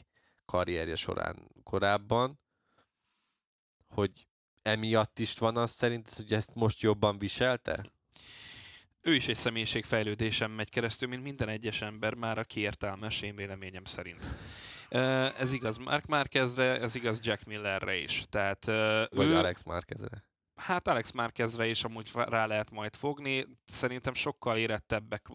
karrierje 0.45 0.95
során 0.95 1.51
korábban, 1.63 2.39
hogy 3.87 4.27
emiatt 4.63 5.19
is 5.19 5.33
van 5.33 5.57
az 5.57 5.71
szerinted, 5.71 6.13
hogy 6.13 6.33
ezt 6.33 6.51
most 6.53 6.81
jobban 6.81 7.19
viselte? 7.19 7.91
ő 9.03 9.15
is 9.15 9.27
egy 9.27 9.35
személyiségfejlődésen 9.35 10.51
megy 10.51 10.69
keresztül, 10.69 11.07
mint 11.07 11.23
minden 11.23 11.49
egyes 11.49 11.81
ember, 11.81 12.13
már 12.13 12.37
aki 12.37 12.59
értelmes, 12.59 13.21
én 13.21 13.35
véleményem 13.35 13.85
szerint. 13.85 14.25
Ez 15.37 15.53
igaz 15.53 15.77
Mark 15.77 16.05
Márquezre, 16.05 16.79
ez 16.79 16.95
igaz 16.95 17.19
Jack 17.21 17.43
Millerre 17.45 17.95
is. 17.95 18.25
Tehát 18.29 18.65
Vagy 19.09 19.27
ő, 19.27 19.35
Alex 19.35 19.63
Márquezre? 19.63 20.23
Hát 20.55 20.87
Alex 20.87 21.11
Márquezre 21.11 21.67
is 21.67 21.83
amúgy 21.83 22.11
rá 22.13 22.45
lehet 22.45 22.71
majd 22.71 22.95
fogni. 22.95 23.47
Szerintem 23.65 24.13
sokkal 24.13 24.57
érettebbek 24.57 25.27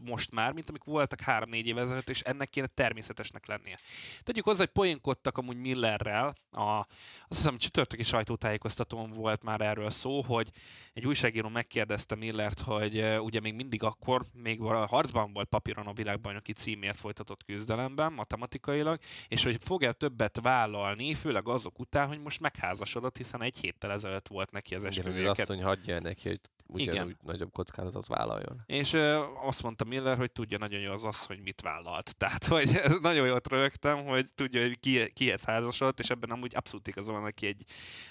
most 0.00 0.30
már, 0.30 0.52
mint 0.52 0.68
amik 0.68 0.84
voltak 0.84 1.20
három-négy 1.20 1.66
éve 1.66 1.80
ezelőtt, 1.80 2.08
és 2.08 2.20
ennek 2.20 2.50
kéne 2.50 2.66
természetesnek 2.66 3.46
lennie. 3.46 3.78
Tegyük 4.22 4.44
hozzá, 4.44 4.58
hogy 4.58 4.68
poénkodtak 4.72 5.38
amúgy 5.38 5.56
Millerrel. 5.56 6.34
A, 6.50 6.60
azt 6.60 6.86
hiszem, 7.28 7.58
csütörtöki 7.58 8.02
sajtótájékoztatón 8.02 9.10
volt 9.10 9.42
már 9.42 9.60
erről 9.60 9.90
szó, 9.90 10.22
hogy 10.22 10.50
egy 10.92 11.06
újságíró 11.06 11.48
megkérdezte 11.48 12.14
Millert, 12.14 12.60
hogy 12.60 13.18
ugye 13.20 13.40
még 13.40 13.54
mindig 13.54 13.82
akkor, 13.82 14.26
még 14.32 14.60
a 14.60 14.86
harcban 14.86 15.32
volt 15.32 15.48
papíron 15.48 15.86
a 15.86 15.92
világbajnoki 15.92 16.52
címért 16.52 16.98
folytatott 16.98 17.44
küzdelemben, 17.44 18.12
matematikailag, 18.12 18.98
és 19.28 19.42
hogy 19.42 19.58
fog-e 19.60 19.92
többet 19.92 20.38
vállalni, 20.42 21.14
főleg 21.14 21.48
azok 21.48 21.78
után, 21.78 22.08
hogy 22.08 22.20
most 22.20 22.40
megházasodott, 22.40 23.16
hiszen 23.16 23.42
egy 23.42 23.58
héttel 23.58 23.92
ezelőtt 23.92 24.28
volt 24.28 24.50
neki 24.50 24.69
az 24.74 24.84
Igen, 24.84 25.12
hogy 25.12 25.24
az 25.24 25.38
asszony 25.38 25.62
hagyja 25.62 26.00
neki, 26.00 26.28
hogy 26.28 26.40
ugyanúgy 26.72 27.10
Igen. 27.10 27.18
nagyobb 27.22 27.52
kockázatot 27.52 28.06
vállaljon. 28.06 28.62
És 28.66 28.92
ö, 28.92 29.22
azt 29.42 29.62
mondta 29.62 29.84
Miller, 29.84 30.16
hogy 30.16 30.32
tudja 30.32 30.58
nagyon 30.58 30.80
jó 30.80 30.92
az 30.92 31.04
az, 31.04 31.24
hogy 31.24 31.40
mit 31.40 31.60
vállalt. 31.60 32.16
Tehát, 32.16 32.44
hogy 32.44 32.80
nagyon 33.02 33.26
jót 33.26 33.48
rögtem, 33.48 34.04
hogy 34.04 34.26
tudja, 34.34 34.60
hogy 34.60 34.80
ki, 34.80 35.10
kihez 35.12 35.44
házasodott, 35.44 36.00
és 36.00 36.10
ebben 36.10 36.30
amúgy 36.30 36.54
abszolút 36.54 36.88
igaza 36.88 37.12
van, 37.12 37.24
aki, 37.24 37.46
egy, 37.46 37.64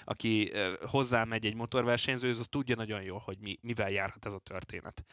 aki 0.04 0.50
ö, 0.52 0.72
hozzámegy 0.86 1.46
egy 1.46 1.54
motorversenyző, 1.54 2.30
az 2.30 2.46
tudja 2.50 2.76
nagyon 2.76 3.02
jól, 3.02 3.22
hogy 3.24 3.38
mi, 3.40 3.58
mivel 3.62 3.90
járhat 3.90 4.26
ez 4.26 4.32
a 4.32 4.38
történet. 4.38 5.04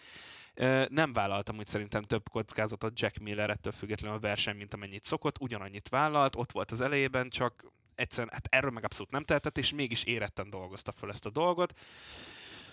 Ö, 0.53 0.85
Nem 0.89 1.13
vállaltam 1.13 1.57
úgy 1.57 1.67
szerintem 1.67 2.01
több 2.01 2.29
kockázatot 2.29 2.99
Jack 2.99 3.17
Miller 3.17 3.49
ettől 3.49 3.73
függetlenül 3.73 4.17
a 4.17 4.19
verseny, 4.19 4.55
mint 4.55 4.73
amennyit 4.73 5.05
szokott, 5.05 5.39
ugyanannyit 5.39 5.89
vállalt, 5.89 6.35
ott 6.35 6.51
volt 6.51 6.71
az 6.71 6.81
elejében, 6.81 7.29
csak 7.29 7.75
egyszerűen 7.97 8.33
hát 8.33 8.47
erről 8.49 8.71
meg 8.71 8.83
abszolút 8.83 9.11
nem 9.11 9.23
tehetett, 9.23 9.57
és 9.57 9.71
mégis 9.71 10.03
éretten 10.03 10.49
dolgozta 10.49 10.91
fel 10.91 11.09
ezt 11.09 11.25
a 11.25 11.29
dolgot. 11.29 11.79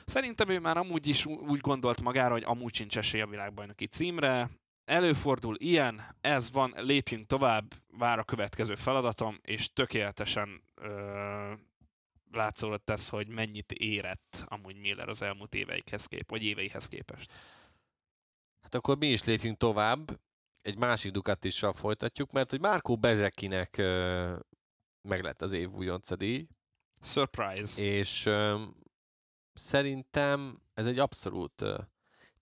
Szerintem 0.06 0.48
ő 0.48 0.58
már 0.60 0.76
amúgy 0.76 1.06
is 1.06 1.26
úgy 1.26 1.60
gondolt 1.60 2.00
magára, 2.00 2.32
hogy 2.32 2.44
amúgy 2.46 2.74
sincs 2.74 2.98
esély 2.98 3.20
a 3.20 3.26
világbajnoki 3.26 3.86
címre. 3.86 4.50
Előfordul 4.84 5.56
ilyen, 5.58 6.16
ez 6.20 6.52
van, 6.52 6.74
lépjünk 6.76 7.26
tovább, 7.26 7.74
vár 7.98 8.18
a 8.18 8.24
következő 8.24 8.74
feladatom, 8.74 9.38
és 9.42 9.72
tökéletesen 9.72 10.62
ö, 10.74 11.52
látszódott 12.32 12.90
ez, 12.90 13.08
hogy 13.08 13.28
mennyit 13.28 13.72
érett 13.72 14.44
amúgy 14.46 14.76
Miller 14.76 15.08
az 15.08 15.22
elmúlt 15.22 15.54
éveikhez 15.54 16.06
kép, 16.06 16.30
vagy 16.30 16.44
éveihez 16.44 16.86
képest. 16.86 17.32
Hát 18.62 18.74
akkor 18.74 18.98
mi 18.98 19.06
is 19.06 19.24
lépjünk 19.24 19.58
tovább, 19.58 20.20
egy 20.62 20.76
másik 20.76 21.12
Ducatissal 21.12 21.72
folytatjuk, 21.72 22.32
mert 22.32 22.50
hogy 22.50 22.60
Márkó 22.60 22.96
Bezekinek 22.96 23.82
ö, 25.04 25.08
meg 25.08 25.22
lett 25.22 25.42
az 25.42 25.52
év 25.52 25.72
újonca 25.72 26.16
díj, 26.16 26.48
Surprise. 27.00 27.82
és 27.82 28.26
ö, 28.26 28.62
szerintem 29.52 30.62
ez 30.74 30.86
egy 30.86 30.98
abszolút 30.98 31.62
ö, 31.62 31.78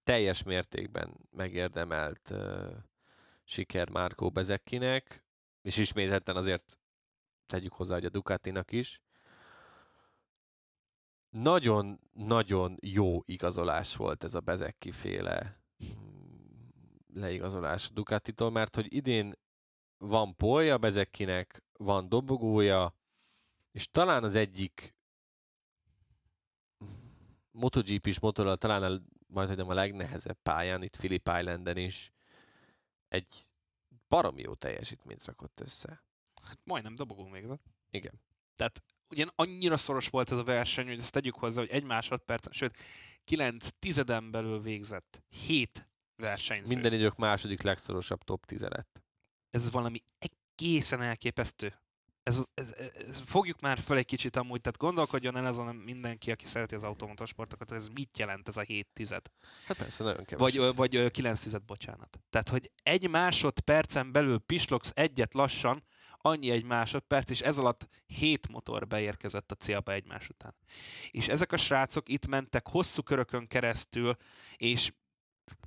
teljes 0.05 0.43
mértékben 0.43 1.29
megérdemelt 1.31 2.31
ö, 2.31 2.71
siker 3.45 3.89
Márkó 3.89 4.31
Bezekkinek, 4.31 5.25
és 5.63 5.77
ismételten 5.77 6.37
azért 6.37 6.79
tegyük 7.47 7.73
hozzá, 7.73 7.95
hogy 7.95 8.05
a 8.05 8.11
Ducatinak 8.11 8.73
is. 8.73 9.01
Nagyon-nagyon 11.31 12.77
jó 12.81 13.23
igazolás 13.25 13.97
volt 13.97 14.25
ez 14.25 14.35
a 14.35 14.41
Bezekki 14.41 14.91
féle 14.91 15.63
mm, 15.85 16.69
leigazolás 17.15 17.91
Ducatitól, 17.91 18.51
mert 18.51 18.75
hogy 18.75 18.95
idén 18.95 19.35
van 20.03 20.37
polja 20.37 20.79
Bezekkinek, 20.79 21.63
van 21.73 22.09
dobogója, 22.09 22.95
és 23.73 23.91
talán 23.91 24.25
az 24.25 24.35
egyik 24.35 24.95
MotoGP 27.51 28.07
is 28.07 28.21
motorral 28.21 28.57
talán 28.57 28.83
a, 28.83 29.01
majd 29.27 29.49
hogy 29.49 29.61
a 29.61 29.75
legnehezebb 29.75 30.39
pályán, 30.43 30.83
itt 30.83 30.97
Phillip 30.97 31.31
Islanden 31.39 31.77
is 31.77 32.13
egy 33.09 33.27
baromi 34.09 34.41
jó 34.41 34.55
teljesítményt 34.55 35.25
rakott 35.25 35.61
össze. 35.61 36.05
Hát 36.43 36.59
majdnem 36.65 36.95
dobogó 36.95 37.27
még. 37.27 37.47
Igen. 37.91 38.21
Tehát 38.57 38.83
ugyan 39.09 39.33
annyira 39.35 39.77
szoros 39.77 40.09
volt 40.09 40.31
ez 40.31 40.39
a 40.39 40.45
verseny, 40.45 40.87
hogy 40.87 40.99
ezt 40.99 41.13
tegyük 41.13 41.35
hozzá, 41.35 41.61
hogy 41.61 41.71
egy 41.71 41.85
másodperc, 41.85 42.55
sőt, 42.55 42.79
9 43.25 43.69
tizeden 43.79 44.31
belül 44.31 44.61
végzett. 44.61 45.23
7 45.29 45.89
versenyző. 46.17 46.75
Minden 46.75 46.93
idők 46.93 47.17
második 47.17 47.63
legszorosabb 47.63 48.23
top 48.23 48.45
10 48.45 48.61
lett. 48.61 49.02
Ez 49.53 49.71
valami 49.71 50.03
egészen 50.19 51.03
elképesztő. 51.03 51.75
Ez, 52.23 52.41
ez, 52.55 52.73
ez, 53.09 53.23
fogjuk 53.27 53.61
már 53.61 53.79
föl 53.79 53.97
egy 53.97 54.05
kicsit 54.05 54.37
amúgy, 54.37 54.61
tehát 54.61 54.79
gondolkodjon 54.79 55.37
el 55.37 55.47
azon 55.47 55.75
mindenki, 55.75 56.31
aki 56.31 56.47
szereti 56.47 56.75
az 56.75 56.85
automotorsportokat, 56.85 57.69
hogy 57.69 57.79
ez 57.79 57.89
mit 57.89 58.19
jelent 58.19 58.49
ez 58.49 58.57
a 58.57 58.61
7 58.61 58.89
tized. 58.93 59.27
Hát 59.67 59.77
persze, 59.77 60.05
nagyon 60.05 60.25
kevés. 60.25 60.55
Vagy, 60.55 60.75
vagy 60.75 60.97
ö, 60.97 61.11
9 61.11 61.41
tized, 61.41 61.63
bocsánat. 61.63 62.21
Tehát, 62.31 62.49
hogy 62.49 62.71
egy 62.83 63.11
másodpercen 63.11 64.13
belül 64.13 64.39
pislogsz 64.39 64.91
egyet 64.95 65.35
lassan, 65.35 65.83
annyi 66.23 66.51
egy 66.51 66.65
másodperc, 66.65 67.31
és 67.31 67.41
ez 67.41 67.59
alatt 67.59 67.89
hét 68.07 68.49
motor 68.49 68.87
beérkezett 68.87 69.51
a 69.51 69.55
célba 69.55 69.93
egymás 69.93 70.29
után. 70.29 70.55
És 71.11 71.29
ezek 71.29 71.53
a 71.53 71.57
srácok 71.57 72.09
itt 72.09 72.27
mentek 72.27 72.69
hosszú 72.69 73.03
körökön 73.03 73.47
keresztül, 73.47 74.17
és 74.57 74.93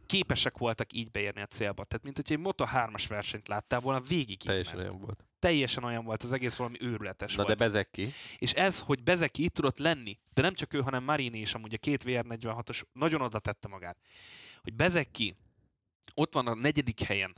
képesek 0.05 0.57
voltak 0.57 0.93
így 0.93 1.11
beérni 1.11 1.41
a 1.41 1.45
célba. 1.45 1.83
Tehát, 1.83 2.03
mint 2.03 2.15
hogy 2.15 2.31
egy 2.31 2.39
Moto3-as 2.43 3.05
versenyt 3.07 3.47
láttál 3.47 3.79
volna, 3.79 3.99
végig 3.99 4.37
Teljesen 4.37 4.75
ment. 4.77 4.89
olyan 4.89 5.01
volt. 5.01 5.25
Teljesen 5.39 5.83
olyan 5.83 6.05
volt, 6.05 6.23
az 6.23 6.31
egész 6.31 6.55
valami 6.55 6.77
őrületes 6.81 7.35
Na 7.35 7.43
volt. 7.43 7.57
de 7.57 7.65
Bezekki, 7.65 8.13
És 8.37 8.53
ez, 8.53 8.79
hogy 8.79 9.03
Bezeki 9.03 9.43
itt 9.43 9.53
tudott 9.53 9.77
lenni, 9.77 10.19
de 10.33 10.41
nem 10.41 10.53
csak 10.53 10.73
ő, 10.73 10.79
hanem 10.81 11.03
Marini 11.03 11.39
is 11.39 11.53
amúgy 11.53 11.73
a 11.73 11.77
két 11.77 12.03
VR46-os 12.05 12.81
nagyon 12.93 13.21
oda 13.21 13.39
tette 13.39 13.67
magát. 13.67 13.97
Hogy 14.61 14.73
Bezeki 14.73 15.35
ott 16.13 16.33
van 16.33 16.47
a 16.47 16.53
negyedik 16.53 17.01
helyen, 17.01 17.35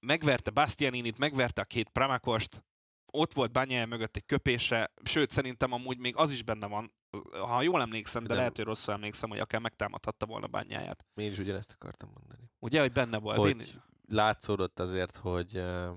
megverte 0.00 0.50
Bastianinit, 0.50 1.18
megverte 1.18 1.60
a 1.60 1.64
két 1.64 1.88
Pramakost, 1.88 2.64
ott 3.06 3.32
volt 3.32 3.52
Bányája 3.52 3.86
mögött 3.86 4.16
egy 4.16 4.26
köpése, 4.26 4.92
sőt 5.04 5.30
szerintem 5.30 5.72
amúgy 5.72 5.98
még 5.98 6.16
az 6.16 6.30
is 6.30 6.42
benne 6.42 6.66
van, 6.66 6.92
ha 7.30 7.62
jól 7.62 7.80
emlékszem, 7.80 8.22
de 8.22 8.28
Nem. 8.28 8.36
lehet, 8.36 8.56
hogy 8.56 8.64
rosszul 8.64 8.94
emlékszem, 8.94 9.28
hogy 9.28 9.38
akár 9.38 9.60
megtámadhatta 9.60 10.26
volna 10.26 10.46
Bányáját. 10.46 11.06
én 11.14 11.30
is 11.30 11.38
ugyanezt 11.38 11.72
akartam 11.72 12.10
mondani. 12.14 12.50
Ugye, 12.58 12.80
hogy 12.80 12.92
benne 12.92 13.18
volt. 13.18 13.38
hogy 13.38 13.48
Én, 13.48 13.82
látszódott 14.08 14.80
azért, 14.80 15.16
hogy 15.16 15.56
uh, 15.56 15.88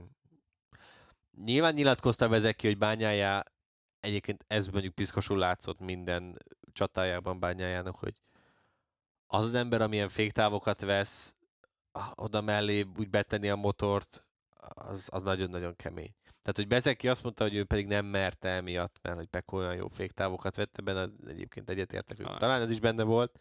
nyilván 1.43 1.74
nyilatkozta 1.74 2.28
Vezeki, 2.28 2.68
hogy 2.68 2.78
bányájá, 2.78 3.43
egyébként 3.99 4.45
ez 4.47 4.68
mondjuk 4.68 4.95
piszkosul 4.95 5.38
látszott 5.38 5.80
minden 5.80 6.38
csatájában 6.74 7.39
bányájának, 7.39 7.95
hogy 7.95 8.14
az 9.28 9.45
az 9.45 9.53
ember, 9.53 9.82
amilyen 9.82 10.10
féktávokat 10.10 10.82
vesz, 10.82 11.36
oda 12.16 12.41
mellé 12.41 12.86
úgy 12.97 13.10
betenni 13.10 13.49
a 13.49 13.55
motort, 13.55 14.26
az, 14.60 15.07
az 15.12 15.22
nagyon-nagyon 15.22 15.76
kemény. 15.76 16.16
Tehát, 16.52 16.70
hogy 16.70 16.78
Bezeki 16.78 17.08
azt 17.08 17.24
mondta, 17.24 17.43
hogy 17.43 17.56
ő 17.56 17.64
pedig 17.64 17.88
nem 17.88 18.06
merte 18.06 18.50
emiatt, 18.50 19.00
mert 19.02 19.16
hogy 19.16 19.28
Peko 19.28 19.58
olyan 19.58 19.76
jó 19.76 19.88
féktávokat 19.88 20.56
vette 20.56 20.82
benne, 20.82 21.10
egyébként 21.28 21.70
egyetértek, 21.70 22.18
hogy 22.18 22.26
Ah. 22.26 22.38
talán 22.38 22.62
ez 22.62 22.72
is 22.72 22.80
benne 22.80 23.04
volt, 23.04 23.39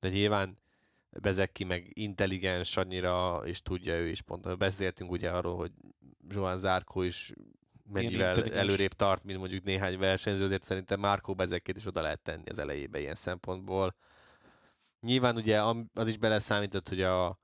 de 0.00 0.08
nyilván 0.08 0.58
Bezeki 1.10 1.64
meg 1.64 1.90
intelligens 1.92 2.76
annyira, 2.76 3.42
és 3.44 3.62
tudja 3.62 3.94
ő 3.94 4.08
is 4.08 4.22
pont. 4.22 4.58
Beszéltünk 4.58 5.10
ugye 5.10 5.30
arról, 5.30 5.56
hogy 5.56 5.72
Joan 6.28 6.58
Zárkó 6.58 7.02
is 7.02 7.32
mennyivel 7.92 8.44
előrébb 8.44 8.92
tart, 8.92 9.24
mint 9.24 9.38
mondjuk 9.38 9.64
néhány 9.64 9.98
versenyző, 9.98 10.44
azért 10.44 10.64
szerintem 10.64 11.00
Márkó 11.00 11.34
Bezekét 11.34 11.76
is 11.76 11.86
oda 11.86 12.00
lehet 12.00 12.20
tenni 12.20 12.48
az 12.48 12.58
elejébe 12.58 13.00
ilyen 13.00 13.14
szempontból. 13.14 13.94
Nyilván 15.00 15.36
ugye 15.36 15.62
az 15.94 16.08
is 16.08 16.16
beleszámított, 16.16 16.88
hogy 16.88 17.02
a 17.02 17.38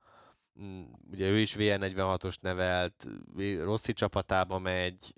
ugye 1.11 1.29
ő 1.29 1.39
is 1.39 1.55
VR46-os 1.57 2.39
nevelt, 2.39 3.07
Rossi 3.59 3.93
csapatába 3.93 4.59
megy, 4.59 5.13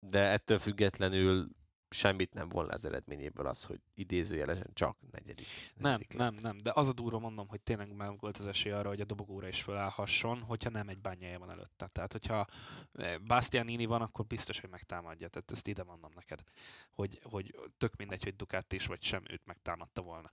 de 0.00 0.20
ettől 0.20 0.58
függetlenül 0.58 1.48
semmit 1.92 2.34
nem 2.34 2.48
le 2.52 2.72
az 2.72 2.84
eredményéből 2.84 3.46
az, 3.46 3.64
hogy 3.64 3.80
idézőjelesen 3.94 4.70
csak 4.72 4.96
negyedik. 5.10 5.46
nem, 5.74 5.90
negyedik 5.90 6.12
lett. 6.12 6.32
nem, 6.32 6.40
nem, 6.42 6.58
de 6.58 6.70
az 6.74 6.88
a 6.88 6.92
durva 6.92 7.18
mondom, 7.18 7.48
hogy 7.48 7.60
tényleg 7.60 7.94
meg 7.94 8.20
volt 8.20 8.38
az 8.38 8.46
esély 8.46 8.72
arra, 8.72 8.88
hogy 8.88 9.00
a 9.00 9.04
dobogóra 9.04 9.48
is 9.48 9.62
fölállhasson, 9.62 10.40
hogyha 10.40 10.70
nem 10.70 10.88
egy 10.88 10.98
bányája 10.98 11.38
van 11.38 11.50
előtte. 11.50 11.86
Tehát, 11.86 12.12
hogyha 12.12 12.46
eh, 12.92 13.18
Bastianini 13.18 13.84
van, 13.84 14.02
akkor 14.02 14.26
biztos, 14.26 14.60
hogy 14.60 14.70
megtámadja. 14.70 15.28
Tehát 15.28 15.50
ezt 15.50 15.68
ide 15.68 15.82
mondom 15.82 16.12
neked, 16.14 16.42
hogy, 16.90 17.20
hogy 17.22 17.54
tök 17.78 17.96
mindegy, 17.96 18.22
hogy 18.22 18.36
Ducati 18.36 18.76
is 18.76 18.86
vagy 18.86 19.02
sem, 19.02 19.22
őt 19.30 19.46
megtámadta 19.46 20.02
volna. 20.02 20.30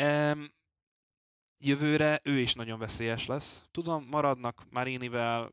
Um, 0.00 0.52
jövőre 1.66 2.20
ő 2.22 2.38
is 2.38 2.54
nagyon 2.54 2.78
veszélyes 2.78 3.26
lesz. 3.26 3.62
Tudom, 3.70 4.06
maradnak 4.10 4.62
Marinivel, 4.70 5.50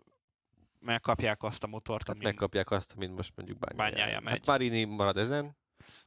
megkapják 0.80 1.44
azt 1.44 1.64
a 1.64 1.68
motort, 1.68 2.08
Hát 2.08 2.16
ami 2.16 2.24
megkapják 2.26 2.72
azt, 2.72 2.94
amit 2.96 3.16
most 3.16 3.32
mondjuk 3.36 3.60
bányája. 3.60 3.94
Bányája 3.96 4.20
megy. 4.20 4.34
Hát 4.34 4.46
Marini 4.46 4.84
marad 4.84 5.18
ezen, 5.18 5.58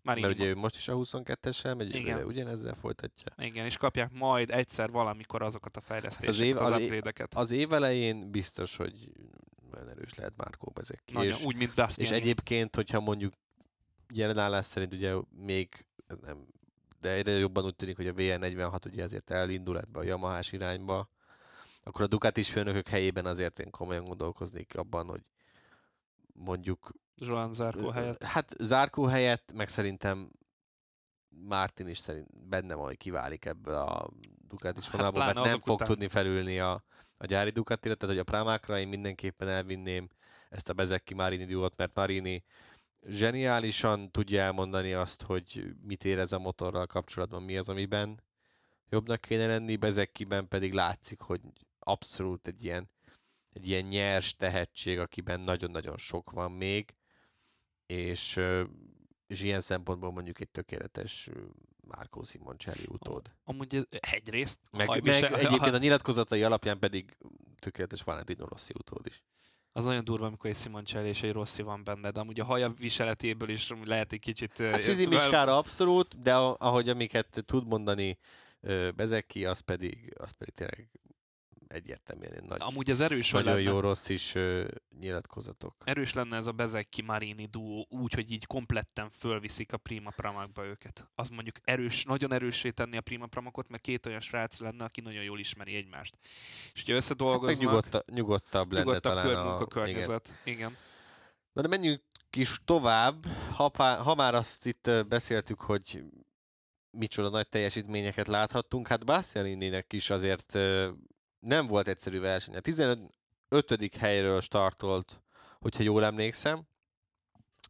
Marini 0.02 0.26
mert 0.26 0.38
ugye 0.38 0.48
ő 0.48 0.54
most 0.54 0.76
is 0.76 0.88
a 0.88 0.94
22-essel 0.94 1.76
megy, 1.76 1.88
Igen. 1.88 2.06
jövőre 2.06 2.24
ugyanezzel 2.26 2.74
folytatja. 2.74 3.32
Igen, 3.38 3.64
és 3.64 3.76
kapják 3.76 4.12
majd 4.12 4.50
egyszer 4.50 4.90
valamikor 4.90 5.42
azokat 5.42 5.76
a 5.76 5.80
fejlesztéseket, 5.80 6.34
az, 6.34 6.40
év- 6.40 6.58
az, 6.58 6.70
az 6.70 6.76
év- 6.80 6.84
upgrade-eket. 6.84 7.34
Az 7.34 7.50
év 7.50 7.72
elején 7.72 8.30
biztos, 8.30 8.76
hogy 8.76 9.10
nagyon 9.70 9.88
erős 9.88 10.14
lehet 10.14 10.32
Márkó 10.36 10.70
Bezeki. 10.74 11.12
Nagyon, 11.12 11.32
És, 11.32 11.44
úgy, 11.44 11.56
mint 11.56 11.74
Bastianini. 11.74 12.16
és 12.16 12.22
egyébként, 12.22 12.74
hogyha 12.74 13.00
mondjuk 13.00 13.32
jelenállás 14.14 14.66
szerint 14.66 14.92
ugye 14.92 15.14
még, 15.30 15.86
ez 16.06 16.18
nem, 16.18 16.46
de 17.04 17.10
egyre 17.10 17.32
jobban 17.32 17.64
úgy 17.64 17.76
tűnik, 17.76 17.96
hogy 17.96 18.08
a 18.08 18.12
VR46 18.12 18.86
ugye 18.86 19.02
azért 19.02 19.30
elindul 19.30 19.78
ebbe 19.78 19.98
a 19.98 20.02
Yamahás 20.02 20.52
irányba, 20.52 21.08
akkor 21.82 22.02
a 22.02 22.06
Ducatis 22.06 22.50
főnökök 22.50 22.88
helyében 22.88 23.26
azért 23.26 23.58
én 23.58 23.70
komolyan 23.70 24.04
gondolkoznék 24.04 24.76
abban, 24.76 25.06
hogy 25.06 25.22
mondjuk 26.32 26.90
Joan 27.16 27.54
Zarco 27.54 27.88
helyett. 27.88 28.22
Hát 28.22 28.54
Zárkó 28.58 29.04
helyett, 29.04 29.52
meg 29.52 29.68
szerintem 29.68 30.30
Martin 31.28 31.88
is 31.88 31.98
szerint 31.98 32.48
benne 32.48 32.74
van, 32.74 32.86
hogy 32.86 32.96
kiválik 32.96 33.44
ebből 33.44 33.74
a 33.74 34.10
Ducatis 34.48 34.84
Hát 34.84 34.92
vonalból, 34.92 35.20
pláne 35.20 35.40
mert 35.40 35.46
nem 35.46 35.60
fog 35.60 35.74
után. 35.74 35.88
tudni 35.88 36.08
felülni 36.08 36.58
a, 36.58 36.84
a 37.16 37.26
gyári 37.26 37.50
Ducatira, 37.50 37.94
tehát 37.94 38.14
hogy 38.14 38.24
a 38.26 38.30
Prámákra 38.30 38.78
én 38.78 38.88
mindenképpen 38.88 39.48
elvinném 39.48 40.08
ezt 40.48 40.68
a 40.68 40.72
Bezecchi 40.72 41.14
Marini 41.14 41.44
duót, 41.44 41.76
mert 41.76 41.94
Marini 41.94 42.44
zseniálisan 43.06 44.10
tudja 44.10 44.42
elmondani 44.42 44.92
azt, 44.92 45.22
hogy 45.22 45.74
mit 45.82 46.04
érez 46.04 46.32
a 46.32 46.38
motorral 46.38 46.86
kapcsolatban, 46.86 47.42
mi 47.42 47.56
az, 47.56 47.68
amiben 47.68 48.22
jobbnak 48.88 49.20
kéne 49.20 49.46
lenni, 49.46 49.76
Bezecchiben 49.76 50.48
pedig 50.48 50.72
látszik, 50.72 51.20
hogy 51.20 51.40
abszolút 51.78 52.46
egy 52.46 52.64
ilyen, 52.64 52.90
egy 53.52 53.68
ilyen 53.68 53.84
nyers 53.84 54.36
tehetség, 54.36 54.98
akiben 54.98 55.40
nagyon-nagyon 55.40 55.96
sok 55.96 56.30
van 56.30 56.52
még, 56.52 56.94
és, 57.86 58.40
és 59.26 59.42
ilyen 59.42 59.60
szempontból 59.60 60.12
mondjuk 60.12 60.40
egy 60.40 60.50
tökéletes 60.50 61.30
Márkó 61.80 62.22
Simoncelli 62.22 62.84
utód. 62.88 63.30
Amúgy 63.44 63.88
egyrészt 63.90 64.58
Meg, 64.70 64.88
meg 64.88 65.22
egyébként 65.22 65.74
a 65.74 65.78
nyilatkozatai 65.78 66.42
alapján 66.42 66.78
pedig 66.78 67.16
tökéletes 67.56 68.02
Valentino 68.02 68.46
Rossi 68.46 68.72
utód 68.78 69.06
is. 69.06 69.22
Az 69.76 69.84
nagyon 69.84 70.04
durva, 70.04 70.26
amikor 70.26 70.50
egy 70.50 70.56
Simoncelli 70.56 71.08
és 71.08 71.22
egy 71.22 71.32
Rossi 71.32 71.62
van 71.62 71.84
benne, 71.84 72.10
de 72.10 72.20
amúgy 72.20 72.40
a 72.40 72.44
haja 72.44 72.74
viseletéből 72.78 73.48
is 73.48 73.72
lehet 73.84 74.12
egy 74.12 74.20
kicsit... 74.20 74.58
Hát 74.58 74.84
fizimiskára 74.84 75.56
abszolút, 75.56 76.18
de 76.18 76.34
ahogy 76.34 76.88
amiket 76.88 77.42
tud 77.46 77.66
mondani 77.66 78.18
Bezeki, 78.96 79.44
az 79.44 79.60
pedig, 79.60 80.14
az 80.18 80.30
pedig 80.30 80.54
tényleg 80.54 80.88
egyértelműen 81.74 82.32
egy 82.32 82.42
nagy, 82.42 82.60
Amúgy 82.60 82.90
ez 82.90 83.00
erős, 83.00 83.30
nagyon 83.30 83.54
lenne, 83.54 83.60
jó 83.60 83.80
rossz 83.80 84.08
is 84.08 84.34
ö, 84.34 84.66
nyilatkozatok. 85.00 85.74
erős 85.84 86.12
lenne 86.12 86.36
ez 86.36 86.46
a 86.46 86.52
Bezecchi 86.52 87.02
Marini 87.02 87.46
duó 87.46 87.86
úgy, 87.90 88.12
hogy 88.14 88.30
így 88.30 88.46
kompletten 88.46 89.10
fölviszik 89.10 89.72
a 89.72 89.76
Prima 89.76 90.10
Pramakba 90.10 90.64
őket. 90.64 91.10
Az 91.14 91.28
mondjuk 91.28 91.56
erős, 91.62 92.04
nagyon 92.04 92.32
erőssé 92.32 92.70
tenni 92.70 92.96
a 92.96 93.00
Prima 93.00 93.26
Pramakot, 93.26 93.68
mert 93.68 93.82
két 93.82 94.06
olyan 94.06 94.20
srác 94.20 94.58
lenne, 94.58 94.84
aki 94.84 95.00
nagyon 95.00 95.22
jól 95.22 95.38
ismeri 95.38 95.74
egymást. 95.74 96.18
És 96.74 96.80
hogyha 96.80 96.94
összedolgoznak, 96.94 97.58
nyugodta, 97.58 98.04
nyugodtabb 98.12 98.72
lenne 98.72 98.84
nyugodtabb 98.84 99.12
talán 99.12 99.26
kör, 99.26 99.36
a... 99.36 99.44
munkakörnyezet. 99.44 100.34
Igen. 100.44 100.58
igen. 100.58 100.76
Na 101.52 101.62
de 101.62 101.68
menjünk 101.68 102.02
is 102.36 102.60
tovább. 102.64 103.26
Ha, 103.54 103.70
ha 103.78 104.14
már 104.14 104.34
azt 104.34 104.66
itt 104.66 104.90
beszéltük, 105.08 105.60
hogy 105.60 106.02
micsoda 106.90 107.28
nagy 107.28 107.48
teljesítményeket 107.48 108.26
láthattunk, 108.26 108.88
hát 108.88 109.04
Bastianininek 109.04 109.92
is 109.92 110.10
azért 110.10 110.58
nem 111.44 111.66
volt 111.66 111.88
egyszerű 111.88 112.20
verseny. 112.20 112.56
A 112.56 112.60
15. 112.60 113.96
helyről 113.98 114.40
startolt, 114.40 115.22
hogyha 115.60 115.82
jól 115.82 116.04
emlékszem, 116.04 116.62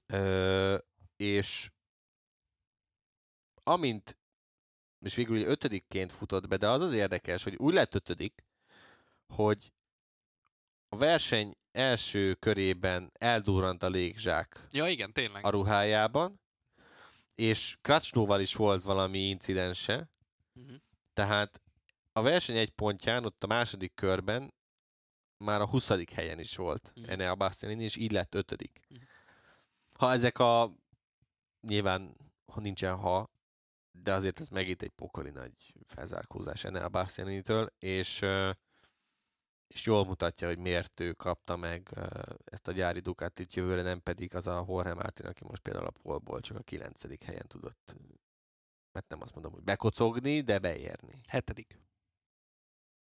Ö, 0.07 0.79
és 1.17 1.71
amint, 3.63 4.17
és 5.01 5.15
végül 5.15 5.37
ugye 5.37 5.47
ötödikként 5.47 6.13
futott 6.13 6.49
be, 6.49 6.57
de 6.57 6.69
az 6.69 6.81
az 6.81 6.93
érdekes, 6.93 7.43
hogy 7.43 7.55
úgy 7.57 7.75
lett 7.75 7.95
ötödik, 7.95 8.45
hogy 9.29 9.73
a 10.89 10.97
verseny 10.97 11.57
első 11.73 12.35
körében 12.35 13.11
eldurrant 13.19 13.83
a 13.83 13.89
légzsák 13.89 14.67
Ja, 14.71 14.87
igen, 14.89 15.13
tényleg. 15.13 15.45
a 15.45 15.51
ruhájában, 15.51 16.41
és 17.35 17.79
Kracsnóval 17.83 18.41
is 18.41 18.55
volt 18.55 18.83
valami 18.83 19.19
incidense, 19.19 20.09
Mhm. 20.53 20.75
tehát 21.13 21.63
a 22.17 22.23
verseny 22.23 22.57
egy 22.57 22.71
pontján, 22.71 23.25
ott 23.25 23.45
a 23.45 23.47
második 23.47 23.95
körben 23.95 24.55
már 25.45 25.61
a 25.61 25.69
20. 25.69 26.13
helyen 26.13 26.39
is 26.39 26.57
volt 26.57 26.93
Mhm. 26.95 27.11
Enea 27.11 27.35
Bastianini, 27.35 27.85
és 27.85 27.97
így 27.97 28.13
lett 28.13 28.35
ötödik. 28.35 28.81
Mhm. 28.89 29.01
Ha 29.99 30.13
ezek 30.13 30.39
a... 30.39 30.75
Nyilván, 31.61 32.17
ha 32.47 32.61
nincsen 32.61 32.97
ha, 32.97 33.31
de 33.93 34.13
azért 34.13 34.41
ez 34.41 34.49
megint 34.49 34.83
egy 34.83 34.91
pokoli 34.91 35.31
nagy 35.31 35.75
felzárkózás 35.87 36.65
Enea 36.65 36.89
Bastianinitől, 36.89 37.73
és, 37.79 38.23
és 39.67 39.87
jól 39.87 40.05
mutatja, 40.05 40.49
hogy 40.49 40.59
miért 40.59 41.01
ő 41.01 41.13
kapta 41.13 41.57
meg 41.57 41.91
ezt 42.45 42.69
a 42.69 42.73
gyári 42.73 43.01
Ducatit 43.01 43.55
jövőre, 43.55 43.83
nem 43.83 44.03
pedig 44.03 44.35
az 44.35 44.47
a 44.47 44.65
Jorge 44.69 44.95
Martin, 44.95 45.27
aki 45.27 45.45
most 45.45 45.63
például 45.63 45.87
a 45.87 45.91
polból 46.03 46.41
csak 46.41 46.57
a 46.57 46.63
9. 46.63 47.25
helyen 47.25 47.47
tudott 47.47 47.97
hát 48.95 49.09
nem 49.09 49.21
azt 49.21 49.35
mondom, 49.35 49.53
hogy 49.53 49.63
bekocogni, 49.63 50.41
de 50.41 50.59
beérni. 50.59 51.13
Hetedik. 51.27 51.79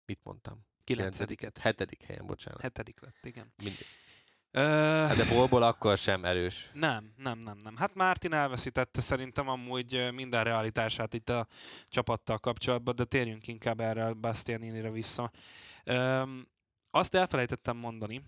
Mit 0.06 0.20
mondtam? 0.24 0.66
Kilencediket. 0.84 1.58
Hetedik 1.58 2.04
helyen, 2.04 2.26
bocsánat. 2.26 2.62
Hetedik 2.62 3.02
lett, 3.02 3.26
igen. 3.26 3.54
Mindegy. 3.64 3.86
Ö, 4.52 4.60
Hát 5.08 5.16
de 5.16 5.26
polból 5.26 5.64
akkor 5.64 5.98
sem 5.98 6.26
erős. 6.26 6.70
Nem, 6.74 7.14
nem, 7.18 7.40
nem, 7.40 7.58
nem. 7.58 7.76
Hát 7.76 7.94
Mártin 7.96 8.34
elveszítette 8.34 9.02
szerintem 9.02 9.48
amúgy 9.50 9.96
ö, 9.96 10.12
minden 10.12 10.44
realitását 10.44 11.14
itt 11.14 11.30
a 11.30 11.48
csapattal 11.90 12.38
kapcsolatban, 12.38 12.96
de 12.96 13.04
térjünk 13.06 13.48
inkább 13.48 13.80
erre 13.80 14.06
a 14.06 14.14
Bastianinire 14.14 14.92
vissza. 14.92 15.32
Öm, 15.84 16.48
azt 16.90 17.16
elfelejtettem 17.16 17.78
mondani, 17.78 18.24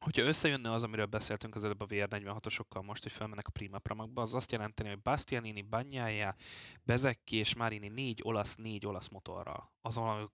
hogyha 0.00 0.22
összejönne 0.22 0.72
az, 0.72 0.82
amiről 0.82 1.06
beszéltünk 1.06 1.54
az 1.54 1.64
előbb 1.64 1.80
a 1.80 1.86
VR46-osokkal 1.86 2.82
most, 2.84 3.02
hogy 3.02 3.12
felmennek 3.12 3.46
a 3.46 3.50
Prima 3.50 3.78
Pramakba, 3.78 4.22
az 4.22 4.34
azt 4.34 4.52
jelenteni, 4.52 4.88
hogy 4.88 5.00
Bastianini, 5.00 5.62
Bagnaia, 5.62 6.34
Bezecchi 6.82 7.36
és 7.36 7.54
Marini 7.54 7.88
négy 7.88 8.20
olasz, 8.22 8.54
négy 8.54 8.86
olasz 8.86 9.08
motorral. 9.08 9.72
Azon 9.82 10.30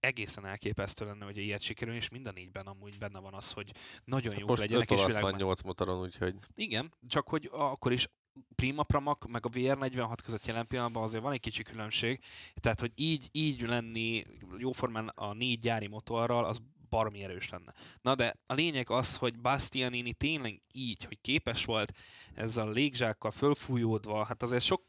egészen 0.00 0.46
elképesztő 0.46 1.04
lenne, 1.04 1.24
hogy 1.24 1.36
ilyet 1.36 1.60
sikerül, 1.60 1.94
és 1.94 2.08
mind 2.08 2.26
a 2.26 2.32
négyben 2.32 2.66
amúgy 2.66 2.98
benne 2.98 3.20
van 3.20 3.34
az, 3.34 3.52
hogy 3.52 3.72
nagyon 4.04 4.34
jók 4.38 4.48
Most 4.48 4.60
legyenek, 4.60 4.90
és 4.90 4.98
olasz 4.98 5.12
van 5.12 5.16
világban 5.16 5.40
nyolc 5.40 5.62
motoron, 5.62 6.00
úgyhogy 6.00 6.34
igen, 6.54 6.92
csak 7.08 7.28
hogy 7.28 7.48
akkor 7.52 7.92
is 7.92 8.08
Prima 8.54 8.82
Pramak 8.82 9.26
meg 9.28 9.46
a 9.46 9.48
VR46 9.48 10.16
között 10.24 10.46
jelen 10.46 10.66
pillanatban 10.66 11.02
azért 11.02 11.22
van 11.22 11.32
egy 11.32 11.40
kicsi 11.40 11.62
különbség, 11.62 12.20
tehát 12.54 12.80
hogy 12.80 12.92
így, 12.94 13.28
így 13.32 13.60
lenni 13.60 14.24
jóformán 14.58 15.08
a 15.08 15.32
négy 15.32 15.58
gyári 15.58 15.86
motorral, 15.86 16.44
az 16.44 16.60
baromi 16.88 17.22
erős 17.22 17.48
lenne. 17.50 17.74
Na 18.00 18.14
de 18.14 18.36
a 18.46 18.54
lényeg 18.54 18.90
az, 18.90 19.16
hogy 19.16 19.38
Bastianini 19.38 20.12
tényleg 20.12 20.62
így, 20.72 21.04
hogy 21.04 21.20
képes 21.20 21.64
volt 21.64 21.92
ezzel 22.34 22.66
a 22.66 22.70
légzsákkal 22.70 23.30
fölfújódva, 23.30 24.24
hát 24.24 24.42
azért 24.42 24.64
sok 24.64 24.82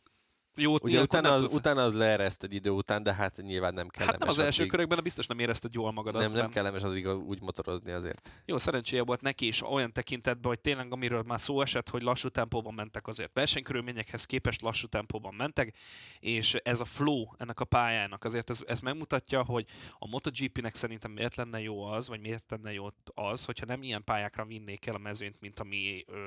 jót 0.62 0.84
Ugye 0.84 1.02
utána 1.02 1.34
az, 1.34 1.42
tudsz- 1.42 1.56
utána 1.56 1.84
az 1.84 1.94
leereszt 1.94 2.44
egy 2.44 2.54
idő 2.54 2.70
után, 2.70 3.04
de 3.04 3.14
hát 3.14 3.38
nyilván 3.42 3.74
nem 3.74 3.88
kellemes. 3.88 4.12
Hát 4.12 4.20
nem 4.20 4.30
az 4.30 4.40
első 4.40 4.60
addig- 4.60 4.72
körökben, 4.72 4.98
de 4.98 5.04
biztos 5.04 5.28
nem 5.28 5.40
érezted 5.40 5.74
jól 5.74 5.92
magadat. 5.92 6.22
Nem, 6.22 6.32
nem 6.32 6.42
benne. 6.42 6.54
kellemes 6.54 6.82
addig 6.84 7.08
úgy 7.08 7.42
motorozni 7.42 7.92
azért. 7.92 8.30
Jó, 8.46 8.58
szerencséje 8.58 9.04
volt 9.04 9.22
neki 9.22 9.48
is 9.48 9.62
olyan 9.62 9.92
tekintetben, 9.94 10.50
hogy 10.52 10.60
tényleg 10.60 10.92
amiről 10.94 11.24
már 11.28 11.40
szó 11.40 11.62
esett, 11.62 11.90
hogy 11.90 12.02
lassú 12.02 12.28
tempóban 12.30 12.74
mentek 12.74 13.08
azért. 13.08 13.34
Versenykörülményekhez 13.34 14.26
képest 14.26 14.62
lassú 14.62 14.88
tempóban 14.88 15.34
mentek, 15.34 15.76
és 16.20 16.54
ez 16.54 16.80
a 16.80 16.86
flow 16.86 17.26
ennek 17.38 17.60
a 17.60 17.66
pályának 17.66 18.24
azért 18.24 18.50
ez, 18.50 18.60
ez 18.68 18.80
megmutatja, 18.80 19.44
hogy 19.44 19.66
a 20.00 20.08
MotoGP-nek 20.08 20.76
szerintem 20.76 21.12
miért 21.12 21.36
lenne 21.36 21.62
jó 21.62 21.84
az, 21.84 22.08
vagy 22.08 22.20
miért 22.20 22.52
lenne 22.52 22.74
jó 22.74 22.88
az, 23.14 23.46
hogyha 23.46 23.66
nem 23.66 23.84
ilyen 23.84 24.04
pályákra 24.04 24.46
vinnék 24.46 24.86
el 24.86 24.96
a 24.96 24.98
mezőnyt, 24.98 25.40
mint 25.40 25.60
ami 25.60 26.04
ö, 26.08 26.18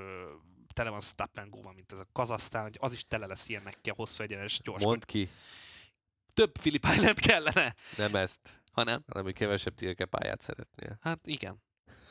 tele 0.73 0.91
van 0.91 1.01
stop 1.01 1.39
and 1.39 1.51
go 1.51 1.73
mint 1.73 1.93
ez 1.93 1.99
a 1.99 2.07
Kazasztán, 2.13 2.63
hogy 2.63 2.77
az 2.81 2.93
is 2.93 3.05
tele 3.09 3.27
lesz 3.27 3.49
ilyenekkel, 3.49 3.95
hosszú 3.95 4.23
egyenes, 4.23 4.61
gyors. 4.63 4.85
Mondd 4.85 5.07
ki, 5.07 5.29
Több 6.35 6.53
Philip 6.53 6.87
Island 6.97 7.21
kellene, 7.21 7.75
nem 7.97 8.15
ezt, 8.15 8.63
hanem 8.73 9.03
hanem 9.07 9.25
hogy 9.25 9.35
kevesebb 9.35 9.75
tilke 9.75 10.05
pályát 10.05 10.41
szeretnél. 10.41 10.99
Hát 11.01 11.27
igen. 11.27 11.63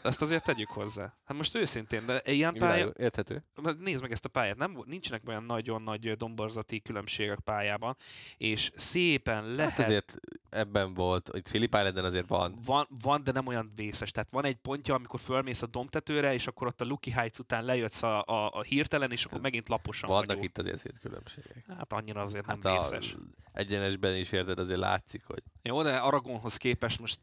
Ezt 0.04 0.22
azért 0.22 0.44
tegyük 0.44 0.70
hozzá. 0.70 1.14
Hát 1.26 1.38
most 1.38 1.56
őszintén, 1.56 2.06
de 2.06 2.22
ilyen 2.26 2.54
pálya... 2.54 2.92
Érthető? 2.98 3.44
Mert 3.62 3.80
Nézd 3.80 4.02
meg 4.02 4.12
ezt 4.12 4.26
a 4.26 4.30
pályát, 4.30 4.58
nem, 4.58 4.84
nincsenek 4.86 5.22
olyan 5.28 5.44
nagyon 5.44 5.82
nagy 5.82 6.12
domborzati 6.18 6.82
különbségek 6.82 7.40
pályában, 7.40 7.96
és 8.38 8.72
szépen 8.76 9.52
lehet... 9.52 9.72
Hát 9.72 9.80
azért 9.80 10.14
ebben 10.50 10.94
volt, 10.94 11.30
itt 11.34 11.50
Philip 11.50 11.74
Islanden 11.74 12.06
azért 12.06 12.28
van. 12.28 12.60
Van, 12.66 12.88
van, 13.02 13.24
de 13.24 13.32
nem 13.32 13.48
olyan 13.48 13.72
vészes. 13.76 14.12
Tehát 14.12 14.30
van 14.32 14.46
egy 14.46 14.56
pontja, 14.56 14.96
amikor 14.96 15.20
fölmész 15.20 15.62
a 15.62 15.68
domtetőre, 15.68 16.34
és 16.34 16.48
akkor 16.48 16.68
ott 16.68 16.82
a 16.82 16.86
Lucky 16.86 17.12
Heights 17.12 17.40
után 17.40 17.66
lejössz 17.66 18.04
a, 18.04 18.22
a, 18.22 18.50
a 18.54 18.62
hirtelen, 18.62 19.12
és 19.12 19.26
akkor 19.26 19.42
megint 19.42 19.70
laposan 19.70 20.10
Vannak 20.10 20.36
vagy. 20.36 20.44
itt 20.44 20.58
azért 20.58 21.00
különbségek. 21.00 21.66
Hát 21.78 21.94
annyira 21.94 22.22
azért 22.22 22.46
Hát 22.46 22.62
nem 22.64 22.74
vészes. 22.74 23.16
egyenesben 23.54 24.16
is 24.16 24.32
érted, 24.32 24.60
azért 24.60 24.80
látszik, 24.80 25.24
hogy 25.26 25.44
Jó, 25.62 25.84
de 25.84 25.96
Aragonhoz 25.98 26.58
képest 26.58 27.00
most 27.00 27.20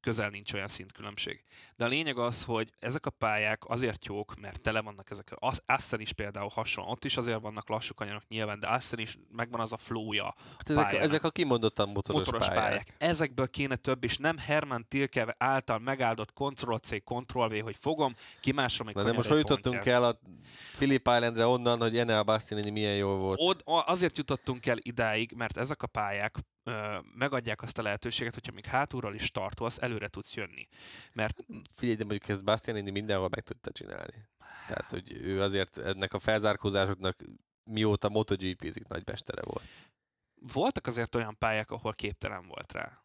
közel 0.00 0.28
nincs 0.28 0.52
olyan 0.52 0.68
szintkülönbség. 0.68 1.44
De 1.76 1.84
a 1.84 1.88
lényeg 1.88 2.18
az, 2.18 2.44
hogy 2.44 2.72
ezek 2.78 3.06
a 3.06 3.10
pályák 3.10 3.62
azért 3.68 4.04
jók, 4.04 4.34
mert 4.40 4.60
tele 4.60 4.80
vannak 4.80 5.10
ezek. 5.10 5.32
Az 5.34 5.62
is 5.96 6.12
például 6.12 6.48
hasonló. 6.48 6.90
Ott 6.90 7.04
is 7.04 7.16
azért 7.16 7.40
vannak 7.40 7.68
lassú 7.68 7.94
kanyarok 7.94 8.28
nyilván, 8.28 8.60
de 8.60 8.66
Assen 8.66 8.98
is 8.98 9.18
megvan 9.32 9.60
az 9.60 9.72
a 9.72 9.76
flowja. 9.76 10.34
hát 10.56 10.70
ezek, 10.70 10.92
ezek 10.92 11.24
a 11.24 11.30
kimondottan 11.30 11.88
motoros, 11.88 12.26
motoros 12.26 12.46
pályák. 12.46 12.64
pályák. 12.64 12.94
Ezekből 12.98 13.48
kéne 13.48 13.76
több, 13.76 14.04
és 14.04 14.16
nem 14.16 14.38
Herman 14.38 14.86
Tilke 14.88 15.34
által 15.38 15.78
megáldott 15.78 16.32
Ctrl-C, 16.32 16.90
Ctrl-V, 17.04 17.60
hogy 17.62 17.76
fogom, 17.80 18.14
ki 18.40 18.52
másra 18.52 18.84
még 18.84 18.94
Na 18.94 19.02
de 19.02 19.12
most 19.12 19.28
hogy 19.28 19.38
jutottunk 19.38 19.86
el 19.86 20.04
a 20.04 20.18
Philip 20.72 21.08
Islandre 21.14 21.46
onnan, 21.46 21.80
hogy 21.80 21.98
Enea 21.98 22.24
Bastianini 22.24 22.70
milyen 22.70 22.96
jó 22.96 23.14
volt. 23.14 23.40
Od, 23.42 23.62
azért 23.64 24.16
jutottunk 24.16 24.66
el 24.66 24.76
idáig, 24.80 25.32
mert 25.36 25.56
ezek 25.56 25.82
a 25.82 25.86
pályák 25.86 26.36
ö, 26.64 26.98
megadják 27.14 27.62
azt 27.62 27.78
a 27.78 27.82
lehetőséget, 27.82 28.34
hogyha 28.34 28.52
még 28.52 28.64
hátulról 28.64 29.14
is 29.14 29.24
startolsz, 29.24 29.78
előre 29.78 30.08
tudsz 30.08 30.34
jönni. 30.34 30.68
Mert 31.12 31.44
Figyelj, 31.74 31.96
de 31.96 32.04
mondjuk 32.04 32.28
ezt 32.28 32.44
Bastianini 32.44 32.90
mindenhol 32.90 33.28
meg 33.28 33.40
tudta 33.42 33.70
csinálni. 33.72 34.28
Tehát, 34.66 34.90
hogy 34.90 35.12
ő 35.12 35.42
azért 35.42 35.78
ennek 35.78 36.12
a 36.12 36.18
felzárkózásoknak 36.18 37.16
mióta 37.64 38.08
MotoGP-zik 38.08 38.88
nagy 38.88 39.02
mestere 39.06 39.42
volt. 39.44 39.64
voltak 40.34 40.86
azért 40.86 41.14
olyan 41.14 41.38
pályák, 41.38 41.70
ahol 41.70 41.94
képtelen 41.94 42.46
volt 42.46 42.72
rá. 42.72 43.02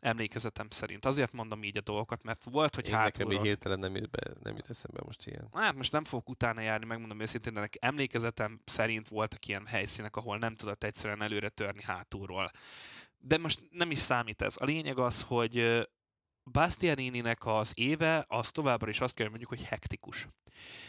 Emlékezetem 0.00 0.66
szerint. 0.70 1.04
Azért 1.04 1.32
mondom 1.32 1.62
így 1.62 1.76
a 1.76 1.80
dolgokat, 1.80 2.22
mert 2.22 2.44
volt, 2.44 2.74
hogy 2.74 2.88
Én 2.88 2.96
nekem 2.96 3.30
így 3.30 3.40
hirtelen 3.40 3.78
nem 3.78 3.96
jut, 3.96 4.10
be, 4.10 4.32
nem 4.42 4.56
jut 4.56 4.70
eszembe 4.70 5.00
most 5.04 5.26
ilyen. 5.26 5.48
Hát 5.52 5.74
most 5.74 5.92
nem 5.92 6.04
fogok 6.04 6.28
utána 6.28 6.60
járni, 6.60 6.86
megmondom 6.86 7.20
őszintén, 7.20 7.52
de 7.52 7.60
nekem 7.60 7.90
emlékezetem 7.90 8.60
szerint 8.64 9.08
voltak 9.08 9.46
ilyen 9.46 9.66
helyszínek, 9.66 10.16
ahol 10.16 10.38
nem 10.38 10.56
tudott 10.56 10.84
egyszerűen 10.84 11.22
előre 11.22 11.48
törni 11.48 11.82
hátulról. 11.82 12.50
De 13.18 13.38
most 13.38 13.60
nem 13.70 13.90
is 13.90 13.98
számít 13.98 14.42
ez. 14.42 14.54
A 14.58 14.64
lényeg 14.64 14.98
az, 14.98 15.22
hogy 15.22 15.86
Bastianininek 16.52 17.46
az 17.46 17.72
éve, 17.74 18.24
az 18.28 18.50
továbbra 18.50 18.90
is 18.90 19.00
azt 19.00 19.14
kell, 19.14 19.28
mondjuk, 19.28 19.48
hogy 19.48 19.64
hektikus. 19.64 20.28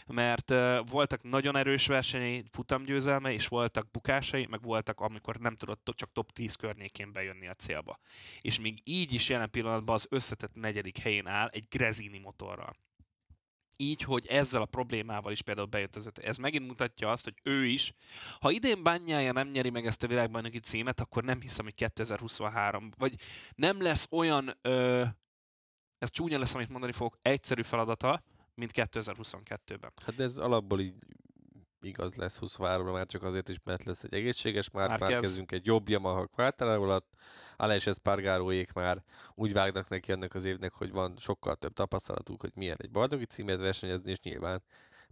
Mert 0.07 0.51
uh, 0.51 0.89
voltak 0.89 1.23
nagyon 1.23 1.55
erős 1.55 1.87
versenyei, 1.87 2.43
futamgyőzelme, 2.51 3.33
és 3.33 3.47
voltak 3.47 3.91
bukásai, 3.91 4.45
meg 4.49 4.61
voltak, 4.61 4.99
amikor 4.99 5.37
nem 5.37 5.55
tudott 5.55 5.91
csak 5.95 6.11
top 6.11 6.31
10 6.31 6.55
környékén 6.55 7.11
bejönni 7.11 7.47
a 7.47 7.53
célba. 7.53 7.99
És 8.41 8.59
még 8.59 8.81
így 8.83 9.13
is 9.13 9.29
jelen 9.29 9.49
pillanatban 9.49 9.95
az 9.95 10.07
összetett 10.09 10.53
negyedik 10.53 10.97
helyén 10.97 11.27
áll 11.27 11.47
egy 11.47 11.65
Grezini 11.69 12.17
motorral 12.17 12.75
így, 13.77 14.01
hogy 14.01 14.27
ezzel 14.27 14.61
a 14.61 14.65
problémával 14.65 15.31
is 15.31 15.41
például 15.41 15.67
bejött 15.67 15.95
az 15.95 16.05
öt. 16.05 16.17
Ez 16.17 16.37
megint 16.37 16.67
mutatja 16.67 17.11
azt, 17.11 17.23
hogy 17.23 17.33
ő 17.43 17.65
is, 17.65 17.93
ha 18.39 18.51
idén 18.51 18.83
bányája 18.83 19.31
nem 19.31 19.49
nyeri 19.49 19.69
meg 19.69 19.85
ezt 19.85 20.03
a 20.03 20.07
világbajnoki 20.07 20.59
címet, 20.59 20.99
akkor 20.99 21.23
nem 21.23 21.41
hiszem, 21.41 21.65
hogy 21.65 21.75
2023, 21.75 22.89
vagy 22.97 23.15
nem 23.55 23.81
lesz 23.81 24.07
olyan, 24.11 24.57
ö, 24.61 25.03
ez 25.97 26.09
csúnya 26.09 26.39
lesz, 26.39 26.55
amit 26.55 26.69
mondani 26.69 26.91
fogok, 26.91 27.17
egyszerű 27.21 27.61
feladata, 27.61 28.23
mint 28.53 28.71
2022-ben. 28.73 29.91
Hát 30.05 30.15
de 30.15 30.23
ez 30.23 30.37
alapból 30.37 30.79
így 30.79 30.95
igaz 31.81 32.15
lesz 32.15 32.39
23-ra, 32.41 32.91
már 32.91 33.05
csak 33.05 33.23
azért 33.23 33.49
is, 33.49 33.57
mert 33.63 33.83
lesz 33.83 34.03
egy 34.03 34.13
egészséges 34.13 34.69
már, 34.69 34.99
már 34.99 35.19
kezdünk 35.19 35.51
egy 35.51 35.65
jobb 35.65 35.89
Yamaha 35.89 36.27
Quartararo 36.27 36.83
alatt. 36.83 37.13
Aleix 37.55 37.87
Espargaróék 37.87 38.73
már 38.73 39.03
úgy 39.35 39.53
vágnak 39.53 39.89
neki 39.89 40.11
ennek 40.11 40.33
az 40.33 40.43
évnek, 40.43 40.73
hogy 40.73 40.91
van 40.91 41.17
sokkal 41.17 41.55
több 41.55 41.73
tapasztalatuk, 41.73 42.41
hogy 42.41 42.51
milyen 42.55 42.77
egy 42.79 42.91
bajnoki 42.91 43.25
címet 43.25 43.59
versenyezni, 43.59 44.11
és 44.11 44.19
nyilván 44.19 44.63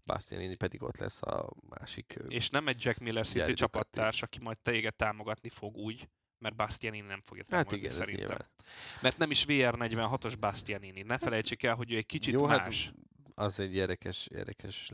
Bastianini 0.06 0.56
pedig 0.56 0.84
ott 0.84 0.98
lesz 0.98 1.22
a 1.22 1.50
másik. 1.70 2.20
És 2.28 2.50
nem 2.50 2.68
egy 2.68 2.84
Jack 2.86 3.00
Miller 3.00 3.24
Ducati. 3.26 3.54
csapattárs, 3.54 4.22
aki 4.22 4.40
majd 4.40 4.60
téged 4.62 4.96
támogatni 4.96 5.50
fog 5.50 5.78
úgy, 5.78 6.10
mert 6.46 6.58
Bastianini 6.58 7.08
nem 7.08 7.22
fogja 7.24 7.44
Hát 7.44 7.52
támogatni 7.52 7.78
igen, 7.78 7.90
ez 7.90 7.96
szerintem. 7.96 8.38
Mert 9.02 9.18
nem 9.18 9.32
is 9.32 9.46
VR46-os 9.48 10.34
Bastianini. 10.40 11.02
Ne 11.02 11.18
felejtsük 11.18 11.64
el, 11.64 11.76
hogy 11.76 11.92
ő 11.92 11.98
egy 11.98 12.06
kicsit 12.06 12.34
Jó, 12.34 12.46
hát 12.46 12.66
más. 12.66 12.92
az 13.36 13.60
egy 13.60 13.76
érdekes, 13.76 14.28
érdekes 14.36 14.92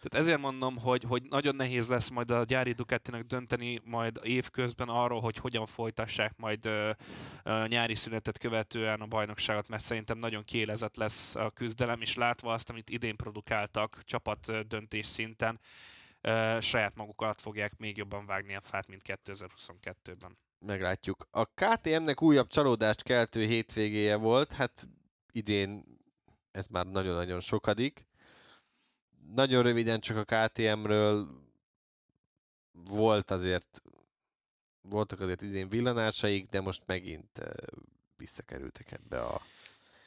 Tehát 0.00 0.26
ezért 0.26 0.40
mondom, 0.40 0.78
hogy, 0.78 1.04
hogy 1.08 1.22
nagyon 1.22 1.56
nehéz 1.56 1.88
lesz 1.88 2.08
majd 2.08 2.30
a 2.30 2.44
gyári 2.44 2.72
Ducatinak 2.72 3.22
dönteni 3.22 3.80
majd 3.84 4.20
évközben 4.22 4.88
arról, 4.88 5.20
hogy 5.20 5.36
hogyan 5.36 5.66
folytassák 5.66 6.32
majd 6.36 6.64
ö, 6.64 6.90
ö, 7.42 7.64
nyári 7.66 7.94
szünetet 7.94 8.38
követően 8.38 9.00
a 9.00 9.06
bajnokságot, 9.06 9.68
mert 9.68 9.82
szerintem 9.82 10.18
nagyon 10.18 10.44
kiélezett 10.44 10.96
lesz 10.96 11.34
a 11.34 11.50
küzdelem, 11.50 12.00
és 12.00 12.14
látva 12.14 12.52
azt, 12.52 12.70
amit 12.70 12.90
idén 12.90 13.16
produkáltak 13.16 13.98
csapat 14.04 14.66
döntés 14.68 15.06
szinten, 15.06 15.60
ö, 16.24 16.58
saját 16.60 16.94
maguk 16.94 17.20
alatt 17.20 17.40
fogják 17.40 17.76
még 17.76 17.96
jobban 17.96 18.26
vágni 18.26 18.54
a 18.54 18.60
fát, 18.60 18.86
mint 18.86 19.02
2022-ben. 19.04 20.38
Meglátjuk. 20.58 21.26
A 21.30 21.44
KTM-nek 21.44 22.22
újabb 22.22 22.48
csalódást 22.48 23.02
keltő 23.02 23.44
hétvégéje 23.44 24.16
volt, 24.16 24.52
hát 24.52 24.88
idén 25.32 25.84
ez 26.50 26.66
már 26.66 26.86
nagyon-nagyon 26.86 27.40
sokadik. 27.40 28.06
Nagyon 29.34 29.62
röviden 29.62 30.00
csak 30.00 30.16
a 30.16 30.24
KTM-ről 30.24 31.28
volt 32.72 33.30
azért 33.30 33.82
voltak 34.88 35.20
azért 35.20 35.42
idén 35.42 35.68
villanásaik, 35.68 36.48
de 36.48 36.60
most 36.60 36.82
megint 36.86 37.38
uh, 37.38 37.46
visszakerültek 38.16 38.92
ebbe 38.92 39.20
a, 39.20 39.40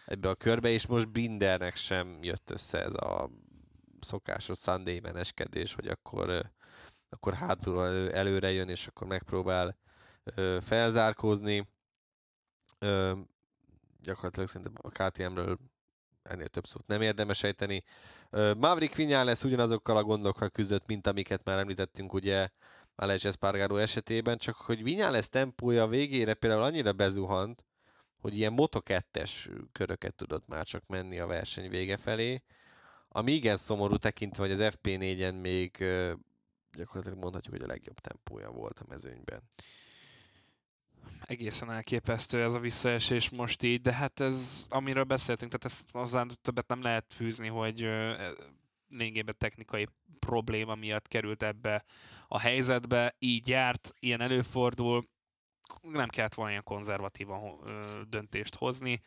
ebbe 0.06 0.30
a 0.30 0.36
körbe, 0.36 0.70
és 0.70 0.86
most 0.86 1.10
Bindernek 1.10 1.76
sem 1.76 2.18
jött 2.22 2.50
össze 2.50 2.84
ez 2.84 2.94
a 2.94 3.30
szokásos 4.08 4.58
Sunday 4.58 5.00
meneskedés, 5.00 5.74
hogy 5.74 5.88
akkor, 5.88 6.52
akkor 7.10 7.34
hátulról 7.34 7.86
elő, 7.86 8.12
előre 8.12 8.52
jön, 8.52 8.70
és 8.70 8.88
akkor 8.88 9.08
megpróbál 9.08 9.78
felzárkózni. 10.60 11.68
Gyakorlatilag 14.02 14.48
szerintem 14.48 14.74
a 14.76 14.90
KTM-ről 14.90 15.58
ennél 16.24 16.48
több 16.48 16.66
szót 16.66 16.88
nem 16.88 17.02
érdemes 17.02 17.44
ejteni. 17.44 17.84
Maverick 18.58 18.98
lesz 18.98 19.44
ugyanazokkal 19.44 19.98
a 19.98 20.04
gondokkal 20.04 20.50
küzdött, 20.50 20.86
mint 20.86 21.08
amiket 21.08 21.44
már 21.44 21.58
említettünk 21.58 22.14
ugye 22.14 22.50
Aleix 22.96 23.26
Espargaro 23.26 23.78
esetében, 23.78 24.38
csak 24.38 24.56
hogy 24.56 24.82
lesz 24.86 25.30
tempója 25.30 25.88
végére 25.88 26.34
például 26.34 26.64
annyira 26.64 26.94
bezuhant, 26.94 27.66
hogy 28.22 28.38
ilyen 28.38 28.54
Moto2-es 28.58 29.62
köröket 29.72 30.16
tudott 30.16 30.48
már 30.48 30.66
csak 30.66 30.84
menni 30.88 31.20
a 31.20 31.26
verseny 31.26 31.70
vége 31.70 31.98
felé, 31.98 32.44
ami 33.18 33.32
igen 33.32 33.58
szomorú 33.58 33.96
tekintve, 33.96 34.44
hogy 34.44 34.52
az 34.52 34.76
FP4-en 34.76 35.42
még 35.42 35.72
gyakorlatilag 36.72 37.18
mondhatjuk, 37.18 37.56
hogy 37.56 37.64
a 37.64 37.68
legjobb 37.68 38.00
tempója 38.00 38.50
volt 38.50 38.80
a 38.80 38.86
mezőnyben 38.88 39.42
egészen 41.26 41.72
elképesztő 41.72 42.44
ez 42.44 42.54
a 42.54 42.60
visszaesés 42.60 43.30
most 43.30 43.64
így, 43.64 43.82
de 43.82 43.94
hát 43.94 44.20
ez, 44.20 44.66
amiről 44.70 45.04
beszéltünk, 45.04 45.52
tehát 45.52 45.66
ezt 45.66 45.92
hozzá 45.92 46.26
többet 46.42 46.68
nem 46.68 46.82
lehet 46.82 47.14
fűzni, 47.14 47.48
hogy 47.48 47.82
e, 47.84 48.18
lényegében 48.90 49.36
technikai 49.38 49.88
probléma 50.20 50.76
miatt 50.76 51.08
került 51.08 51.44
ebbe 51.44 51.84
a 52.28 52.40
helyzetbe, 52.40 53.16
így 53.20 53.48
járt, 53.48 53.94
ilyen 54.00 54.22
előfordul, 54.22 55.10
nem 55.82 56.08
kellett 56.08 56.34
volna 56.34 56.52
ilyen 56.52 56.64
konzervatívan 56.64 57.60
döntést 58.10 58.56
hozni. 58.56 59.02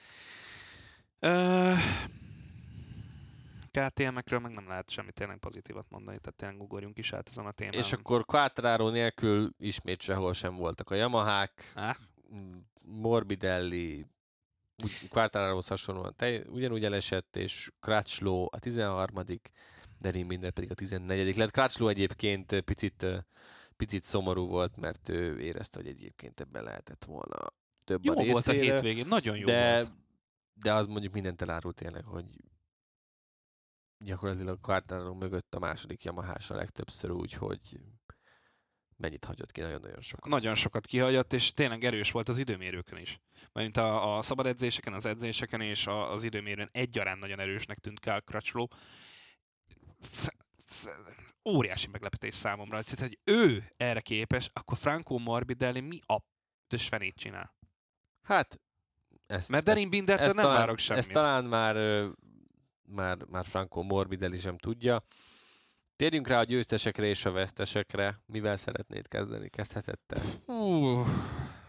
KTM-ekről 3.71 4.39
meg 4.39 4.53
nem 4.53 4.69
lehet 4.69 4.91
semmi 4.91 5.13
tényleg 5.13 5.39
pozitívat 5.39 5.87
mondani, 5.89 6.19
tehát 6.19 6.37
tényleg 6.37 6.61
ugorjunk 6.61 6.99
is 6.99 7.13
át 7.13 7.29
ezen 7.29 7.47
a 7.47 7.51
témán. 7.51 7.75
És 7.75 7.93
akkor 7.93 8.25
Quattraro 8.25 8.91
nélkül 8.91 9.51
ismét 9.59 10.03
sehol 10.03 10.33
sem 10.33 10.55
voltak 10.55 10.91
a 10.91 10.95
Yamahák, 10.95 11.73
ah. 11.75 11.97
Morbidelli, 12.83 14.07
Quartararohoz 15.09 15.67
hasonlóan 15.67 16.15
te, 16.17 16.43
ugyanúgy 16.49 16.85
elesett, 16.85 17.37
és 17.37 17.71
Crutchlow 17.81 18.47
a 18.51 18.59
13 18.59 19.25
Derin 19.99 20.27
minden 20.27 20.53
pedig 20.53 20.71
a 20.71 20.75
14 20.75 21.37
lett. 21.37 21.51
Crutchlow 21.51 21.89
egyébként 21.89 22.61
picit, 22.61 23.07
picit 23.77 24.03
szomorú 24.03 24.47
volt, 24.47 24.77
mert 24.77 25.09
ő 25.09 25.41
érezte, 25.41 25.79
hogy 25.79 25.89
egyébként 25.89 26.41
ebben 26.41 26.65
lehetett 26.65 27.05
volna 27.05 27.53
több 27.85 28.05
jó 28.05 28.13
a 28.13 28.17
részére, 28.17 28.33
volt 28.33 28.47
a 28.47 28.53
hétvégén, 28.53 29.07
nagyon 29.07 29.37
jó 29.37 29.47
de, 29.47 29.75
volt. 29.75 29.93
De 30.55 30.75
az 30.75 30.87
mondjuk 30.87 31.13
mindent 31.13 31.43
elárult 31.43 31.77
tényleg, 31.77 32.05
hogy 32.05 32.25
gyakorlatilag 34.05 34.61
Quartararo 34.61 35.15
mögött 35.15 35.55
a 35.55 35.59
második 35.59 36.05
yamaha 36.05 36.37
a 36.49 36.55
legtöbbször 36.55 37.11
úgy, 37.11 37.33
hogy 37.33 37.81
mennyit 38.97 39.25
hagyott 39.25 39.53
ki, 39.53 39.61
nagyon-nagyon 39.61 40.01
sokat. 40.01 40.31
Nagyon 40.31 40.55
sokat 40.55 40.87
kihagyott, 40.87 41.33
és 41.33 41.53
tényleg 41.53 41.85
erős 41.85 42.11
volt 42.11 42.29
az 42.29 42.39
időmérőkön 42.39 42.99
is. 42.99 43.21
Mert 43.53 43.77
a, 43.77 44.17
a 44.17 44.23
szabad 44.23 44.47
edzéseken, 44.47 44.93
az 44.93 45.07
edzéseken 45.07 45.61
és 45.61 45.87
a, 45.87 46.13
az 46.13 46.23
időmérőn 46.23 46.69
egyaránt 46.73 47.21
nagyon 47.21 47.39
erősnek 47.39 47.79
tűnt 47.79 48.01
Kyle 48.01 48.21
Crutchlow. 48.21 48.67
Óriási 51.45 51.89
meglepetés 51.89 52.35
számomra. 52.35 52.83
Tehát, 52.83 53.01
hogy 53.01 53.19
ő 53.25 53.73
erre 53.77 54.01
képes, 54.01 54.51
akkor 54.53 54.77
Franco 54.77 55.19
Morbidelli 55.19 55.81
mi 55.81 56.01
a 56.07 56.19
fenét 56.77 57.17
csinál? 57.17 57.55
Hát, 58.23 58.61
ezt, 59.27 59.49
Mert 59.49 59.65
Derin 59.65 59.91
Bindertől 59.91 60.27
nem 60.27 60.37
talán, 60.37 60.59
várok 60.59 60.79
semmit. 60.79 61.03
Ezt 61.03 61.13
talán 61.13 61.45
már 61.45 61.77
már, 62.91 63.25
már 63.31 63.45
Franco 63.45 63.83
Morbidelli 63.83 64.39
sem 64.39 64.59
tudja. 64.59 65.05
Térjünk 65.97 66.29
rá 66.29 66.39
a 66.39 66.45
győztesekre 66.45 67.05
és 67.05 67.25
a 67.25 67.31
vesztesekre. 67.31 68.23
Mivel 68.27 68.57
szeretnéd 68.57 69.09
kezdeni? 69.09 69.49
Kezdhetette? 69.49 70.21
Uh, 70.47 71.07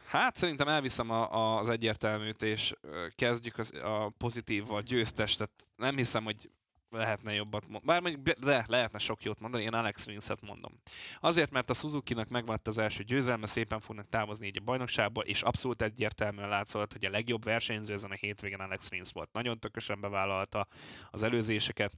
hát 0.06 0.36
szerintem 0.36 0.68
elviszem 0.68 1.10
a, 1.10 1.34
a, 1.34 1.60
az 1.60 1.70
egyértelműt, 1.70 2.42
és 2.42 2.74
kezdjük 3.16 3.58
az, 3.58 3.74
a 3.84 4.10
pozitív, 4.18 4.72
a 4.72 4.82
győztes. 4.82 5.36
Tehát 5.36 5.68
nem 5.76 5.96
hiszem, 5.96 6.24
hogy 6.24 6.50
lehetne 6.92 7.34
jobbat 7.34 7.62
mondani. 7.62 7.86
Bár 7.86 8.02
mondjuk 8.02 8.40
de, 8.40 8.66
lehetne 8.68 9.00
sok 9.00 9.24
jót 9.24 9.40
mondani, 9.40 9.64
én 9.64 9.74
Alex 9.74 10.06
Rins-et 10.06 10.42
mondom. 10.42 10.80
Azért, 11.20 11.52
mert 11.52 11.70
a 11.70 11.74
Suzuki-nak 11.74 12.30
megmaradt 12.30 12.68
az 12.68 12.78
első 12.78 13.04
győzelme, 13.04 13.46
szépen 13.46 13.80
fognak 13.80 14.10
távozni 14.10 14.48
így 14.48 14.58
a 14.58 14.64
bajnokságból, 14.64 15.24
és 15.24 15.42
abszolút 15.42 15.82
egyértelműen 15.82 16.50
látszott, 16.50 16.92
hogy 16.92 17.06
a 17.06 17.10
legjobb 17.10 17.44
versenyző 17.44 17.94
ezen 17.94 18.12
a 18.12 18.16
hétvégén 18.16 18.60
Alex 18.60 18.90
Rins 18.90 19.12
volt. 19.12 19.30
Nagyon 19.34 19.60
tökösen 19.60 20.02
bevállalta 20.02 20.68
az 21.10 21.24
előzéseket, 21.24 21.94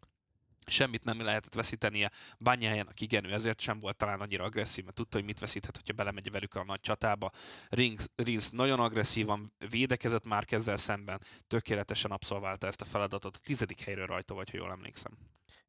semmit 0.68 1.04
nem 1.04 1.22
lehetett 1.22 1.54
veszítenie. 1.54 2.12
Bányájának 2.38 3.02
igen, 3.02 3.26
ő 3.26 3.34
ezért 3.34 3.60
sem 3.60 3.80
volt 3.80 3.98
talán 3.98 4.22
annyira 4.22 4.44
agresszív, 4.44 4.84
mert 4.84 4.96
tudta, 4.96 5.18
hogy 5.18 5.26
mit 5.26 5.40
veszíthet, 5.40 5.76
hogyha 5.78 5.94
belemegy 5.94 6.32
velük 6.32 6.56
a 6.56 6.64
nagy 6.64 6.80
csatába. 6.80 7.32
Rings, 7.70 8.06
Rings 8.16 8.50
nagyon 8.50 8.80
agresszívan 8.80 9.54
védekezett 9.70 10.26
már 10.26 10.46
ezzel 10.50 10.78
szemben, 10.78 11.22
tökéletesen 11.48 12.12
abszolválta 12.12 12.68
ezt 12.68 12.82
a 12.82 12.86
feladatot. 12.86 13.36
A 13.36 13.40
tizedik 13.40 13.82
helyről 13.82 14.06
rajta 14.06 14.34
vagy, 14.34 14.50
ha 14.50 14.58
jól 14.58 14.72
emlékszem. 14.72 15.18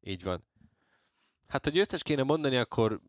Így 0.01 0.23
van. 0.23 0.43
Hát, 1.47 1.63
hogy 1.63 1.73
győztes 1.73 2.03
kéne 2.03 2.23
mondani, 2.23 2.55
akkor 2.55 3.01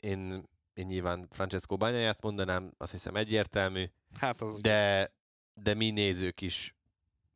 én, 0.00 0.48
én 0.74 0.86
nyilván 0.86 1.28
Francesco 1.30 1.76
Bányáját 1.76 2.22
mondanám, 2.22 2.72
azt 2.78 2.92
hiszem 2.92 3.16
egyértelmű. 3.16 3.84
Hát 4.18 4.40
az 4.40 4.58
de, 4.58 5.12
de 5.54 5.74
mi 5.74 5.90
nézők 5.90 6.40
is 6.40 6.74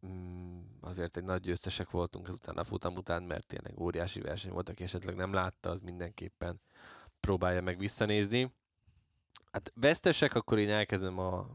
mm, 0.06 0.60
azért 0.80 1.16
egy 1.16 1.24
nagy 1.24 1.40
győztesek 1.40 1.90
voltunk 1.90 2.28
ezután 2.28 2.56
a 2.56 2.64
futam 2.64 2.96
után, 2.96 3.22
mert 3.22 3.46
tényleg 3.46 3.80
óriási 3.80 4.20
verseny 4.20 4.52
volt, 4.52 4.68
aki 4.68 4.82
esetleg 4.82 5.14
nem 5.14 5.32
látta, 5.32 5.70
az 5.70 5.80
mindenképpen 5.80 6.60
próbálja 7.20 7.62
meg 7.62 7.78
visszanézni. 7.78 8.54
Hát 9.52 9.72
vesztesek, 9.74 10.34
akkor 10.34 10.58
én 10.58 10.70
elkezdem 10.70 11.18
a, 11.18 11.46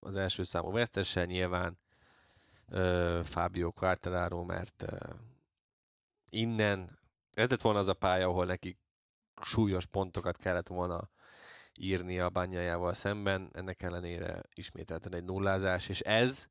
az 0.00 0.16
első 0.16 0.42
számú 0.42 0.70
vesztessel 0.70 1.24
nyilván 1.24 1.78
uh, 2.68 3.22
Fábio 3.22 3.72
Quartararo, 3.72 4.44
mert 4.44 4.84
uh, 4.92 5.10
innen 6.30 6.98
ez 7.32 7.50
lett 7.50 7.60
volna 7.60 7.78
az 7.78 7.88
a 7.88 7.94
pálya, 7.94 8.28
ahol 8.28 8.46
neki 8.46 8.78
súlyos 9.42 9.86
pontokat 9.86 10.36
kellett 10.36 10.68
volna 10.68 11.10
írni 11.74 12.18
a 12.18 12.30
bányájával 12.30 12.94
szemben, 12.94 13.50
ennek 13.52 13.82
ellenére 13.82 14.42
ismételten 14.54 15.14
egy 15.14 15.24
nullázás, 15.24 15.88
és 15.88 16.00
ez 16.00 16.48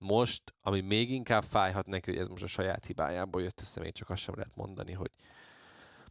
most, 0.00 0.54
ami 0.62 0.80
még 0.80 1.10
inkább 1.10 1.42
fájhat 1.42 1.86
neki, 1.86 2.10
hogy 2.10 2.20
ez 2.20 2.28
most 2.28 2.42
a 2.42 2.46
saját 2.46 2.86
hibájából 2.86 3.42
jött 3.42 3.60
össze, 3.60 3.80
még 3.80 3.92
csak 3.92 4.10
azt 4.10 4.22
sem 4.22 4.34
lehet 4.36 4.56
mondani, 4.56 4.92
hogy 4.92 5.10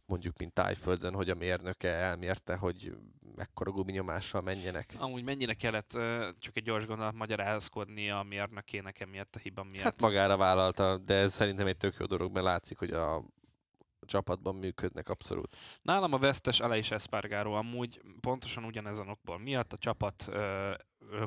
mondjuk, 0.06 0.38
mint 0.38 0.52
tájföldön, 0.52 1.14
hogy 1.14 1.30
a 1.30 1.34
mérnöke 1.34 1.88
elmérte, 1.88 2.56
hogy 2.56 2.96
mekkora 3.36 3.70
gubinyomással 3.70 4.40
menjenek. 4.40 4.94
Amúgy 4.98 5.24
mennyire 5.24 5.54
kellett 5.54 5.90
csak 6.38 6.56
egy 6.56 6.62
gyors 6.62 6.86
gondolat 6.86 7.14
magyarázkodni 7.14 8.10
a 8.10 8.22
mérnökének 8.22 9.00
emiatt 9.00 9.34
a 9.34 9.38
hiba 9.38 9.62
miatt? 9.62 9.82
Hát 9.82 10.00
magára 10.00 10.36
vállalta, 10.36 10.98
de 10.98 11.14
ez 11.14 11.32
szerintem 11.32 11.66
egy 11.66 11.76
tök 11.76 11.96
jó 11.98 12.06
dolog, 12.06 12.32
mert 12.32 12.44
látszik, 12.44 12.78
hogy 12.78 12.90
a 12.90 13.24
csapatban 14.00 14.54
működnek 14.54 15.08
abszolút. 15.08 15.56
Nálam 15.82 16.12
a 16.12 16.18
vesztes 16.18 16.60
Aleix 16.60 16.90
Espargaro 16.90 17.52
amúgy 17.52 18.00
pontosan 18.20 18.64
ugyanezen 18.64 19.08
okból 19.08 19.38
miatt, 19.38 19.72
a 19.72 19.76
csapat 19.76 20.24
ö, 20.28 20.72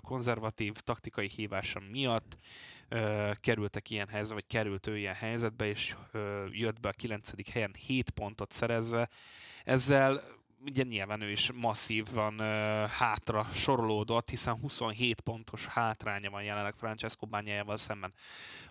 konzervatív 0.02 0.74
taktikai 0.74 1.30
hívása 1.36 1.82
miatt 1.92 2.38
ö, 2.90 3.32
kerültek 3.42 3.90
ilyen 3.90 4.08
helyzetbe, 4.08 4.34
vagy 4.34 4.48
került 4.48 4.88
ő 4.88 4.98
ilyen 4.98 5.14
helyzetbe, 5.14 5.68
és 5.68 5.96
ö, 6.12 6.46
jött 6.52 6.80
be 6.80 6.90
a 6.90 6.92
9. 6.92 7.52
helyen 7.52 7.74
7 7.86 8.10
pontot 8.10 8.52
szerezve. 8.52 9.10
Ezzel 9.64 10.22
ugye 10.66 10.84
nyilván 10.84 11.22
ő 11.22 11.32
is 11.32 11.52
masszívan 11.52 12.40
uh, 12.40 12.90
hátra 12.90 13.48
sorolódott, 13.54 14.30
hiszen 14.30 14.60
27 14.60 15.22
pontos 15.22 15.66
hátránya 15.66 16.30
van 16.30 16.44
jelenleg 16.44 16.74
Francesco 16.76 17.26
Bányájával 17.26 17.78
szemben. 17.78 18.14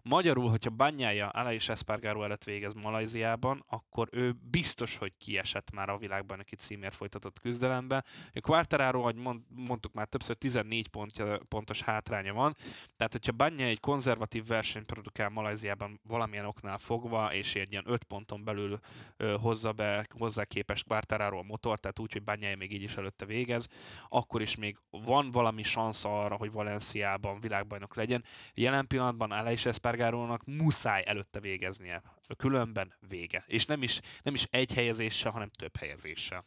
Magyarul, 0.03 0.51
hogyha 0.51 0.71
Bányája 0.71 1.29
Aleix 1.29 1.69
Espargaro 1.69 2.23
előtt 2.23 2.45
végez 2.45 2.75
Malajziában, 2.75 3.65
akkor 3.69 4.09
ő 4.11 4.35
biztos, 4.51 4.97
hogy 4.97 5.13
kiesett 5.19 5.71
már 5.71 5.89
a 5.89 5.99
világbajnoki 5.99 6.57
címért 6.57 6.95
folytatott 6.95 7.41
küzdelemben. 7.41 8.05
A 8.35 8.41
Quartararo, 8.41 9.01
ahogy 9.01 9.17
mond, 9.17 9.41
mondtuk 9.49 9.93
már 9.93 10.07
többször, 10.07 10.37
14 10.37 10.89
pontja, 10.89 11.39
pontos 11.49 11.83
hátránya 11.83 12.33
van, 12.33 12.57
tehát 12.97 13.13
hogyha 13.13 13.33
Bányája 13.33 13.71
egy 13.71 13.81
konzervatív 13.81 14.47
versenyt 14.47 14.87
produkál 14.87 15.29
Malajziában 15.29 16.01
valamilyen 16.09 16.47
oknál 16.47 16.79
fogva, 16.79 17.35
és 17.35 17.55
egy 17.55 17.73
ilyen 17.73 17.85
5 17.87 18.05
ponton 18.05 18.45
belül 18.45 18.79
ö, 19.17 19.37
hozza 19.41 19.73
be 19.73 20.07
hozzá 20.19 20.45
képest 20.45 20.87
Quartararo 20.87 21.39
a 21.39 21.43
motor, 21.43 21.79
tehát 21.83 21.99
úgy, 21.99 22.13
hogy 22.13 22.23
Bányája 22.23 22.57
még 22.57 22.73
így 22.73 22.83
is 22.83 22.97
előtte 22.97 23.25
végez, 23.25 23.69
akkor 24.09 24.43
is 24.43 24.57
még 24.57 24.77
van 24.91 25.31
valami 25.31 25.63
szansz 25.63 26.05
arra, 26.05 26.37
hogy 26.37 26.53
Valenciában 26.53 27.41
világbajnok 27.41 27.95
legyen. 27.95 28.25
Jelen 28.55 28.87
pillanatban 28.87 29.31
Aleix 29.31 29.67
Espargarónak 29.67 30.45
muszáj 30.45 31.03
előtte 31.07 31.41
végeznie. 31.41 32.03
Különben 32.37 32.95
vége. 33.09 33.45
És 33.47 33.65
nem 33.67 33.83
is, 33.83 34.01
nem 34.23 34.35
is 34.35 34.47
egy 34.51 34.73
helyezéssel, 34.73 35.31
hanem 35.31 35.51
több 35.51 35.77
helyezéssel. 35.77 36.45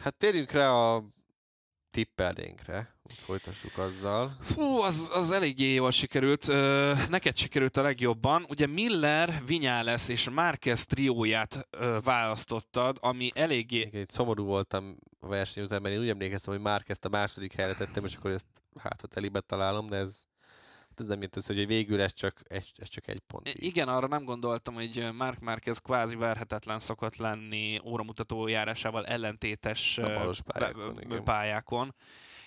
Hát 0.00 0.14
térjünk 0.14 0.50
rá 0.50 0.70
a 0.70 1.04
tippeldénkre, 1.94 2.94
folytassuk 3.04 3.78
azzal. 3.78 4.36
Fú, 4.40 4.62
az, 4.62 5.10
az 5.12 5.30
eléggé 5.30 5.74
jól 5.74 5.90
sikerült. 5.90 6.48
Ö, 6.48 6.92
neked 7.08 7.36
sikerült 7.36 7.76
a 7.76 7.82
legjobban. 7.82 8.46
Ugye 8.48 8.66
Miller, 8.66 9.42
Vinyales 9.46 10.08
és 10.08 10.28
Márquez 10.30 10.86
trióját 10.86 11.68
ö, 11.70 11.98
választottad, 12.02 12.96
ami 13.00 13.30
eléggé... 13.34 13.80
Igen, 13.80 14.00
itt 14.00 14.10
szomorú 14.10 14.44
voltam 14.44 14.96
a 15.20 15.26
verseny 15.26 15.64
után, 15.64 15.82
mert 15.82 15.94
én 15.94 16.00
úgy 16.00 16.08
emlékeztem, 16.08 16.54
hogy 16.54 16.62
Márquez 16.62 16.98
a 17.02 17.08
második 17.08 17.52
helyre 17.52 17.74
tettem, 17.74 18.04
és 18.04 18.14
akkor 18.14 18.30
ezt 18.30 18.46
hát 18.78 19.00
ha 19.00 19.06
telibe 19.06 19.40
találom, 19.40 19.88
de 19.88 19.96
ez, 19.96 20.22
ez 21.00 21.06
nem 21.06 21.22
jött 21.22 21.36
össze, 21.36 21.54
hogy 21.54 21.66
végül 21.66 22.00
ez 22.00 22.12
csak, 22.12 22.42
ez, 22.48 22.66
ez 22.76 22.88
csak 22.88 23.08
egy 23.08 23.20
pont. 23.20 23.48
Igen, 23.48 23.88
arra 23.88 24.06
nem 24.06 24.24
gondoltam, 24.24 24.74
hogy 24.74 25.08
Mark 25.12 25.40
Márquez 25.40 25.78
kvázi 25.78 26.16
verhetetlen 26.16 26.80
szokott 26.80 27.16
lenni 27.16 27.80
óramutató 27.84 28.46
járásával 28.46 29.06
ellentétes 29.06 30.00
pályákon, 30.44 31.00
igen. 31.00 31.24
pályákon. 31.24 31.94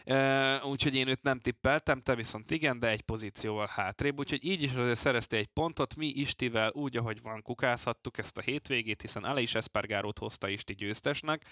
Uh, 0.10 0.70
úgyhogy 0.70 0.96
én 0.96 1.08
őt 1.08 1.22
nem 1.22 1.40
tippeltem, 1.40 2.02
te 2.02 2.16
viszont 2.16 2.52
igen, 2.52 2.80
de 2.80 2.90
egy 2.90 3.02
pozícióval 3.02 3.68
hátrébb, 3.72 4.20
úgyhogy 4.20 4.46
így 4.46 4.64
is 4.64 4.74
azért 4.74 4.96
szerezte 4.96 5.38
egy 5.38 5.48
pontot, 5.48 5.96
mi 5.96 6.08
Istivel 6.08 6.72
úgy, 6.74 6.98
ahogy 6.98 7.22
van, 7.22 7.42
kukázhattuk 7.42 8.18
ezt 8.18 8.38
a 8.38 8.42
hétvégét, 8.42 9.02
hiszen 9.02 9.24
Aleix 9.24 9.56
Espargarót 9.56 10.18
hozta 10.18 10.48
Isti 10.48 10.74
győztesnek, 10.74 11.46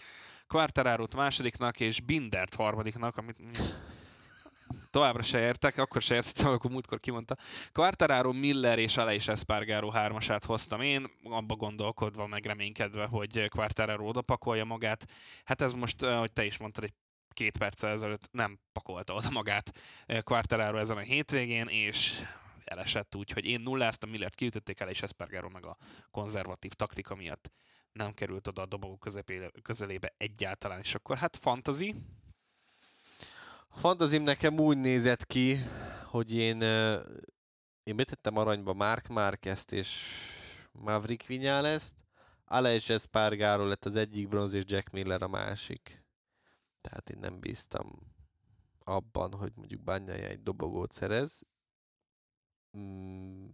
Quartararót 0.47 1.15
másodiknak, 1.15 1.79
és 1.79 2.01
Bindert 2.01 2.53
harmadiknak, 2.53 3.17
amit 3.17 3.37
továbbra 4.95 5.23
se 5.23 5.39
értek, 5.39 5.77
akkor 5.77 6.01
se 6.01 6.15
értettem, 6.15 6.51
akkor 6.51 6.71
múltkor 6.71 6.99
kimondta. 6.99 7.35
Quartararo, 7.71 8.31
Miller 8.31 8.79
és 8.79 8.97
Aleix 8.97 9.27
Espargaro 9.27 9.89
hármasát 9.89 10.45
hoztam 10.45 10.81
én, 10.81 11.07
abba 11.23 11.55
gondolkodva, 11.55 12.27
meg 12.27 12.45
reménykedve, 12.45 13.05
hogy 13.05 13.47
Quartararo 13.49 14.07
oda 14.07 14.21
pakolja 14.21 14.65
magát. 14.65 15.05
Hát 15.43 15.61
ez 15.61 15.71
most, 15.73 16.03
eh, 16.03 16.15
ahogy 16.15 16.31
te 16.33 16.45
is 16.45 16.57
mondtad, 16.57 16.83
egy 16.83 16.93
két 17.33 17.57
perccel 17.57 17.91
ezelőtt 17.91 18.27
nem 18.31 18.59
pakolta 18.71 19.13
oda 19.13 19.29
magát 19.29 19.71
eh, 20.05 20.21
Quartararo 20.21 20.77
ezen 20.77 20.97
a 20.97 20.99
hétvégén, 20.99 21.67
és 21.67 22.21
elesett 22.63 23.15
úgy, 23.15 23.31
hogy 23.31 23.45
én 23.45 23.61
nulláztam, 23.61 24.09
Millert 24.09 24.35
kiütötték 24.35 24.79
el, 24.79 24.89
és 24.89 25.01
Espargaro 25.01 25.49
meg 25.49 25.65
a 25.65 25.77
konzervatív 26.11 26.71
taktika 26.71 27.15
miatt 27.15 27.51
nem 27.91 28.13
került 28.13 28.47
oda 28.47 28.61
a 28.61 28.65
dobogó 28.65 28.99
közelébe 29.61 30.13
egyáltalán, 30.17 30.79
és 30.79 30.95
akkor 30.95 31.17
hát 31.17 31.37
fantasy, 31.37 31.95
A 33.75 33.77
fantazim 33.77 34.23
nekem 34.23 34.59
úgy 34.59 34.77
nézett 34.77 35.25
ki, 35.25 35.55
hogy 36.05 36.33
én, 36.33 36.61
én 37.83 37.95
betettem 37.95 38.37
aranyba 38.37 38.73
Mark 38.73 39.07
Márquezt 39.07 39.71
és 39.71 40.19
Maverick 40.71 41.25
Vinyales-t, 41.25 41.95
Aleix 42.45 42.89
Espargaro 42.89 43.67
lett 43.67 43.85
az 43.85 43.95
egyik 43.95 44.27
bronz, 44.27 44.53
és 44.53 44.63
Jack 44.65 44.89
Miller 44.89 45.21
a 45.21 45.27
másik. 45.27 46.03
Tehát 46.81 47.09
én 47.09 47.19
nem 47.19 47.39
bíztam 47.39 47.99
abban, 48.83 49.33
hogy 49.33 49.51
mondjuk 49.55 49.81
Banyaja 49.81 50.27
egy 50.27 50.43
dobogót 50.43 50.91
szerez, 50.91 51.41
mm, 52.77 53.47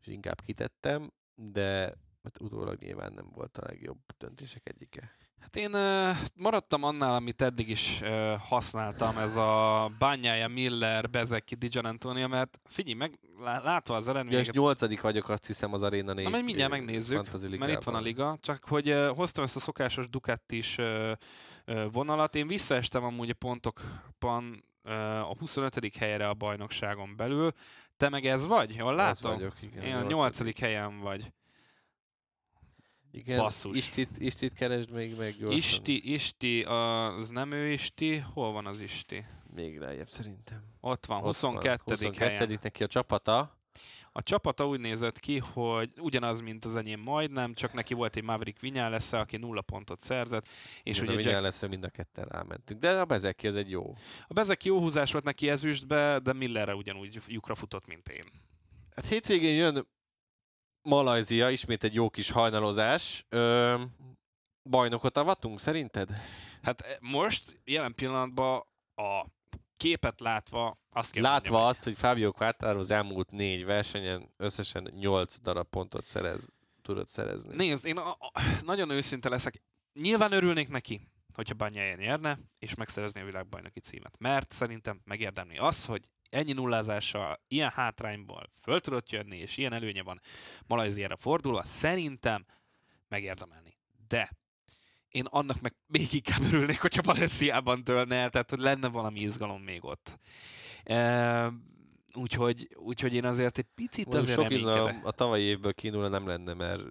és 0.00 0.06
inkább 0.06 0.40
kitettem, 0.40 1.12
de 1.34 1.94
hát 2.22 2.40
utólag 2.40 2.80
nyilván 2.80 3.12
nem 3.12 3.30
volt 3.30 3.58
a 3.58 3.66
legjobb 3.66 4.00
döntések 4.18 4.68
egyike. 4.68 5.16
Hát 5.44 5.56
én 5.56 5.74
uh, 5.74 6.16
maradtam 6.34 6.82
annál, 6.82 7.14
amit 7.14 7.42
eddig 7.42 7.68
is 7.68 8.00
uh, 8.02 8.38
használtam, 8.38 9.18
ez 9.18 9.36
a 9.36 9.90
Bányája, 9.98 10.48
Miller, 10.48 11.10
Bezeki, 11.10 11.54
Dijan 11.54 11.84
Antonia, 11.84 12.28
mert 12.28 12.60
figyelj 12.64 12.94
meg, 12.94 13.18
lá- 13.38 13.64
látva 13.64 13.94
az 13.96 14.06
Ja, 14.06 14.12
és 14.12 14.18
eredményeket, 14.18 14.54
nyolcadik 14.54 15.00
vagyok, 15.00 15.28
azt 15.28 15.46
hiszem 15.46 15.72
az 15.72 15.82
Arena 15.82 16.12
4 16.12 16.24
Na, 16.24 16.30
majd 16.30 16.44
mindjárt 16.44 16.70
megnézzük, 16.70 17.58
mert 17.58 17.72
itt 17.72 17.82
van 17.82 17.94
a 17.94 18.00
liga, 18.00 18.38
csak 18.40 18.64
hogy 18.64 18.90
uh, 18.90 19.06
hoztam 19.06 19.44
ezt 19.44 19.56
a 19.56 19.60
szokásos 19.60 20.08
Ducatis 20.08 20.78
uh, 20.78 21.10
uh, 21.66 21.92
vonalat, 21.92 22.34
én 22.34 22.46
visszaestem 22.46 23.04
amúgy 23.04 23.30
a 23.30 23.34
pontokban 23.34 24.64
uh, 24.84 25.30
a 25.30 25.34
25. 25.38 25.96
helyre 25.96 26.28
a 26.28 26.34
bajnokságon 26.34 27.16
belül, 27.16 27.50
te 27.96 28.08
meg 28.08 28.26
ez 28.26 28.46
vagy? 28.46 28.74
Jól 28.74 28.90
Ez 28.90 28.96
látom? 28.96 29.38
vagyok, 29.38 29.62
igen. 29.62 29.82
Én 29.82 29.94
a 29.94 30.02
8. 30.02 30.58
helyen 30.60 31.00
vagy. 31.00 31.32
Igen, 33.14 33.38
Basszus. 33.38 33.76
Istit, 33.76 34.10
Istit 34.18 34.52
keresd 34.52 34.90
még 34.90 35.16
meg 35.16 35.36
gyorsan. 35.36 35.58
Isti, 35.58 36.12
Isti, 36.12 36.62
az 36.62 37.28
nem 37.28 37.52
ő 37.52 37.72
Isti, 37.72 38.16
hol 38.16 38.52
van 38.52 38.66
az 38.66 38.80
Isti? 38.80 39.24
Még 39.54 39.78
lejjebb 39.78 40.10
szerintem. 40.10 40.62
Ott 40.80 41.06
van, 41.06 41.18
Ott 41.18 41.24
22. 41.24 41.82
Van, 41.84 42.12
helyen. 42.14 42.38
22. 42.38 42.58
neki 42.62 42.82
a 42.82 42.86
csapata. 42.86 43.58
A 44.12 44.22
csapata 44.22 44.66
úgy 44.66 44.80
nézett 44.80 45.20
ki, 45.20 45.38
hogy 45.38 45.92
ugyanaz, 46.00 46.40
mint 46.40 46.64
az 46.64 46.76
enyém 46.76 47.00
majdnem, 47.00 47.54
csak 47.54 47.72
neki 47.72 47.94
volt 47.94 48.16
egy 48.16 48.22
Maverick 48.22 48.60
Vinyales, 48.60 49.12
aki 49.12 49.36
nulla 49.36 49.60
pontot 49.60 50.02
szerzett, 50.02 50.48
és 50.82 50.96
Igen, 50.96 51.08
ugye 51.08 51.20
ugye 51.20 51.30
Jack, 51.30 51.42
lesz 51.42 51.66
mind 51.66 51.84
a 51.84 51.88
ketten 51.88 52.24
rámentünk. 52.24 52.80
De 52.80 53.00
a 53.00 53.04
Bezeki 53.04 53.46
az 53.46 53.56
egy 53.56 53.70
jó. 53.70 53.94
a 54.26 54.32
Bezek 54.32 54.64
jó 54.64 54.78
húzás 54.78 55.12
volt 55.12 55.24
neki 55.24 55.48
ezüstbe, 55.48 56.18
de 56.18 56.32
Millerre 56.32 56.74
ugyanúgy 56.74 57.20
lyukra 57.26 57.54
futott, 57.54 57.86
mint 57.86 58.08
én. 58.08 58.24
Hát 58.96 59.08
hétvégén 59.08 59.54
jön 59.54 59.86
Malajzia, 60.84 61.50
ismét 61.50 61.84
egy 61.84 61.94
jó 61.94 62.10
kis 62.10 62.30
hajnalozás. 62.30 63.26
Ö, 63.28 63.82
bajnokot 64.70 65.16
avatunk 65.16 65.60
szerinted? 65.60 66.08
Hát 66.62 66.80
e, 66.80 66.98
most, 67.00 67.60
jelen 67.64 67.94
pillanatban 67.94 68.66
a 68.94 69.24
képet 69.76 70.20
látva 70.20 70.78
azt 70.90 71.12
kell 71.12 71.22
Látva 71.22 71.50
mondjam, 71.50 71.70
azt, 71.70 71.84
hogy 71.84 71.96
Fábio 71.96 72.32
Quartararo 72.32 72.78
az 72.78 72.90
elmúlt 72.90 73.30
négy 73.30 73.64
versenyen 73.64 74.32
összesen 74.36 74.90
8 74.94 75.40
darab 75.40 75.68
pontot 75.68 76.04
szerez, 76.04 76.48
tudott 76.82 77.08
szerezni. 77.08 77.54
Nézd, 77.54 77.86
én 77.86 77.96
a, 77.96 78.10
a, 78.10 78.30
nagyon 78.62 78.90
őszinte 78.90 79.28
leszek. 79.28 79.62
Nyilván 80.00 80.32
örülnék 80.32 80.68
neki, 80.68 81.08
hogyha 81.34 81.54
Banyaja 81.54 81.96
nyerne, 81.96 82.38
és 82.58 82.74
megszerezni 82.74 83.20
a 83.20 83.24
világbajnoki 83.24 83.80
címet. 83.80 84.18
Mert 84.18 84.52
szerintem 84.52 85.00
megérdemli 85.04 85.56
az, 85.56 85.84
hogy 85.84 86.10
ennyi 86.34 86.52
nullázással, 86.52 87.40
ilyen 87.48 87.70
hátrányból 87.70 88.50
föl 88.60 88.80
tudott 88.80 89.10
jönni, 89.10 89.36
és 89.36 89.56
ilyen 89.56 89.72
előnye 89.72 90.02
van 90.02 90.20
Malajziára 90.66 91.16
fordulva, 91.16 91.62
szerintem 91.62 92.46
megérdemelni. 93.08 93.76
De 94.08 94.30
én 95.08 95.24
annak 95.24 95.60
meg 95.60 95.74
még 95.86 96.12
inkább 96.12 96.42
örülnék, 96.42 96.80
hogyha 96.80 97.02
Valenciában 97.02 97.84
dőlne 97.84 98.16
el, 98.16 98.30
tehát 98.30 98.50
hogy 98.50 98.58
lenne 98.58 98.88
valami 98.88 99.20
izgalom 99.20 99.62
még 99.62 99.84
ott. 99.84 100.18
E, 100.84 101.52
úgyhogy, 102.14 102.68
úgyhogy 102.76 103.14
én 103.14 103.24
azért 103.24 103.58
egy 103.58 103.66
picit 103.74 104.04
Mondjuk 104.04 104.22
azért 104.22 104.40
sok 104.40 104.50
izgalom 104.50 105.00
a 105.04 105.10
tavalyi 105.10 105.42
évből 105.44 105.74
kínulva 105.74 106.08
nem 106.08 106.26
lenne, 106.26 106.54
mert 106.54 106.82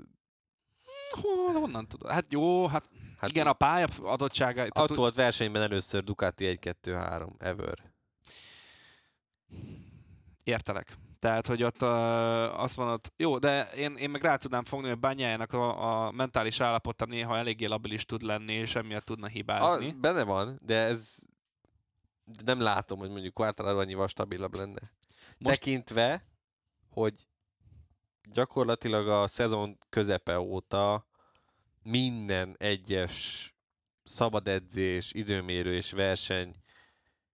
Hol, 1.21 1.53
honnan 1.53 1.87
tudod? 1.87 2.11
Hát 2.11 2.25
jó, 2.29 2.67
hát, 2.67 2.89
hát 3.17 3.29
igen, 3.29 3.47
a 3.47 3.53
pálya 3.53 3.87
adottsága... 4.01 4.67
ott 4.79 4.95
volt 4.95 5.15
versenyben 5.15 5.61
először 5.61 6.03
Ducati 6.03 6.59
1-2-3 6.61 7.27
ever. 7.37 7.92
Értelek. 10.43 10.97
Tehát, 11.19 11.47
hogy 11.47 11.63
ott 11.63 11.81
uh, 11.81 12.61
azt 12.61 12.77
mondod, 12.77 13.11
jó, 13.17 13.37
de 13.37 13.69
én, 13.71 13.95
én 13.95 14.09
meg 14.09 14.21
rá 14.21 14.35
tudnám 14.35 14.63
fogni, 14.63 14.87
hogy 14.87 14.99
Bányájának 14.99 15.53
a, 15.53 16.05
a 16.05 16.11
mentális 16.11 16.59
állapota 16.59 17.05
néha 17.05 17.37
eléggé 17.37 17.65
labilis 17.65 18.05
tud 18.05 18.21
lenni, 18.21 18.53
és 18.53 18.75
emiatt 18.75 19.05
tudna 19.05 19.27
hibázni. 19.27 19.89
A, 19.89 19.93
benne 19.99 20.23
van, 20.23 20.59
de 20.61 20.75
ez 20.75 21.17
de 22.25 22.43
nem 22.43 22.59
látom, 22.59 22.99
hogy 22.99 23.09
mondjuk 23.09 23.33
Quartararo 23.33 23.79
annyival 23.79 24.07
stabilabb 24.07 24.55
lenne. 24.55 24.91
Most... 25.37 25.59
Tekintve, 25.59 26.25
hogy 26.89 27.27
gyakorlatilag 28.31 29.07
a 29.07 29.27
szezon 29.27 29.77
közepe 29.89 30.39
óta 30.39 31.07
minden 31.83 32.55
egyes 32.59 33.47
szabad 34.03 34.47
edzés, 34.47 35.13
időmérő 35.13 35.75
és 35.75 35.91
verseny 35.91 36.55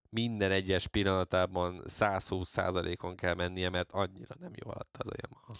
minden 0.09 0.51
egyes 0.51 0.87
pillanatában 0.87 1.83
120%-on 1.87 3.15
kell 3.15 3.33
mennie, 3.33 3.69
mert 3.69 3.91
annyira 3.91 4.35
nem 4.39 4.51
jó 4.63 4.69
alatt 4.69 4.95
az 4.99 5.07
a 5.07 5.15
Yamaha. 5.21 5.53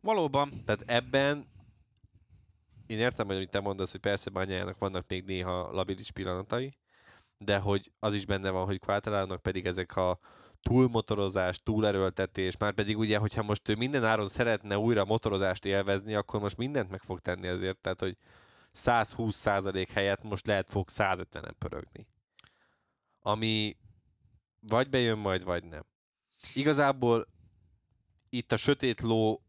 Valóban, 0.00 0.62
Tehát 0.64 0.82
ebben 0.86 1.46
én 2.86 2.98
értem, 2.98 3.26
hogy 3.26 3.48
te 3.48 3.60
mondasz, 3.60 3.90
hogy 3.90 4.00
persze 4.00 4.30
Bányájának 4.30 4.78
vannak 4.78 5.04
még 5.08 5.24
néha 5.24 5.72
labilis 5.72 6.10
pillanatai, 6.10 6.76
de 7.38 7.58
hogy 7.58 7.92
az 7.98 8.14
is 8.14 8.26
benne 8.26 8.50
van, 8.50 8.66
hogy 8.66 8.78
Quartararo-nak 8.78 9.42
pedig 9.42 9.66
ezek 9.66 9.96
a 9.96 10.18
túlmotorozás, 10.62 11.58
túlerőltetés, 11.62 12.56
már 12.56 12.72
pedig 12.72 12.98
ugye, 12.98 13.18
hogyha 13.18 13.42
most 13.42 13.68
ő 13.68 13.74
minden 13.74 14.04
áron 14.04 14.28
szeretne 14.28 14.78
újra 14.78 15.04
motorozást 15.04 15.64
élvezni, 15.64 16.14
akkor 16.14 16.40
most 16.40 16.56
mindent 16.56 16.90
meg 16.90 17.02
fog 17.02 17.20
tenni 17.20 17.46
ezért, 17.46 17.78
tehát 17.78 18.00
hogy 18.00 18.16
120% 18.74 19.88
helyett 19.94 20.22
most 20.22 20.46
lehet 20.46 20.70
fog 20.70 20.88
150-en 20.92 21.52
pörögni. 21.58 22.06
Ami 23.20 23.76
vagy 24.60 24.88
bejön 24.88 25.18
majd, 25.18 25.44
vagy 25.44 25.64
nem. 25.64 25.86
Igazából 26.54 27.28
itt 28.28 28.52
a 28.52 28.56
sötét 28.56 29.00
ló 29.00 29.42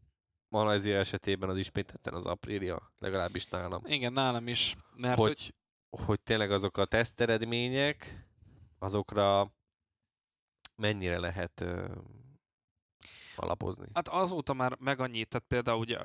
Malajzia 0.48 0.98
esetében 0.98 1.48
az 1.48 1.56
ismételten 1.56 2.14
az 2.14 2.26
Aprilia, 2.26 2.92
legalábbis 2.98 3.46
nálam. 3.46 3.82
Igen, 3.86 4.12
nálam 4.12 4.48
is. 4.48 4.76
Mert 4.96 5.18
hogy, 5.18 5.54
hogy, 5.90 6.04
hogy 6.04 6.20
tényleg 6.20 6.50
azok 6.50 6.76
a 6.76 6.84
teszteredmények, 6.84 8.28
azokra 8.78 9.52
mennyire 10.76 11.18
lehet 11.18 11.64
alapozni. 13.40 13.86
Hát 13.94 14.08
azóta 14.08 14.52
már 14.52 14.76
meg 14.78 15.00
annyit, 15.00 15.28
tehát 15.28 15.46
például 15.46 15.78
ugye 15.78 15.98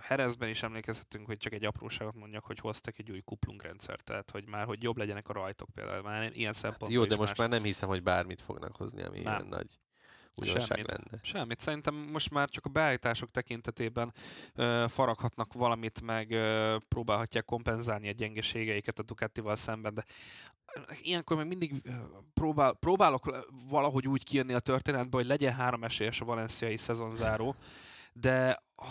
Herezben 0.00 0.48
is 0.48 0.62
emlékezhetünk, 0.62 1.26
hogy 1.26 1.36
csak 1.36 1.52
egy 1.52 1.64
apróságot 1.64 2.14
mondjak, 2.14 2.44
hogy 2.44 2.58
hoztak 2.58 2.98
egy 2.98 3.10
új 3.10 3.20
kuplungrendszert, 3.20 4.04
tehát 4.04 4.30
hogy 4.30 4.48
már, 4.48 4.64
hogy 4.64 4.82
jobb 4.82 4.96
legyenek 4.96 5.28
a 5.28 5.32
rajtok 5.32 5.68
például, 5.74 6.02
már 6.02 6.22
nem, 6.22 6.30
ilyen 6.34 6.52
szempontból 6.52 6.88
hát 6.88 6.98
Jó, 6.98 7.04
de 7.04 7.16
most 7.16 7.28
más. 7.28 7.38
már 7.38 7.48
nem 7.48 7.62
hiszem, 7.62 7.88
hogy 7.88 8.02
bármit 8.02 8.40
fognak 8.40 8.76
hozni, 8.76 9.02
ami 9.02 9.20
Nem. 9.20 9.32
ilyen 9.32 9.46
nagy 9.46 9.78
újdonság 10.36 10.66
Semmit. 10.66 10.86
lenne. 10.86 11.20
Semmit. 11.22 11.60
Szerintem 11.60 11.94
most 11.94 12.30
már 12.30 12.48
csak 12.48 12.66
a 12.66 12.68
beállítások 12.68 13.30
tekintetében 13.30 14.12
ö, 14.54 14.84
faraghatnak 14.88 15.52
valamit, 15.52 16.00
meg 16.00 16.30
ö, 16.30 16.76
próbálhatják 16.88 17.44
kompenzálni 17.44 18.08
a 18.08 18.12
gyengeségeiket 18.12 18.98
a 18.98 19.02
Ducatival 19.02 19.56
szemben, 19.56 19.94
de 19.94 20.04
ilyenkor 21.00 21.36
meg 21.36 21.46
mindig 21.46 21.82
próbál, 22.34 22.72
próbálok 22.72 23.46
valahogy 23.68 24.08
úgy 24.08 24.24
kijönni 24.24 24.52
a 24.52 24.58
történetbe, 24.58 25.16
hogy 25.16 25.26
legyen 25.26 25.54
három 25.54 25.84
esélyes 25.84 26.20
a 26.20 26.24
valenciai 26.24 26.76
szezonzáró, 26.76 27.56
de 28.12 28.62
oh, 28.76 28.86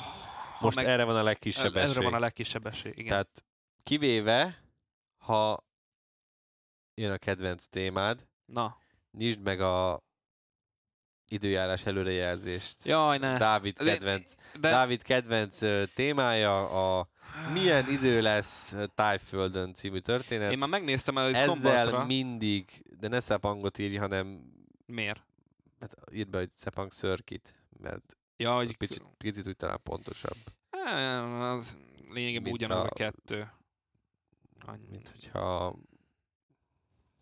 Most 0.60 0.76
meg, 0.76 0.86
erre 0.86 1.04
van 1.04 1.16
a 1.16 1.24
legkisebb 1.24 1.76
erre 1.76 1.90
esély. 1.90 2.04
van 2.04 2.14
a 2.14 2.20
legkisebb 2.20 2.66
esély. 2.66 2.92
Igen. 2.96 3.08
Tehát 3.08 3.46
kivéve, 3.84 4.64
ha 5.18 5.66
jön 6.96 7.12
a 7.12 7.18
kedvenc 7.18 7.66
témád, 7.66 8.28
Na, 8.46 8.78
nyisd 9.12 9.40
meg 9.42 9.62
a 9.62 10.04
időjárás 11.32 11.86
előrejelzést. 11.86 12.86
jaj, 12.86 13.18
ne. 13.18 13.38
Dávid 13.38 13.78
kedvenc, 13.78 14.34
De, 14.60 14.70
Dávid 14.70 15.02
kedvenc 15.02 15.60
témája 15.94 16.70
a 17.00 17.08
Milyen 17.54 17.90
idő 17.90 18.22
lesz 18.22 18.76
Tájföldön 18.96 19.74
című 19.74 20.00
történet. 20.00 20.52
én 20.52 20.58
már 20.58 20.70
megnéztem 20.70 21.18
el, 21.18 21.26
hogy 21.26 21.34
Ezzel 21.34 21.56
szombatra. 21.56 22.06
mindig, 22.06 22.84
de 23.00 23.08
ne 23.08 23.20
Szepangot 23.20 23.78
írj, 23.78 23.96
hanem 23.96 24.42
Miért? 24.86 25.22
hát 25.80 25.96
írd 26.14 26.30
be, 26.30 26.38
hogy 26.38 26.50
Szepang 26.56 26.92
Szörkit, 26.92 27.54
mert 27.82 28.18
Ja, 28.38 28.56
hogy 28.56 28.78
picit, 28.78 29.04
picit 29.18 29.48
úgy 29.48 29.56
talán 29.56 29.80
pontosabb. 29.84 30.38
Á, 30.70 31.22
az 31.54 31.78
lényegében 32.10 32.52
ugyanaz 32.52 32.84
a, 32.84 32.88
a- 32.88 32.94
kettő. 32.94 33.52
Annyi. 34.66 34.88
Mint 34.90 35.10
hogyha 35.10 35.76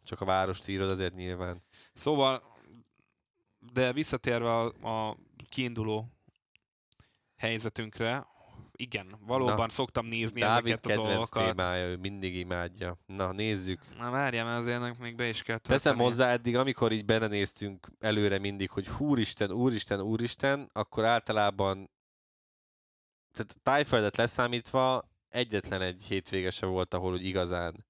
csak 0.03 0.21
a 0.21 0.25
várost 0.25 0.67
írod, 0.67 0.89
azért 0.89 1.15
nyilván. 1.15 1.63
Szóval, 1.93 2.43
de 3.73 3.93
visszatérve 3.93 4.57
a, 4.57 4.65
a 5.09 5.17
kiinduló 5.49 6.05
helyzetünkre, 7.35 8.27
igen, 8.75 9.15
valóban 9.25 9.55
Na, 9.57 9.69
szoktam 9.69 10.05
nézni 10.05 10.39
Dávid 10.39 10.71
ezeket 10.71 10.85
a 10.85 10.87
kedvenc 10.87 11.09
dolgokat. 11.13 11.45
témája, 11.45 11.85
ő 11.85 11.95
mindig 11.97 12.35
imádja. 12.35 12.97
Na, 13.05 13.31
nézzük. 13.31 13.81
Na 13.97 14.09
várjál, 14.09 14.45
mert 14.45 14.59
azért 14.59 14.75
ennek 14.75 14.97
még 14.97 15.15
be 15.15 15.27
is 15.27 15.41
kell 15.41 15.57
Teszem 15.57 15.79
tölteni. 15.95 16.03
hozzá, 16.09 16.31
eddig, 16.31 16.55
amikor 16.57 16.91
így 16.91 17.05
belenéztünk 17.05 17.87
előre 17.99 18.37
mindig, 18.39 18.69
hogy 18.69 18.87
úristen, 18.97 19.51
úristen, 19.51 20.01
úristen, 20.01 20.69
akkor 20.73 21.05
általában 21.05 21.89
tehát 23.31 23.55
tájföldet 23.63 24.17
leszámítva 24.17 25.09
egyetlen 25.29 25.81
egy 25.81 26.03
hétvége 26.03 26.49
se 26.49 26.65
volt, 26.65 26.93
ahol 26.93 27.13
úgy 27.13 27.25
igazán 27.25 27.85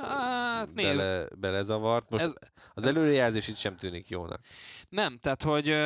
Hát, 0.00 0.74
nézd. 0.74 0.96
bele, 0.96 1.28
belezavart. 1.36 2.10
Most 2.10 2.24
Ez- 2.24 2.32
az 2.74 2.84
előrejelzés 2.84 3.48
itt 3.48 3.56
sem 3.56 3.76
tűnik 3.76 4.08
jónak. 4.08 4.40
Nem, 4.88 5.18
tehát 5.18 5.42
hogy 5.42 5.76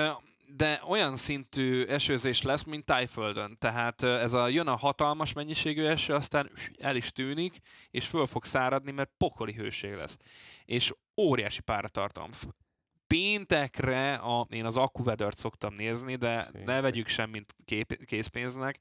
de 0.57 0.81
olyan 0.89 1.17
szintű 1.17 1.85
esőzés 1.85 2.43
lesz, 2.43 2.63
mint 2.63 2.85
Tájföldön. 2.85 3.57
Tehát 3.59 4.03
ez 4.03 4.33
a 4.33 4.49
jön 4.49 4.67
a 4.67 4.77
hatalmas 4.77 5.33
mennyiségű 5.33 5.85
eső, 5.85 6.15
aztán 6.15 6.51
el 6.79 6.97
is 6.97 7.13
tűnik, 7.13 7.59
és 7.91 8.07
föl 8.07 8.27
fog 8.27 8.45
száradni, 8.45 8.91
mert 8.91 9.11
pokoli 9.17 9.53
hőség 9.53 9.95
lesz. 9.95 10.17
És 10.65 10.93
óriási 11.17 11.61
páratartalom. 11.61 12.31
Péntekre, 13.07 14.15
a, 14.15 14.47
én 14.51 14.65
az 14.65 14.77
AccuWeather-t 14.77 15.39
szoktam 15.39 15.75
nézni, 15.75 16.17
de 16.17 16.51
ne 16.65 16.81
vegyük 16.81 17.09
semmit 17.09 17.55
kép, 17.65 18.05
készpénznek. 18.05 18.79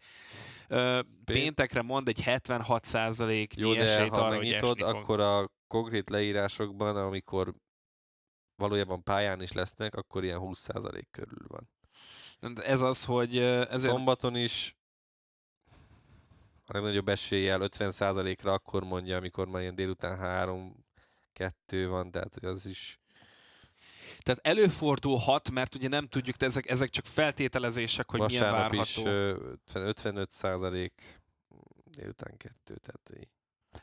Péntekre 1.25 1.81
mond 1.81 2.07
egy 2.07 2.21
76% 2.25 3.53
Jó, 3.55 3.73
de 3.73 4.07
ha 4.09 4.15
arra, 4.15 4.29
megnyitod, 4.29 4.81
akkor 4.81 5.19
a 5.19 5.51
konkrét 5.67 6.09
leírásokban, 6.09 6.97
amikor 6.97 7.53
valójában 8.55 9.03
pályán 9.03 9.41
is 9.41 9.51
lesznek, 9.51 9.95
akkor 9.95 10.23
ilyen 10.23 10.39
20% 10.41 11.03
körül 11.11 11.45
van. 11.47 11.69
Ez 12.55 12.81
az, 12.81 13.05
hogy 13.05 13.37
ezért 13.37 13.93
Szombaton 13.93 14.35
is 14.35 14.75
a 16.65 16.73
legnagyobb 16.73 17.09
eséllyel 17.09 17.59
50%-ra 17.61 18.53
akkor 18.53 18.83
mondja, 18.83 19.17
amikor 19.17 19.47
már 19.47 19.61
ilyen 19.61 19.75
délután 19.75 20.19
3-2 21.37 21.85
van, 21.89 22.11
tehát 22.11 22.35
az 22.35 22.65
is 22.65 22.99
Tehát 24.23 24.47
előfordulhat, 24.47 25.51
mert 25.51 25.75
ugye 25.75 25.87
nem 25.87 26.07
tudjuk, 26.07 26.35
de 26.35 26.45
ezek, 26.45 26.69
ezek 26.69 26.89
csak 26.89 27.05
feltételezések, 27.05 28.09
hogy 28.09 28.19
milyen 28.19 28.41
vasárnap 28.41 28.71
várható. 28.71 28.81
is 28.81 28.97
ö, 29.05 29.35
55 29.73 30.31
százalék 30.31 31.21
délután 31.95 32.37
2, 32.37 32.75
tehát 32.75 33.21
így. 33.21 33.27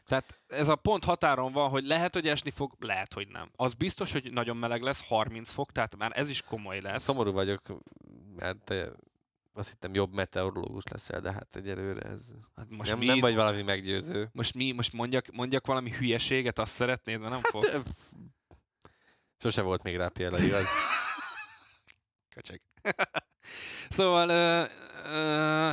Tehát 0.07 0.41
ez 0.47 0.68
a 0.68 0.76
pont 0.76 1.05
határon 1.05 1.53
van, 1.53 1.68
hogy 1.68 1.86
lehet, 1.86 2.14
hogy 2.14 2.28
esni 2.28 2.51
fog, 2.51 2.72
lehet, 2.78 3.12
hogy 3.12 3.28
nem. 3.28 3.51
Az 3.57 3.74
biztos, 3.74 4.12
hogy 4.12 4.32
nagyon 4.32 4.57
meleg 4.57 4.82
lesz, 4.82 5.07
30 5.07 5.51
fok, 5.53 5.72
tehát 5.72 5.97
már 5.97 6.12
ez 6.14 6.28
is 6.28 6.43
komoly 6.43 6.80
lesz. 6.80 7.03
Szomorú 7.03 7.32
vagyok, 7.32 7.62
mert 8.36 8.59
te 8.64 8.93
azt 9.53 9.68
hittem 9.68 9.95
jobb 9.95 10.12
meteorológus 10.12 10.82
leszel, 10.91 11.20
de 11.20 11.32
hát 11.32 11.57
egyelőre 11.57 12.03
ez 12.03 12.30
Hát 12.57 12.70
most, 12.70 12.91
nem, 12.91 12.99
mi, 12.99 13.07
nem 13.07 13.20
vagy 13.20 13.34
valami 13.34 13.62
meggyőző. 13.62 14.28
most 14.32 14.55
mi, 14.55 14.72
most 14.72 14.93
mondjak, 14.93 15.26
mondjak 15.32 15.66
valami 15.66 15.91
hülyeséget, 15.91 16.59
azt 16.59 16.72
szeretnéd, 16.72 17.18
mert 17.18 17.32
nem 17.32 17.41
fog. 17.43 17.64
Hát, 19.41 19.53
Sose 19.53 19.62
volt 19.62 19.82
még 19.82 19.97
rá 19.97 20.09
példa, 20.09 20.38
igaz? 20.38 20.66
Köcsög. 22.34 22.61
szóval 23.88 24.28
ö, 24.28 24.64
ö, 25.05 25.70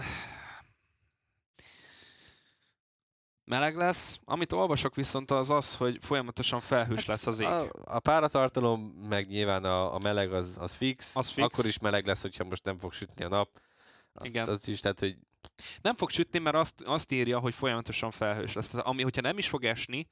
meleg 3.44 3.76
lesz. 3.76 4.20
Amit 4.26 4.52
olvasok 4.52 4.96
viszont 4.96 5.32
az 5.32 5.50
az, 5.50 5.76
hogy 5.76 5.98
folyamatosan 6.02 6.60
felhős 6.60 7.06
lesz 7.06 7.28
az 7.28 7.40
ég. 7.40 7.48
A, 7.48 7.68
a 7.84 8.00
páratartalom, 8.00 8.82
meg 9.10 9.28
nyilván 9.28 9.64
a, 9.64 9.94
a 9.94 10.00
meleg 10.00 10.34
az, 10.34 10.58
az, 10.60 10.74
fix. 10.74 11.16
Az 11.16 11.30
fix. 11.30 11.48
Akkor 11.48 11.66
is 11.66 11.80
meleg 11.80 12.06
lesz, 12.06 12.22
hogyha 12.22 12.44
most 12.44 12.64
nem 12.64 12.78
fog 12.78 12.94
sütni 12.94 13.24
a 13.24 13.30
nap. 13.30 13.62
Azt, 14.14 14.26
Igen. 14.26 14.48
Az 14.48 14.68
is, 14.68 14.80
tehát, 14.80 15.00
hogy 15.00 15.18
Nem 15.82 15.96
fog 15.96 16.10
sütni, 16.10 16.40
mert 16.40 16.56
azt, 16.56 16.82
azt 16.82 17.12
írja, 17.12 17.40
hogy 17.40 17.54
folyamatosan 17.54 18.12
felhős 18.12 18.54
lesz. 18.54 18.70
Tehát, 18.70 18.86
ami, 18.86 19.04
hogyha 19.04 19.22
nem 19.22 19.38
is 19.38 19.48
fog 19.48 19.64
esni, 19.64 20.08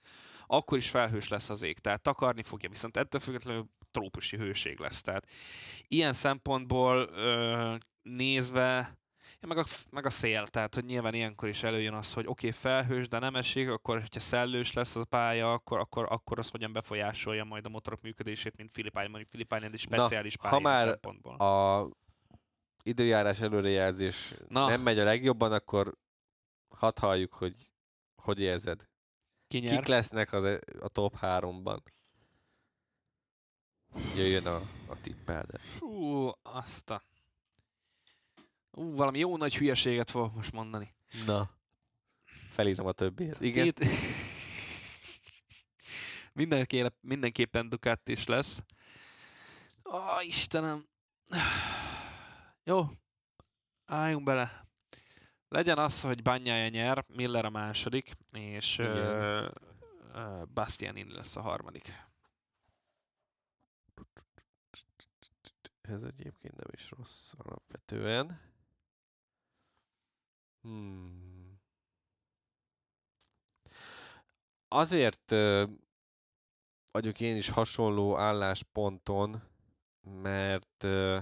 akkor 0.48 0.78
is 0.78 0.90
felhős 0.90 1.28
lesz 1.28 1.50
az 1.50 1.62
ég. 1.62 1.80
Tehát 1.80 2.02
takarni 2.02 2.44
fogja, 2.44 2.70
viszont 2.70 2.98
ettől 2.98 3.22
függetlenül 3.22 3.66
trópusi 3.92 4.38
hőség 4.38 4.80
lesz. 4.80 5.02
Tehát 5.02 5.28
ilyen 5.88 6.14
szempontból 6.14 7.10
ö, 7.14 7.76
nézve, 8.02 8.98
ja, 9.40 9.48
meg, 9.48 9.58
a, 9.58 9.64
meg 9.92 10.06
a 10.06 10.10
szél, 10.10 10.48
tehát 10.48 10.76
hogy 10.76 10.86
nyilván 10.86 11.14
ilyenkor 11.14 11.50
is 11.50 11.64
előjön 11.64 11.94
az, 11.94 12.14
hogy 12.14 12.28
oké, 12.28 12.48
okay, 12.48 12.60
felhős, 12.60 13.08
de 13.08 13.20
nem 13.20 13.36
esik, 13.36 13.70
akkor 13.70 14.00
hogyha 14.00 14.20
szellős 14.20 14.74
lesz 14.74 14.96
a 14.96 15.06
pálya, 15.06 15.54
akkor, 15.54 15.80
akkor, 15.80 16.06
akkor 16.10 16.40
az 16.40 16.50
hogyan 16.50 16.74
befolyásolja 16.74 17.44
majd 17.44 17.66
a 17.66 17.70
motorok 17.70 18.02
működését, 18.02 18.58
mint 18.58 18.72
Filipány, 18.72 19.10
mondjuk 19.10 19.32
Filipány 19.32 19.64
egy 19.64 19.80
speciális 19.80 20.36
ha 20.40 20.50
pálya 20.50 20.60
ilyen 20.60 20.74
már 20.74 20.88
szempontból. 20.88 21.36
a 21.36 21.90
időjárás 22.84 23.42
előrejelzés 23.42 24.34
Na. 24.48 24.68
nem 24.68 24.82
megy 24.82 25.00
a 25.00 25.04
legjobban, 25.04 25.52
akkor 25.52 25.98
hadd 26.76 27.00
halljuk, 27.00 27.34
hogy 27.34 27.70
hogy 28.16 28.40
érzed. 28.40 28.90
Ki 29.56 29.62
nyer? 29.62 29.78
Kik 29.78 29.88
lesznek 29.88 30.34
az, 30.34 30.44
e- 30.44 30.60
a 30.80 30.88
top 30.88 31.18
3-ban? 31.22 31.80
Jöjjön 34.16 34.46
a, 34.46 34.56
a 34.88 35.02
tippelde. 35.02 35.60
Fú, 35.60 36.32
azt 36.42 36.90
a... 36.90 37.02
Ú, 38.72 38.96
valami 38.96 39.20
jó 39.20 39.38
nagy 39.38 39.56
hülyeséget 39.56 40.12
fogok 40.12 40.36
most 40.36 40.52
mondani. 40.52 40.96
Na. 41.26 41.50
Felírom 42.50 42.86
a 42.86 42.92
többihez. 42.92 43.42
Igen? 43.42 43.64
Két... 43.64 43.80
Mindenképp, 46.34 46.96
mindenképpen 47.02 47.70
Ducati 47.70 48.12
is 48.12 48.26
lesz. 48.26 48.64
Ó, 49.84 49.98
Istenem. 50.22 50.88
Jó, 52.64 52.90
álljunk 53.86 54.24
bele. 54.24 54.65
Legyen 55.48 55.78
az, 55.78 56.02
hogy 56.02 56.22
Banyája 56.22 56.70
nyer, 56.70 57.06
Miller 57.08 57.46
a 57.46 57.50
második, 57.50 58.12
és 58.32 58.78
Igen. 58.78 59.54
uh, 60.14 60.46
Bastianini 60.54 61.14
lesz 61.14 61.36
a 61.36 61.42
harmadik. 61.42 61.94
Ez 65.82 66.04
egyébként 66.04 66.56
nem 66.56 66.68
is 66.72 66.92
rossz 66.92 67.34
alapvetően. 67.38 68.42
Hmm. 70.62 71.60
Azért 74.68 75.32
ö, 75.32 75.66
vagyok 76.92 77.20
én 77.20 77.36
is 77.36 77.50
hasonló 77.50 78.18
állásponton, 78.18 79.42
mert 80.02 80.84
ö, 80.84 81.20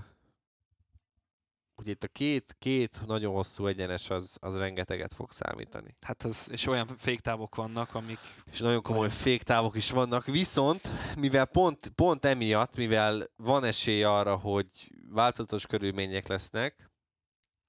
ugye 1.83 1.91
itt 1.91 2.03
a 2.03 2.07
két, 2.07 2.55
két 2.59 3.01
nagyon 3.05 3.33
hosszú 3.33 3.67
egyenes 3.67 4.09
az, 4.09 4.37
az 4.41 4.55
rengeteget 4.55 5.13
fog 5.13 5.31
számítani. 5.31 5.95
Hát 6.01 6.25
ez, 6.25 6.47
és 6.51 6.65
olyan 6.65 6.87
féktávok 6.97 7.55
vannak, 7.55 7.95
amik... 7.95 8.19
És 8.51 8.59
nagyon 8.59 8.81
komoly 8.81 9.09
féktávok 9.09 9.75
is 9.75 9.91
vannak, 9.91 10.25
viszont 10.25 10.89
mivel 11.17 11.45
pont, 11.45 11.91
pont 11.95 12.25
emiatt, 12.25 12.75
mivel 12.75 13.23
van 13.35 13.63
esély 13.63 14.03
arra, 14.03 14.35
hogy 14.35 14.67
változatos 15.09 15.65
körülmények 15.65 16.27
lesznek, 16.27 16.91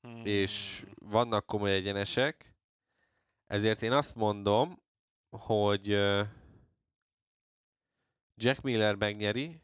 Hmm, 0.04 0.24
és 0.24 0.84
vannak 0.94 1.46
komoly 1.46 1.72
egyenesek, 1.72 2.54
ezért 3.46 3.82
én 3.82 3.92
azt 3.92 4.14
mondom, 4.14 4.82
hogy 5.30 5.86
Jack 8.34 8.60
Miller 8.62 8.94
megnyeri, 8.94 9.62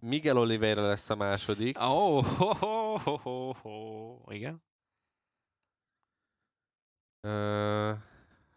Miguel 0.00 0.36
Oliveira 0.38 0.86
lesz 0.86 1.10
a 1.10 1.16
második, 1.16 1.78
Ó, 1.80 2.20
ho, 2.22 2.54
ho, 2.54 2.96
ho, 2.98 3.16
ho, 3.16 3.52
ho. 3.52 4.32
igen. 4.32 4.62
Ö, 7.20 7.92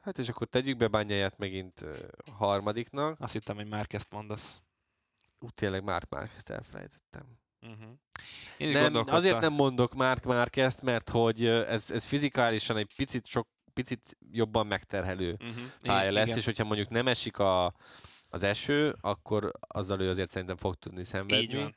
hát 0.02 0.18
és 0.18 0.30
akkor 0.30 0.48
tegyük 0.48 0.78
be 0.78 0.88
bányáját 0.88 1.38
megint 1.38 1.82
ö, 1.82 1.98
harmadiknak. 2.32 3.20
Azt 3.20 3.34
hittem, 3.34 3.56
hogy 3.56 3.68
már 3.68 3.86
ezt 3.90 4.12
mondasz. 4.12 4.62
Ú, 5.40 5.50
tényleg 5.50 5.84
Mark 5.84 6.10
Márquez 6.10 6.50
elfelejtettem. 6.50 7.40
Uh-huh. 7.62 7.92
Én 8.58 8.72
Nem, 8.72 8.96
azért 9.08 9.40
nem 9.40 9.54
mondok 9.54 9.94
Mark 9.94 10.24
Márquezt, 10.24 10.82
mert 10.82 11.10
hogy 11.10 11.46
ez, 11.46 11.92
ez 11.92 12.06
fizikálisan 12.06 12.78
egy 12.78 12.94
picit 12.96 13.26
sok 13.26 13.48
picit 13.74 14.18
jobban 14.32 14.68
megterhelő 14.68 15.32
Uh-huh. 15.32 15.64
pálya 15.82 16.12
lesz, 16.12 16.36
és 16.36 16.46
hogyha 16.46 16.64
mondjuk 16.64 16.90
nem 16.90 17.08
esik 17.08 17.38
a, 17.40 17.74
az 18.34 18.44
eső, 18.44 18.96
akkor 19.02 19.52
azzal 19.60 20.02
ő 20.02 20.10
azért 20.10 20.30
szerintem 20.30 20.58
fog 20.58 20.76
tudni 20.76 21.04
szenvedni. 21.04 21.76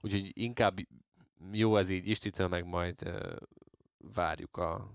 Úgyhogy 0.00 0.30
inkább 0.32 0.78
jó 1.52 1.76
ez 1.76 1.90
így 1.90 2.08
Istitől, 2.08 2.48
meg 2.48 2.64
majd 2.64 3.02
ö, 3.04 3.34
várjuk 4.14 4.56
a, 4.56 4.90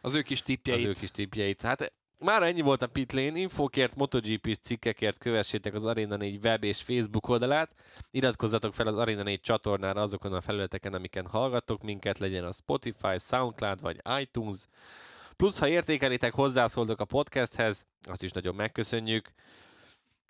Az 0.00 0.14
ő 0.14 0.22
kis 0.22 0.38
az 0.38 0.44
tippjeit. 0.44 0.86
ő 0.86 0.92
kis 0.92 1.10
tippjeit. 1.10 1.62
Hát 1.62 1.92
már 2.18 2.42
ennyi 2.42 2.60
volt 2.60 2.82
a 2.82 2.86
Pitlane. 2.86 3.38
Infókért, 3.38 3.94
MotoGP-s 3.94 4.58
cikkekért 4.58 5.18
kövessétek 5.18 5.74
az 5.74 5.84
Arena 5.84 6.16
4 6.16 6.44
web 6.44 6.64
és 6.64 6.82
Facebook 6.82 7.28
oldalát. 7.28 7.74
Iratkozzatok 8.10 8.74
fel 8.74 8.86
az 8.86 8.96
Arena 8.96 9.22
4 9.22 9.40
csatornára 9.40 10.02
azokon 10.02 10.32
a 10.32 10.40
felületeken, 10.40 10.94
amiken 10.94 11.26
hallgattok 11.26 11.82
minket, 11.82 12.18
legyen 12.18 12.44
a 12.44 12.52
Spotify, 12.52 13.18
Soundcloud 13.18 13.80
vagy 13.80 14.00
iTunes. 14.20 14.64
Plusz, 15.36 15.58
ha 15.58 15.68
értékelitek, 15.68 16.32
hozzászóltok 16.32 17.00
a 17.00 17.04
podcasthez, 17.04 17.86
azt 18.02 18.22
is 18.22 18.30
nagyon 18.30 18.54
megköszönjük. 18.54 19.32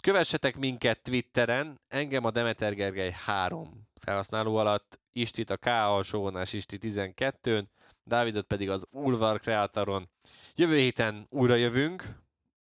Kövessetek 0.01 0.57
minket 0.57 1.03
Twitteren, 1.03 1.80
engem 1.88 2.24
a 2.24 2.30
Demeter 2.30 2.74
Gergely 2.74 3.11
3 3.11 3.88
felhasználó 3.94 4.57
alatt, 4.57 5.01
Istit 5.12 5.51
a 5.51 5.57
K 5.57 5.66
alsóvonás 5.66 6.53
Isti 6.53 6.78
12-n, 6.82 7.64
Dávidot 8.05 8.46
pedig 8.46 8.70
az 8.70 8.86
Ulvar 8.90 9.40
Kreatoron. 9.40 10.09
Jövő 10.55 10.76
héten 10.76 11.26
újra 11.30 11.55
jövünk, 11.55 12.20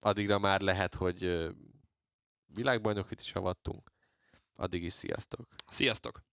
addigra 0.01 0.39
már 0.39 0.61
lehet, 0.61 0.95
hogy 0.95 1.49
világbajnokit 2.47 3.21
is 3.21 3.33
avattunk. 3.33 3.93
Addig 4.55 4.83
is 4.83 4.93
sziasztok! 4.93 5.49
Sziasztok! 5.69 6.27